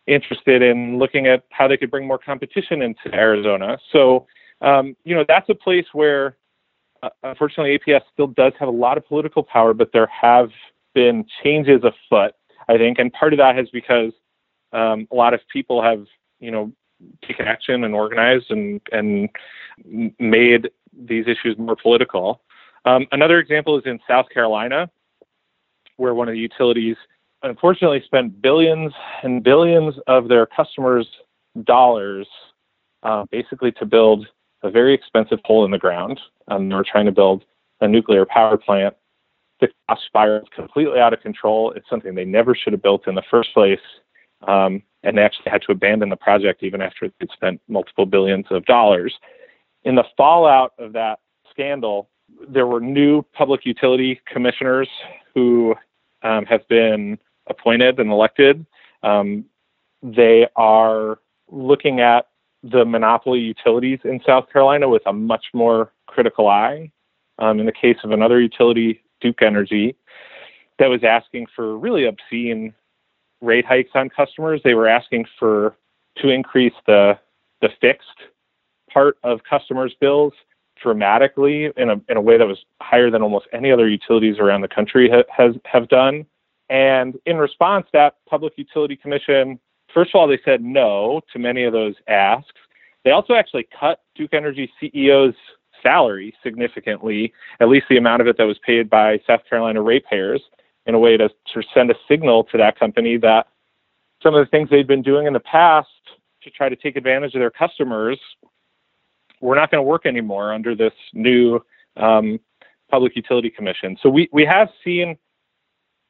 interested 0.07 0.63
in 0.63 0.99
looking 0.99 1.27
at 1.27 1.45
how 1.51 1.69
they 1.69 1.77
could 1.77 1.91
bring 1.91 2.07
more 2.07 2.19
competition 2.19 2.83
into 2.83 3.13
Arizona. 3.13 3.79
So, 3.93 4.27
um, 4.61 4.97
you 5.05 5.15
know, 5.15 5.25
that's 5.27 5.49
a 5.49 5.55
place 5.55 5.87
where, 5.93 6.37
uh, 7.03 7.11
unfortunately, 7.23 7.79
APS 7.79 8.03
still 8.13 8.29
does 8.29 8.53
have 8.59 8.69
a 8.69 8.73
lot 8.73 8.97
of 8.97 9.07
political 9.07 9.43
power, 9.43 9.75
but 9.75 9.91
there 9.93 10.09
have 10.09 10.51
been 10.95 11.25
changes 11.43 11.83
afoot, 11.85 12.35
I 12.69 12.77
think, 12.77 12.99
and 12.99 13.13
part 13.13 13.33
of 13.33 13.39
that 13.39 13.59
is 13.59 13.69
because 13.71 14.13
um, 14.73 15.07
a 15.11 15.15
lot 15.15 15.35
of 15.35 15.41
people 15.53 15.83
have 15.83 16.05
you 16.43 16.51
know, 16.51 16.73
taken 17.27 17.47
action 17.47 17.85
and 17.85 17.95
organized 17.95 18.51
and 18.51 18.81
and 18.91 19.31
made 20.19 20.69
these 20.93 21.25
issues 21.27 21.57
more 21.57 21.77
political. 21.77 22.43
Um, 22.85 23.07
another 23.13 23.39
example 23.39 23.79
is 23.79 23.85
in 23.87 23.99
South 24.07 24.27
Carolina, 24.29 24.91
where 25.97 26.15
one 26.15 26.29
of 26.29 26.35
the 26.35 26.41
utilities 26.41 26.97
unfortunately 27.43 28.03
spent 28.05 28.40
billions 28.40 28.93
and 29.22 29.43
billions 29.43 29.95
of 30.07 30.28
their 30.28 30.47
customers' 30.47 31.09
dollars 31.64 32.26
uh, 33.03 33.24
basically 33.30 33.72
to 33.72 33.84
build 33.84 34.26
a 34.62 34.70
very 34.70 34.95
expensive 34.95 35.40
hole 35.45 35.64
in 35.64 35.70
the 35.70 35.78
ground. 35.78 36.20
Um, 36.49 36.68
they 36.68 36.74
were 36.74 36.86
trying 36.88 37.07
to 37.07 37.12
build 37.12 37.45
a 37.80 37.88
nuclear 37.88 38.24
power 38.24 38.57
plant 38.57 38.95
the 39.62 39.68
cost 39.88 40.03
spiraled 40.07 40.51
completely 40.51 40.99
out 40.99 41.14
of 41.14 41.20
control. 41.20 41.72
It's 41.72 41.88
something 41.88 42.14
they 42.14 42.24
never 42.24 42.55
should 42.55 42.74
have 42.74 42.82
built 42.82 43.07
in 43.07 43.14
the 43.14 43.22
first 43.30 43.55
place. 43.55 43.80
Um, 44.47 44.82
and 45.05 45.16
they 45.16 45.22
actually 45.22 45.51
had 45.51 45.62
to 45.62 45.72
abandon 45.72 46.11
the 46.11 46.16
project 46.16 46.62
even 46.62 46.82
after 46.82 47.09
they'd 47.18 47.30
spent 47.32 47.61
multiple 47.68 48.05
billions 48.05 48.47
of 48.51 48.64
dollars. 48.66 49.14
In 49.84 49.95
the 49.95 50.05
fallout 50.16 50.72
of 50.78 50.93
that 50.93 51.20
scandal, 51.51 52.11
there 52.49 52.66
were 52.66 52.80
new 52.80 53.22
public 53.32 53.64
utility 53.64 54.20
commissioners 54.26 54.88
who 55.34 55.74
um, 56.22 56.45
have 56.47 56.66
been 56.68 57.18
appointed 57.49 57.99
and 57.99 58.11
elected. 58.11 58.64
Um, 59.03 59.45
they 60.03 60.47
are 60.57 61.18
looking 61.51 62.01
at 62.01 62.28
the 62.62 62.84
monopoly 62.84 63.40
utilities 63.40 63.99
in 64.05 64.20
South 64.24 64.51
Carolina 64.53 64.88
with 64.88 65.03
a 65.07 65.12
much 65.12 65.47
more 65.53 65.93
critical 66.07 66.49
eye. 66.49 66.90
Um, 67.38 67.59
in 67.59 67.66
the 67.66 67.72
case 67.72 67.97
of 68.05 68.12
another 68.12 68.40
utility, 68.40 69.03
Duke 69.20 69.43
Energy, 69.43 69.97
that 70.78 70.86
was 70.86 71.03
asking 71.03 71.47
for 71.55 71.76
really 71.78 72.05
obscene 72.05 72.74
rate 73.40 73.64
hikes 73.64 73.90
on 73.95 74.09
customers. 74.09 74.61
They 74.62 74.74
were 74.74 74.86
asking 74.86 75.26
for 75.38 75.76
to 76.18 76.28
increase 76.28 76.74
the 76.86 77.18
the 77.61 77.68
fixed 77.80 78.09
part 78.93 79.16
of 79.22 79.40
customers' 79.49 79.95
bills 80.01 80.32
dramatically 80.80 81.70
in 81.76 81.90
a 81.90 82.01
in 82.09 82.16
a 82.16 82.20
way 82.20 82.38
that 82.38 82.47
was 82.47 82.64
higher 82.80 83.11
than 83.11 83.22
almost 83.22 83.47
any 83.53 83.70
other 83.70 83.88
utilities 83.88 84.38
around 84.38 84.61
the 84.61 84.68
country 84.68 85.09
ha, 85.11 85.22
has 85.34 85.55
have 85.64 85.88
done. 85.88 86.26
And 86.73 87.18
in 87.27 87.37
response, 87.37 87.87
that 87.93 88.14
Public 88.27 88.55
Utility 88.57 88.97
Commission, 88.97 89.61
first 89.93 90.12
of 90.14 90.18
all, 90.18 90.27
they 90.27 90.41
said 90.43 90.62
no 90.62 91.20
to 91.31 91.39
many 91.39 91.64
of 91.64 91.75
those 91.75 91.95
asks. 92.09 92.49
They 93.05 93.11
also 93.11 93.35
actually 93.35 93.68
cut 93.79 94.01
Duke 94.14 94.33
Energy 94.33 94.73
CEO's 94.81 95.35
salary 95.83 96.35
significantly, 96.43 97.35
at 97.61 97.68
least 97.68 97.87
the 97.91 97.99
amount 97.99 98.23
of 98.23 98.27
it 98.27 98.39
that 98.39 98.45
was 98.45 98.59
paid 98.64 98.89
by 98.89 99.20
South 99.27 99.43
Carolina 99.47 99.83
ratepayers, 99.83 100.41
in 100.87 100.95
a 100.95 100.99
way 100.99 101.18
to, 101.18 101.29
to 101.29 101.62
send 101.75 101.91
a 101.91 101.95
signal 102.09 102.45
to 102.45 102.57
that 102.57 102.79
company 102.79 103.18
that 103.18 103.49
some 104.23 104.35
of 104.35 104.43
the 104.43 104.49
things 104.49 104.70
they'd 104.70 104.87
been 104.87 105.03
doing 105.03 105.27
in 105.27 105.35
the 105.35 105.41
past 105.41 105.89
to 106.43 106.49
try 106.49 106.70
to 106.70 106.77
take 106.77 106.97
advantage 106.97 107.35
of 107.35 107.41
their 107.41 107.51
customers 107.51 108.18
were 109.43 109.57
not 109.57 109.70
going 109.70 109.79
to 109.79 109.87
work 109.87 110.07
anymore 110.07 110.55
under 110.55 110.75
this 110.75 110.95
new 111.12 111.61
um, 111.99 112.41
public 112.91 113.14
utility 113.14 113.51
commission. 113.51 113.99
So 114.03 114.09
we, 114.09 114.31
we 114.33 114.47
have 114.47 114.70
seen, 114.83 115.18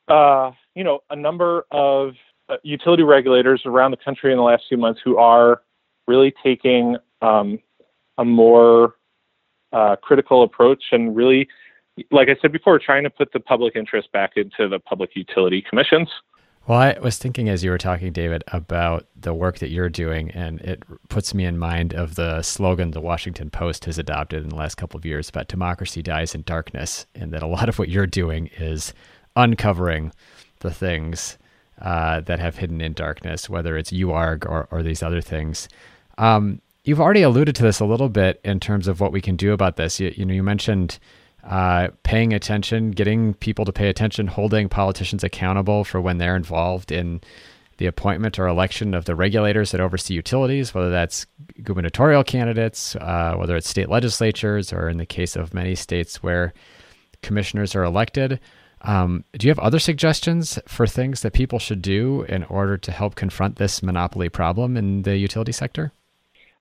uh, 0.09 0.51
you 0.75 0.85
know, 0.85 1.01
a 1.11 1.17
number 1.17 1.65
of 1.71 2.13
uh, 2.49 2.57
utility 2.63 3.03
regulators 3.03 3.63
around 3.65 3.91
the 3.91 3.97
country 3.97 4.33
in 4.33 4.39
the 4.39 4.45
last 4.45 4.65
few 4.69 4.79
months 4.79 5.01
who 5.05 5.17
are 5.17 5.63
really 6.07 6.33
taking 6.43 6.97
um, 7.21 7.59
a 8.19 8.25
more 8.25 8.97
uh, 9.73 9.97
critical 9.97 10.43
approach 10.43 10.83
and 10.93 11.17
really, 11.17 11.49
like 12.11 12.29
I 12.29 12.37
said 12.41 12.53
before, 12.53 12.79
trying 12.79 13.05
to 13.05 13.11
put 13.11 13.33
the 13.33 13.41
public 13.41 13.77
interest 13.77 14.11
back 14.13 14.33
into 14.37 14.69
the 14.69 14.79
public 14.79 15.11
utility 15.15 15.65
commissions. 15.69 16.09
Well, 16.67 16.79
I 16.79 16.97
was 17.01 17.19
thinking 17.19 17.49
as 17.49 17.65
you 17.65 17.71
were 17.71 17.79
talking, 17.79 18.13
David, 18.13 18.45
about 18.49 19.07
the 19.17 19.35
work 19.35 19.59
that 19.59 19.71
you're 19.71 19.89
doing, 19.89 20.31
and 20.31 20.61
it 20.61 20.85
puts 21.09 21.35
me 21.35 21.45
in 21.45 21.59
mind 21.59 21.93
of 21.93 22.15
the 22.15 22.41
slogan 22.43 22.93
the 22.93 23.01
Washington 23.01 23.51
Post 23.51 23.87
has 23.87 23.99
adopted 23.99 24.45
in 24.45 24.51
the 24.51 24.55
last 24.55 24.77
couple 24.77 24.97
of 24.97 25.05
years 25.05 25.29
about 25.29 25.49
democracy 25.49 26.03
dies 26.03 26.37
in 26.37 26.43
darkness, 26.43 27.07
and 27.17 27.33
that 27.33 27.43
a 27.43 27.49
lot 27.49 27.69
of 27.69 27.81
what 27.81 27.89
you're 27.89 28.07
doing 28.07 28.49
is 28.59 28.95
uncovering 29.37 30.13
the 30.61 30.71
things 30.71 31.39
uh, 31.81 32.21
that 32.21 32.39
have 32.39 32.57
hidden 32.57 32.81
in 32.81 32.93
darkness, 32.93 33.51
whether 33.51 33.77
it's 33.77 33.91
UARG 33.91 34.49
or, 34.49 34.69
or 34.71 34.83
these 34.83 35.03
other 35.03 35.21
things. 35.21 35.69
Um, 36.19 36.61
you've 36.85 37.01
already 37.01 37.23
alluded 37.23 37.57
to 37.57 37.63
this 37.63 37.81
a 37.81 37.85
little 37.85 38.09
bit 38.09 38.41
in 38.45 38.61
terms 38.61 38.89
of 38.89 39.01
what 39.01 39.13
we 39.13 39.21
can 39.21 39.37
do 39.37 39.53
about 39.53 39.77
this. 39.77 39.99
You, 39.99 40.13
you 40.15 40.25
know, 40.25 40.35
you 40.35 40.43
mentioned 40.43 40.99
uh, 41.45 41.89
paying 42.05 42.33
attention, 42.33 42.93
getting 42.93 43.35
people 43.35 43.65
to 43.65 43.73
pay 43.73 43.89
attention, 43.89 44.29
holding 44.29 44.69
politicians 44.69 45.25
accountable 45.25 45.85
for 45.85 46.01
when 46.01 46.19
they're 46.19 46.37
involved 46.37 46.93
in 46.93 47.21
the 47.79 47.87
appointment 47.87 48.39
or 48.39 48.47
election 48.47 48.95
of 48.95 49.07
the 49.07 49.17
regulators 49.17 49.73
that 49.73 49.81
oversee 49.81 50.15
utilities, 50.15 50.73
whether 50.73 50.91
that's 50.91 51.27
gubernatorial 51.63 52.23
candidates, 52.23 52.95
uh, 52.97 53.35
whether 53.37 53.57
it's 53.57 53.69
state 53.69 53.89
legislatures, 53.89 54.73
or 54.73 54.89
in 54.89 54.99
the 54.99 55.07
case 55.07 55.35
of 55.35 55.53
many 55.53 55.75
states 55.75 56.23
where 56.23 56.53
commissioners 57.23 57.75
are 57.75 57.83
elected. 57.83 58.39
Um, 58.83 59.25
do 59.33 59.47
you 59.47 59.51
have 59.51 59.59
other 59.59 59.79
suggestions 59.79 60.59
for 60.67 60.87
things 60.87 61.23
that 61.23 61.33
people 61.33 61.59
should 61.59 61.83
do 61.83 62.23
in 62.29 62.45
order 62.45 62.77
to 62.79 62.91
help 62.93 63.15
confront 63.15 63.57
this 63.57 63.83
monopoly 63.83 64.29
problem 64.29 64.77
in 64.77 65.03
the 65.03 65.17
utility 65.17 65.53
sector? 65.53 65.93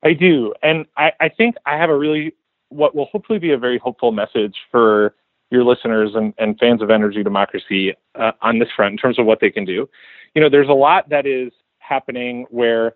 I 0.03 0.13
do. 0.13 0.53
And 0.61 0.85
I, 0.97 1.11
I 1.19 1.29
think 1.29 1.55
I 1.65 1.77
have 1.77 1.89
a 1.89 1.97
really 1.97 2.33
what 2.69 2.95
will 2.95 3.05
hopefully 3.05 3.39
be 3.39 3.51
a 3.51 3.57
very 3.57 3.77
hopeful 3.77 4.11
message 4.11 4.55
for 4.71 5.13
your 5.49 5.63
listeners 5.65 6.11
and, 6.15 6.33
and 6.37 6.57
fans 6.57 6.81
of 6.81 6.89
energy 6.89 7.21
democracy 7.23 7.93
uh, 8.15 8.31
on 8.41 8.59
this 8.59 8.69
front 8.75 8.93
in 8.93 8.97
terms 8.97 9.19
of 9.19 9.25
what 9.25 9.39
they 9.41 9.49
can 9.49 9.65
do. 9.65 9.89
You 10.33 10.41
know, 10.41 10.49
there's 10.49 10.69
a 10.69 10.73
lot 10.73 11.09
that 11.09 11.25
is 11.25 11.51
happening 11.79 12.45
where, 12.49 12.93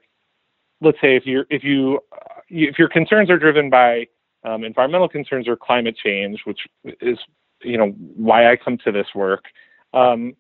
let's 0.80 0.99
say, 1.01 1.17
if 1.17 1.26
you're 1.26 1.45
if 1.49 1.63
you 1.63 1.99
if 2.49 2.80
your 2.80 2.88
concerns 2.88 3.30
are 3.30 3.38
driven 3.38 3.69
by 3.69 4.07
um, 4.45 4.63
environmental 4.63 5.09
concerns 5.09 5.47
or 5.47 5.57
climate 5.57 5.97
change, 6.01 6.39
which 6.45 6.59
is 7.01 7.17
you 7.66 7.78
know 7.78 7.89
why 8.16 8.51
I 8.51 8.55
come 8.55 8.78
to 8.80 8.91
this 8.91 9.07
work. 9.16 9.45
Um, 9.93 10.36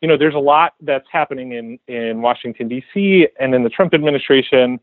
you 0.00 0.08
know, 0.08 0.16
there's 0.16 0.34
a 0.34 0.38
lot 0.38 0.74
that's 0.80 1.06
happening 1.10 1.52
in 1.52 1.78
in 1.88 2.22
Washington 2.22 2.68
D.C. 2.68 3.28
and 3.40 3.54
in 3.54 3.62
the 3.62 3.70
Trump 3.70 3.94
administration 3.94 4.78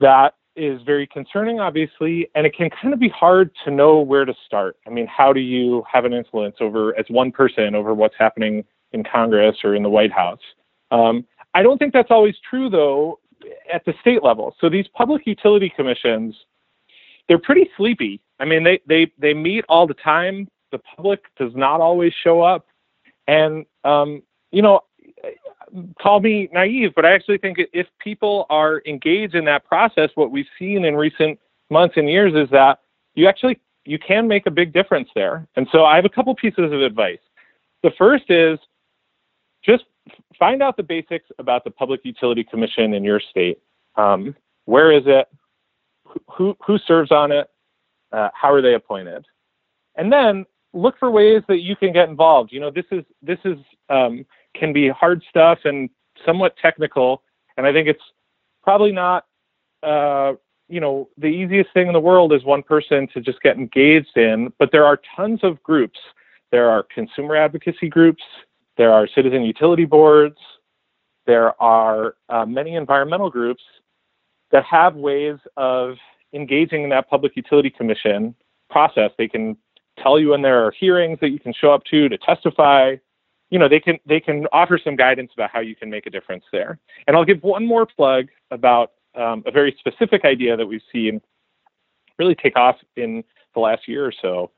that 0.00 0.34
is 0.56 0.80
very 0.82 1.06
concerning, 1.06 1.60
obviously, 1.60 2.28
and 2.34 2.46
it 2.46 2.54
can 2.56 2.70
kind 2.70 2.94
of 2.94 3.00
be 3.00 3.08
hard 3.08 3.50
to 3.64 3.70
know 3.70 4.00
where 4.00 4.24
to 4.24 4.34
start. 4.46 4.76
I 4.86 4.90
mean, 4.90 5.06
how 5.06 5.32
do 5.32 5.40
you 5.40 5.84
have 5.90 6.04
an 6.04 6.12
influence 6.12 6.56
over, 6.60 6.96
as 6.98 7.06
one 7.08 7.32
person, 7.32 7.74
over 7.74 7.92
what's 7.92 8.14
happening 8.18 8.64
in 8.92 9.02
Congress 9.02 9.56
or 9.64 9.74
in 9.74 9.82
the 9.82 9.90
White 9.90 10.12
House? 10.12 10.40
Um, 10.90 11.26
I 11.54 11.62
don't 11.62 11.78
think 11.78 11.92
that's 11.92 12.10
always 12.10 12.36
true, 12.48 12.70
though, 12.70 13.18
at 13.72 13.84
the 13.84 13.94
state 14.00 14.22
level. 14.22 14.54
So 14.60 14.68
these 14.68 14.86
public 14.94 15.26
utility 15.26 15.72
commissions, 15.74 16.36
they're 17.28 17.38
pretty 17.38 17.68
sleepy. 17.76 18.20
I 18.40 18.44
mean, 18.44 18.64
they 18.64 18.80
they 18.86 19.12
they 19.18 19.34
meet 19.34 19.64
all 19.68 19.86
the 19.86 19.94
time. 19.94 20.48
The 20.74 20.80
public 20.96 21.20
does 21.36 21.52
not 21.54 21.80
always 21.80 22.12
show 22.24 22.42
up, 22.42 22.66
and 23.28 23.64
um, 23.84 24.24
you 24.50 24.60
know, 24.60 24.80
call 26.02 26.18
me 26.18 26.48
naive, 26.52 26.90
but 26.96 27.04
I 27.04 27.12
actually 27.12 27.38
think 27.38 27.58
if 27.72 27.86
people 28.00 28.46
are 28.50 28.82
engaged 28.84 29.36
in 29.36 29.44
that 29.44 29.64
process, 29.64 30.10
what 30.16 30.32
we've 30.32 30.48
seen 30.58 30.84
in 30.84 30.96
recent 30.96 31.38
months 31.70 31.94
and 31.96 32.08
years 32.08 32.34
is 32.34 32.50
that 32.50 32.80
you 33.14 33.28
actually 33.28 33.60
you 33.84 34.00
can 34.00 34.26
make 34.26 34.46
a 34.46 34.50
big 34.50 34.72
difference 34.72 35.08
there. 35.14 35.46
And 35.54 35.68
so 35.70 35.84
I 35.84 35.94
have 35.94 36.04
a 36.04 36.08
couple 36.08 36.34
pieces 36.34 36.72
of 36.72 36.82
advice. 36.82 37.20
The 37.84 37.92
first 37.96 38.24
is 38.28 38.58
just 39.64 39.84
find 40.36 40.60
out 40.60 40.76
the 40.76 40.82
basics 40.82 41.26
about 41.38 41.62
the 41.62 41.70
Public 41.70 42.00
Utility 42.02 42.42
Commission 42.42 42.94
in 42.94 43.04
your 43.04 43.20
state. 43.20 43.60
Um, 43.94 44.34
where 44.64 44.90
is 44.90 45.04
it? 45.06 45.28
Who 46.32 46.56
who 46.66 46.78
serves 46.78 47.12
on 47.12 47.30
it? 47.30 47.48
Uh, 48.10 48.30
how 48.34 48.52
are 48.52 48.60
they 48.60 48.74
appointed? 48.74 49.24
And 49.96 50.12
then 50.12 50.46
look 50.74 50.98
for 50.98 51.10
ways 51.10 51.42
that 51.48 51.60
you 51.60 51.76
can 51.76 51.92
get 51.92 52.08
involved. 52.08 52.52
You 52.52 52.60
know, 52.60 52.70
this 52.70 52.84
is 52.90 53.04
this 53.22 53.38
is 53.44 53.56
um, 53.88 54.26
can 54.54 54.72
be 54.72 54.88
hard 54.88 55.22
stuff 55.28 55.60
and 55.64 55.88
somewhat 56.26 56.56
technical. 56.60 57.22
And 57.56 57.66
I 57.66 57.72
think 57.72 57.88
it's 57.88 58.02
probably 58.62 58.92
not, 58.92 59.26
uh, 59.82 60.34
you 60.68 60.80
know, 60.80 61.08
the 61.18 61.26
easiest 61.26 61.72
thing 61.72 61.86
in 61.86 61.92
the 61.92 62.00
world 62.00 62.32
is 62.32 62.44
one 62.44 62.62
person 62.62 63.08
to 63.14 63.20
just 63.20 63.40
get 63.42 63.56
engaged 63.56 64.16
in. 64.16 64.52
But 64.58 64.70
there 64.72 64.84
are 64.84 65.00
tons 65.16 65.40
of 65.42 65.62
groups. 65.62 65.98
There 66.50 66.68
are 66.68 66.84
consumer 66.94 67.36
advocacy 67.36 67.88
groups. 67.88 68.22
There 68.76 68.92
are 68.92 69.08
citizen 69.14 69.42
utility 69.42 69.84
boards. 69.84 70.38
There 71.26 71.60
are 71.62 72.16
uh, 72.28 72.44
many 72.44 72.74
environmental 72.74 73.30
groups 73.30 73.62
that 74.50 74.64
have 74.64 74.94
ways 74.94 75.36
of 75.56 75.96
engaging 76.32 76.82
in 76.82 76.90
that 76.90 77.08
public 77.08 77.36
utility 77.36 77.70
commission 77.70 78.34
process. 78.70 79.10
They 79.16 79.28
can 79.28 79.56
tell 80.02 80.18
you 80.18 80.30
when 80.30 80.42
there 80.42 80.64
are 80.64 80.70
hearings 80.72 81.18
that 81.20 81.30
you 81.30 81.38
can 81.38 81.52
show 81.52 81.72
up 81.72 81.84
to 81.84 82.08
to 82.08 82.18
testify 82.18 82.96
you 83.50 83.58
know 83.58 83.68
they 83.68 83.78
can 83.80 83.98
they 84.06 84.20
can 84.20 84.46
offer 84.52 84.80
some 84.82 84.96
guidance 84.96 85.30
about 85.34 85.50
how 85.50 85.60
you 85.60 85.76
can 85.76 85.88
make 85.88 86.06
a 86.06 86.10
difference 86.10 86.44
there. 86.50 86.78
And 87.06 87.16
I'll 87.16 87.24
give 87.24 87.42
one 87.42 87.64
more 87.64 87.86
plug 87.86 88.26
about 88.50 88.92
um, 89.14 89.44
a 89.46 89.52
very 89.52 89.76
specific 89.78 90.24
idea 90.24 90.56
that 90.56 90.66
we've 90.66 90.82
seen 90.92 91.20
really 92.18 92.34
take 92.34 92.56
off 92.56 92.76
in 92.96 93.22
the 93.54 93.60
last 93.60 93.86
year 93.86 94.04
or 94.04 94.12
so. 94.20 94.50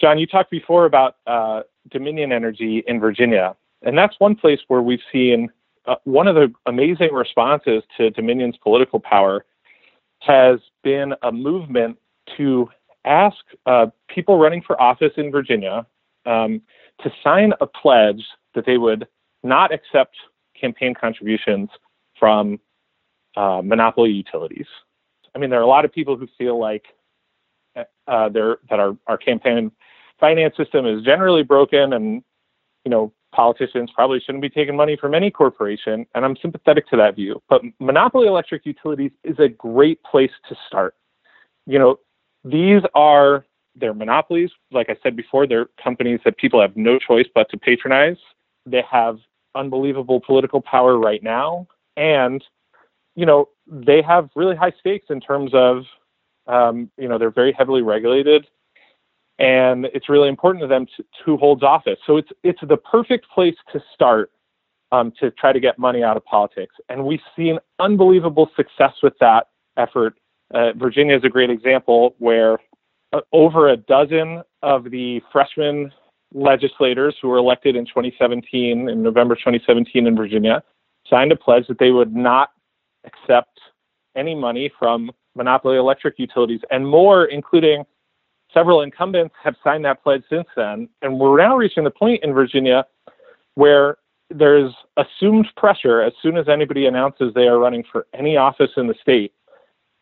John, 0.00 0.18
you 0.18 0.26
talked 0.26 0.50
before 0.50 0.84
about 0.84 1.16
uh, 1.26 1.62
Dominion 1.90 2.30
Energy 2.32 2.84
in 2.86 3.00
Virginia, 3.00 3.56
and 3.82 3.98
that's 3.98 4.14
one 4.18 4.36
place 4.36 4.60
where 4.68 4.82
we've 4.82 5.02
seen 5.10 5.50
uh, 5.86 5.96
one 6.04 6.28
of 6.28 6.36
the 6.36 6.52
amazing 6.66 7.12
responses 7.12 7.82
to 7.96 8.10
Dominion's 8.10 8.56
political 8.56 9.00
power 9.00 9.44
has 10.20 10.60
been 10.84 11.12
a 11.22 11.32
movement 11.32 11.98
to 12.36 12.68
ask 13.04 13.36
uh, 13.66 13.86
people 14.08 14.38
running 14.38 14.62
for 14.62 14.80
office 14.80 15.12
in 15.16 15.30
Virginia 15.30 15.86
um, 16.26 16.60
to 17.02 17.10
sign 17.22 17.52
a 17.60 17.66
pledge 17.66 18.24
that 18.54 18.64
they 18.66 18.78
would 18.78 19.06
not 19.42 19.72
accept 19.72 20.16
campaign 20.58 20.94
contributions 20.94 21.68
from 22.18 22.60
uh, 23.36 23.60
monopoly 23.64 24.10
utilities. 24.10 24.66
I 25.34 25.38
mean, 25.38 25.50
there 25.50 25.58
are 25.58 25.64
a 25.64 25.68
lot 25.68 25.84
of 25.84 25.92
people 25.92 26.16
who 26.16 26.28
feel 26.38 26.60
like 26.60 26.84
uh, 27.74 28.28
that 28.28 28.58
our, 28.70 28.96
our 29.06 29.16
campaign 29.16 29.72
finance 30.20 30.56
system 30.56 30.86
is 30.86 31.02
generally 31.02 31.42
broken 31.42 31.94
and, 31.94 32.22
you 32.84 32.90
know, 32.90 33.12
politicians 33.34 33.90
probably 33.94 34.20
shouldn't 34.20 34.42
be 34.42 34.50
taking 34.50 34.76
money 34.76 34.96
from 35.00 35.14
any 35.14 35.30
corporation. 35.30 36.06
And 36.14 36.24
I'm 36.24 36.36
sympathetic 36.36 36.86
to 36.88 36.96
that 36.98 37.16
view. 37.16 37.42
But 37.48 37.62
monopoly 37.80 38.26
electric 38.26 38.66
utilities 38.66 39.10
is 39.24 39.38
a 39.38 39.48
great 39.48 40.02
place 40.04 40.30
to 40.48 40.56
start. 40.66 40.94
You 41.66 41.78
know, 41.78 41.98
these 42.44 42.82
are 42.94 43.44
they're 43.74 43.94
monopolies. 43.94 44.50
Like 44.70 44.90
I 44.90 44.96
said 45.02 45.16
before, 45.16 45.46
they're 45.46 45.68
companies 45.82 46.20
that 46.24 46.36
people 46.36 46.60
have 46.60 46.76
no 46.76 46.98
choice 46.98 47.26
but 47.34 47.48
to 47.50 47.56
patronize. 47.56 48.18
They 48.66 48.82
have 48.90 49.18
unbelievable 49.54 50.20
political 50.20 50.60
power 50.60 50.98
right 50.98 51.22
now. 51.22 51.66
And, 51.96 52.44
you 53.14 53.26
know, 53.26 53.48
they 53.66 54.02
have 54.02 54.30
really 54.34 54.56
high 54.56 54.72
stakes 54.78 55.06
in 55.10 55.20
terms 55.20 55.52
of, 55.54 55.84
um, 56.46 56.90
you 56.98 57.08
know, 57.08 57.18
they're 57.18 57.30
very 57.30 57.52
heavily 57.52 57.82
regulated. 57.82 58.46
And 59.38 59.86
it's 59.86 60.08
really 60.08 60.28
important 60.28 60.62
to 60.62 60.68
them 60.68 60.86
to, 60.96 61.04
who 61.24 61.36
holds 61.36 61.62
office. 61.62 61.98
So 62.06 62.16
it's 62.18 62.28
it's 62.42 62.60
the 62.68 62.76
perfect 62.76 63.28
place 63.30 63.56
to 63.72 63.82
start 63.94 64.30
um, 64.92 65.12
to 65.18 65.30
try 65.32 65.52
to 65.52 65.60
get 65.60 65.78
money 65.78 66.02
out 66.04 66.16
of 66.16 66.24
politics. 66.24 66.74
And 66.88 67.04
we've 67.04 67.22
seen 67.34 67.58
unbelievable 67.78 68.50
success 68.54 68.92
with 69.02 69.14
that 69.20 69.48
effort. 69.76 70.14
Uh, 70.52 70.72
Virginia 70.76 71.16
is 71.16 71.24
a 71.24 71.28
great 71.28 71.50
example 71.50 72.14
where 72.18 72.58
uh, 73.12 73.20
over 73.32 73.68
a 73.68 73.76
dozen 73.76 74.42
of 74.62 74.90
the 74.90 75.20
freshman 75.32 75.92
legislators 76.34 77.14
who 77.20 77.28
were 77.28 77.38
elected 77.38 77.76
in 77.76 77.84
2017, 77.86 78.88
in 78.88 79.02
November 79.02 79.34
2017 79.34 80.06
in 80.06 80.16
Virginia, 80.16 80.62
signed 81.08 81.32
a 81.32 81.36
pledge 81.36 81.66
that 81.68 81.78
they 81.78 81.90
would 81.90 82.14
not 82.14 82.50
accept 83.04 83.60
any 84.16 84.34
money 84.34 84.70
from 84.78 85.10
monopoly 85.34 85.76
electric 85.76 86.18
utilities, 86.18 86.60
and 86.70 86.86
more, 86.86 87.26
including 87.26 87.84
several 88.52 88.82
incumbents, 88.82 89.34
have 89.42 89.54
signed 89.64 89.84
that 89.84 90.02
pledge 90.02 90.22
since 90.28 90.46
then. 90.56 90.88
And 91.00 91.18
we're 91.18 91.38
now 91.38 91.56
reaching 91.56 91.84
the 91.84 91.90
point 91.90 92.22
in 92.22 92.34
Virginia 92.34 92.84
where 93.54 93.96
there's 94.30 94.72
assumed 94.96 95.46
pressure 95.56 96.02
as 96.02 96.12
soon 96.22 96.36
as 96.36 96.48
anybody 96.48 96.86
announces 96.86 97.34
they 97.34 97.46
are 97.48 97.58
running 97.58 97.84
for 97.90 98.06
any 98.14 98.36
office 98.36 98.70
in 98.76 98.86
the 98.86 98.94
state 99.00 99.32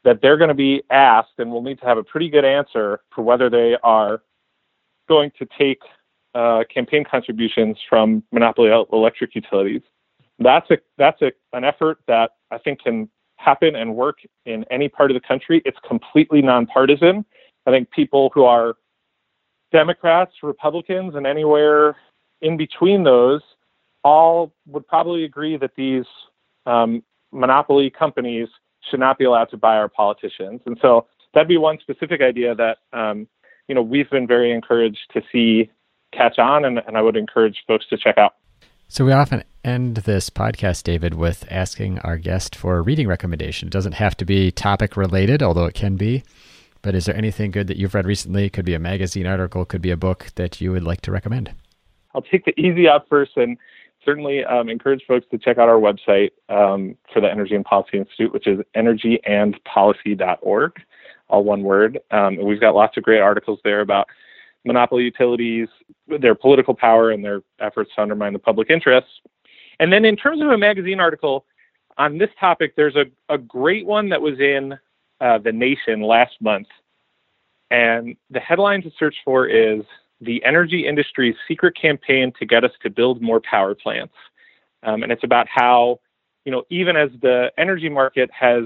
that 0.04 0.20
they're 0.22 0.36
going 0.36 0.48
to 0.48 0.54
be 0.54 0.82
asked 0.90 1.34
and 1.38 1.50
will 1.50 1.62
need 1.62 1.78
to 1.80 1.86
have 1.86 1.98
a 1.98 2.04
pretty 2.04 2.28
good 2.28 2.44
answer 2.44 3.00
for 3.14 3.22
whether 3.22 3.50
they 3.50 3.76
are 3.82 4.22
going 5.08 5.30
to 5.38 5.46
take 5.58 5.80
uh, 6.34 6.62
campaign 6.72 7.04
contributions 7.08 7.76
from 7.88 8.22
monopoly 8.32 8.70
electric 8.92 9.34
utilities. 9.34 9.82
That's 10.38 10.70
a 10.70 10.78
that's 10.96 11.20
a, 11.20 11.32
an 11.52 11.64
effort 11.64 11.98
that 12.06 12.30
I 12.50 12.58
think 12.58 12.82
can 12.82 13.10
happen 13.36 13.74
and 13.74 13.94
work 13.94 14.18
in 14.46 14.64
any 14.70 14.88
part 14.88 15.10
of 15.10 15.14
the 15.14 15.26
country. 15.26 15.60
It's 15.64 15.78
completely 15.86 16.40
nonpartisan. 16.40 17.24
I 17.66 17.70
think 17.70 17.90
people 17.90 18.30
who 18.34 18.44
are 18.44 18.74
Democrats, 19.72 20.32
Republicans, 20.42 21.14
and 21.14 21.26
anywhere 21.26 21.96
in 22.42 22.56
between 22.56 23.02
those 23.04 23.42
all 24.02 24.52
would 24.66 24.86
probably 24.86 25.24
agree 25.24 25.56
that 25.56 25.72
these 25.76 26.04
um, 26.66 27.02
monopoly 27.32 27.90
companies 27.90 28.48
should 28.88 29.00
not 29.00 29.18
be 29.18 29.24
allowed 29.24 29.50
to 29.50 29.56
buy 29.56 29.76
our 29.76 29.88
politicians. 29.88 30.60
And 30.66 30.78
so 30.80 31.06
that'd 31.34 31.48
be 31.48 31.58
one 31.58 31.78
specific 31.80 32.20
idea 32.20 32.54
that 32.54 32.78
um, 32.92 33.26
you 33.68 33.74
know 33.74 33.82
we've 33.82 34.10
been 34.10 34.26
very 34.26 34.52
encouraged 34.52 35.10
to 35.14 35.22
see 35.32 35.70
catch 36.12 36.38
on, 36.38 36.64
and, 36.64 36.78
and 36.86 36.96
I 36.96 37.02
would 37.02 37.16
encourage 37.16 37.56
folks 37.66 37.86
to 37.88 37.96
check 37.96 38.18
out. 38.18 38.34
So 38.88 39.04
we 39.04 39.12
often 39.12 39.44
end 39.64 39.98
this 39.98 40.30
podcast, 40.30 40.82
David, 40.82 41.14
with 41.14 41.46
asking 41.48 42.00
our 42.00 42.16
guest 42.16 42.56
for 42.56 42.76
a 42.76 42.82
reading 42.82 43.06
recommendation. 43.06 43.68
It 43.68 43.72
doesn't 43.72 43.92
have 43.92 44.16
to 44.16 44.24
be 44.24 44.50
topic 44.50 44.96
related, 44.96 45.42
although 45.42 45.66
it 45.66 45.74
can 45.74 45.96
be. 45.96 46.24
But 46.82 46.94
is 46.94 47.04
there 47.04 47.16
anything 47.16 47.50
good 47.50 47.68
that 47.68 47.76
you've 47.76 47.94
read 47.94 48.06
recently? 48.06 48.50
Could 48.50 48.64
be 48.64 48.74
a 48.74 48.80
magazine 48.80 49.26
article, 49.26 49.64
could 49.64 49.82
be 49.82 49.90
a 49.90 49.96
book 49.96 50.28
that 50.34 50.60
you 50.60 50.72
would 50.72 50.82
like 50.82 51.02
to 51.02 51.12
recommend. 51.12 51.52
I'll 52.14 52.22
take 52.22 52.44
the 52.44 52.58
easy 52.58 52.88
out 52.88 53.06
first 53.08 53.36
and 53.36 53.56
certainly 54.04 54.44
um, 54.44 54.68
encourage 54.68 55.02
folks 55.06 55.26
to 55.30 55.38
check 55.38 55.58
out 55.58 55.68
our 55.68 55.78
website 55.80 56.30
um, 56.48 56.96
for 57.12 57.20
the 57.20 57.30
Energy 57.30 57.54
and 57.54 57.64
Policy 57.64 57.98
Institute, 57.98 58.32
which 58.32 58.46
is 58.46 58.58
energyandpolicy.org, 58.76 60.72
all 61.28 61.44
one 61.44 61.62
word. 61.62 61.98
Um, 62.10 62.36
we've 62.36 62.60
got 62.60 62.74
lots 62.74 62.96
of 62.96 63.02
great 63.02 63.20
articles 63.20 63.60
there 63.64 63.80
about 63.80 64.06
monopoly 64.64 65.04
utilities, 65.04 65.68
their 66.20 66.34
political 66.34 66.74
power, 66.74 67.10
and 67.10 67.24
their 67.24 67.42
efforts 67.60 67.90
to 67.96 68.02
undermine 68.02 68.32
the 68.32 68.38
public 68.38 68.70
interest. 68.70 69.08
And 69.78 69.92
then, 69.92 70.04
in 70.04 70.16
terms 70.16 70.42
of 70.42 70.48
a 70.48 70.58
magazine 70.58 71.00
article 71.00 71.46
on 71.98 72.18
this 72.18 72.30
topic, 72.38 72.74
there's 72.76 72.96
a, 72.96 73.04
a 73.32 73.38
great 73.38 73.86
one 73.86 74.08
that 74.10 74.20
was 74.20 74.38
in 74.38 74.78
uh, 75.20 75.38
The 75.38 75.52
Nation 75.52 76.02
last 76.02 76.34
month. 76.40 76.68
And 77.70 78.16
the 78.30 78.40
headline 78.40 78.82
to 78.82 78.90
search 78.98 79.14
for 79.24 79.46
is 79.46 79.82
the 80.20 80.44
energy 80.44 80.86
industry's 80.86 81.34
secret 81.48 81.76
campaign 81.80 82.32
to 82.38 82.46
get 82.46 82.64
us 82.64 82.72
to 82.82 82.90
build 82.90 83.22
more 83.22 83.40
power 83.40 83.74
plants. 83.74 84.14
Um, 84.82 85.02
and 85.02 85.12
it's 85.12 85.24
about 85.24 85.46
how, 85.48 86.00
you 86.44 86.52
know, 86.52 86.64
even 86.70 86.96
as 86.96 87.10
the 87.20 87.50
energy 87.58 87.88
market 87.88 88.30
has 88.32 88.64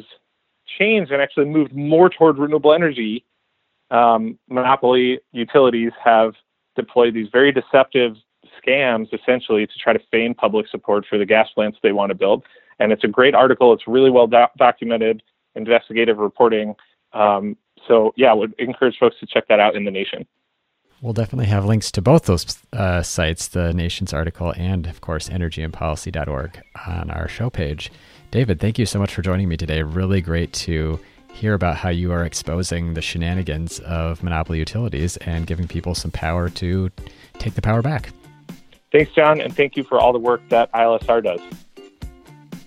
changed 0.78 1.12
and 1.12 1.20
actually 1.20 1.46
moved 1.46 1.74
more 1.74 2.08
toward 2.08 2.38
renewable 2.38 2.72
energy, 2.72 3.24
um, 3.90 4.38
monopoly 4.48 5.20
utilities 5.32 5.92
have 6.02 6.34
deployed 6.76 7.14
these 7.14 7.28
very 7.32 7.52
deceptive 7.52 8.16
scams 8.60 9.12
essentially 9.12 9.66
to 9.66 9.72
try 9.78 9.92
to 9.92 10.00
feign 10.10 10.34
public 10.34 10.66
support 10.68 11.04
for 11.08 11.18
the 11.18 11.26
gas 11.26 11.48
plants 11.54 11.78
they 11.82 11.92
want 11.92 12.10
to 12.10 12.14
build. 12.14 12.44
And 12.78 12.92
it's 12.92 13.04
a 13.04 13.08
great 13.08 13.34
article. 13.34 13.72
It's 13.72 13.86
really 13.86 14.10
well 14.10 14.26
do- 14.26 14.46
documented, 14.56 15.22
investigative 15.54 16.18
reporting. 16.18 16.74
Um, 17.12 17.56
so, 17.86 18.12
yeah, 18.16 18.30
I 18.30 18.34
would 18.34 18.54
encourage 18.58 18.98
folks 18.98 19.16
to 19.20 19.26
check 19.26 19.46
that 19.48 19.60
out 19.60 19.76
in 19.76 19.84
the 19.84 19.90
nation. 19.90 20.26
We'll 21.04 21.12
definitely 21.12 21.48
have 21.48 21.66
links 21.66 21.92
to 21.92 22.00
both 22.00 22.24
those 22.24 22.56
uh, 22.72 23.02
sites, 23.02 23.48
the 23.48 23.74
Nation's 23.74 24.14
article 24.14 24.54
and, 24.56 24.86
of 24.86 25.02
course, 25.02 25.28
energyandpolicy.org 25.28 26.62
on 26.86 27.10
our 27.10 27.28
show 27.28 27.50
page. 27.50 27.92
David, 28.30 28.58
thank 28.58 28.78
you 28.78 28.86
so 28.86 28.98
much 28.98 29.14
for 29.14 29.20
joining 29.20 29.50
me 29.50 29.58
today. 29.58 29.82
Really 29.82 30.22
great 30.22 30.54
to 30.54 30.98
hear 31.30 31.52
about 31.52 31.76
how 31.76 31.90
you 31.90 32.10
are 32.10 32.24
exposing 32.24 32.94
the 32.94 33.02
shenanigans 33.02 33.80
of 33.80 34.22
monopoly 34.22 34.58
utilities 34.60 35.18
and 35.18 35.46
giving 35.46 35.68
people 35.68 35.94
some 35.94 36.10
power 36.10 36.48
to 36.48 36.90
take 37.34 37.52
the 37.52 37.60
power 37.60 37.82
back. 37.82 38.08
Thanks, 38.90 39.12
John, 39.12 39.42
and 39.42 39.54
thank 39.54 39.76
you 39.76 39.84
for 39.84 40.00
all 40.00 40.14
the 40.14 40.18
work 40.18 40.40
that 40.48 40.72
ILSR 40.72 41.22
does. 41.22 41.40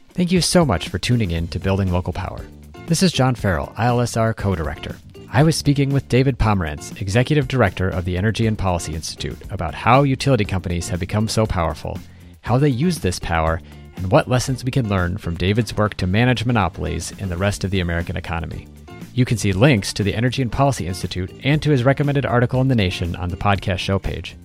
Thank 0.10 0.32
you 0.32 0.42
so 0.42 0.64
much 0.64 0.90
for 0.90 1.00
tuning 1.00 1.32
in 1.32 1.48
to 1.48 1.58
Building 1.58 1.92
Local 1.92 2.14
Power. 2.14 2.46
This 2.86 3.02
is 3.02 3.12
John 3.12 3.34
Farrell, 3.34 3.74
ILSR 3.80 4.36
co 4.36 4.54
director. 4.54 4.96
I 5.30 5.44
was 5.44 5.58
speaking 5.58 5.92
with 5.92 6.08
David 6.08 6.40
Pomerantz, 6.40 7.00
Executive 7.02 7.50
Director 7.50 7.90
of 7.90 8.06
the 8.06 8.18
Energy 8.18 8.48
and 8.48 8.58
Policy 8.58 8.96
Institute, 8.96 9.38
about 9.52 9.76
how 9.76 10.04
utility 10.04 10.46
companies 10.46 10.88
have 10.88 11.02
become 11.02 11.28
so 11.28 11.46
powerful, 11.46 12.00
how 12.42 12.58
they 12.58 12.70
use 12.70 13.00
this 13.00 13.20
power, 13.20 13.62
and 13.98 14.10
what 14.10 14.30
lessons 14.30 14.64
we 14.64 14.72
can 14.72 14.88
learn 14.88 15.18
from 15.18 15.36
David's 15.36 15.76
work 15.76 15.96
to 15.96 16.08
manage 16.08 16.46
monopolies 16.46 17.12
in 17.20 17.28
the 17.28 17.36
rest 17.36 17.66
of 17.66 17.72
the 17.72 17.82
American 17.82 18.16
economy. 18.16 18.68
You 19.14 19.26
can 19.26 19.38
see 19.38 19.52
links 19.52 19.92
to 19.94 20.04
the 20.04 20.16
Energy 20.16 20.42
and 20.42 20.52
Policy 20.52 20.88
Institute 20.88 21.32
and 21.44 21.62
to 21.62 21.72
his 21.72 21.84
recommended 21.84 22.26
article 22.26 22.62
in 22.62 22.70
The 22.70 22.76
Nation 22.76 23.16
on 23.18 23.28
the 23.28 23.38
podcast 23.38 23.80
show 23.80 24.00
page. 24.00 24.38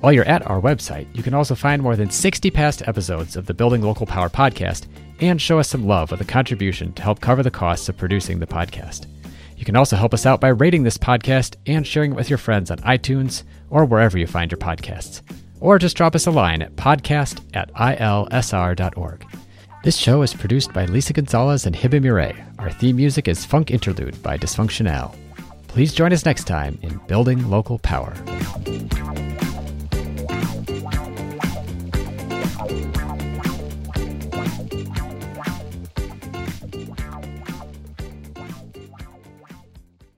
While 0.00 0.12
you're 0.12 0.24
at 0.24 0.48
our 0.48 0.60
website, 0.60 1.08
you 1.16 1.24
can 1.24 1.34
also 1.34 1.56
find 1.56 1.82
more 1.82 1.96
than 1.96 2.10
60 2.10 2.50
past 2.52 2.86
episodes 2.86 3.34
of 3.34 3.46
the 3.46 3.54
Building 3.54 3.82
Local 3.82 4.06
Power 4.06 4.28
podcast 4.28 4.86
and 5.18 5.42
show 5.42 5.58
us 5.58 5.68
some 5.68 5.86
love 5.86 6.12
with 6.12 6.20
a 6.20 6.24
contribution 6.24 6.92
to 6.92 7.02
help 7.02 7.20
cover 7.20 7.42
the 7.42 7.50
costs 7.50 7.88
of 7.88 7.96
producing 7.96 8.38
the 8.38 8.46
podcast. 8.46 9.06
You 9.58 9.64
can 9.64 9.74
also 9.74 9.96
help 9.96 10.14
us 10.14 10.24
out 10.24 10.40
by 10.40 10.48
rating 10.48 10.84
this 10.84 10.96
podcast 10.96 11.56
and 11.66 11.84
sharing 11.84 12.12
it 12.12 12.14
with 12.14 12.30
your 12.30 12.38
friends 12.38 12.70
on 12.70 12.78
iTunes 12.78 13.42
or 13.70 13.84
wherever 13.84 14.16
you 14.16 14.26
find 14.26 14.52
your 14.52 14.58
podcasts. 14.58 15.20
Or 15.60 15.80
just 15.80 15.96
drop 15.96 16.14
us 16.14 16.28
a 16.28 16.30
line 16.30 16.62
at 16.62 16.76
podcast 16.76 17.44
at 17.54 17.72
ilsr.org. 17.74 19.26
This 19.82 19.96
show 19.96 20.22
is 20.22 20.32
produced 20.32 20.72
by 20.72 20.84
Lisa 20.84 21.12
Gonzalez 21.12 21.66
and 21.66 21.74
Hibba 21.74 22.00
Meraay. 22.00 22.60
Our 22.60 22.70
theme 22.70 22.96
music 22.96 23.26
is 23.26 23.44
Funk 23.44 23.72
Interlude 23.72 24.22
by 24.22 24.38
Dysfunctional. 24.38 25.16
Please 25.66 25.92
join 25.92 26.12
us 26.12 26.24
next 26.24 26.44
time 26.44 26.78
in 26.82 27.00
Building 27.08 27.50
Local 27.50 27.80
Power. 27.80 28.14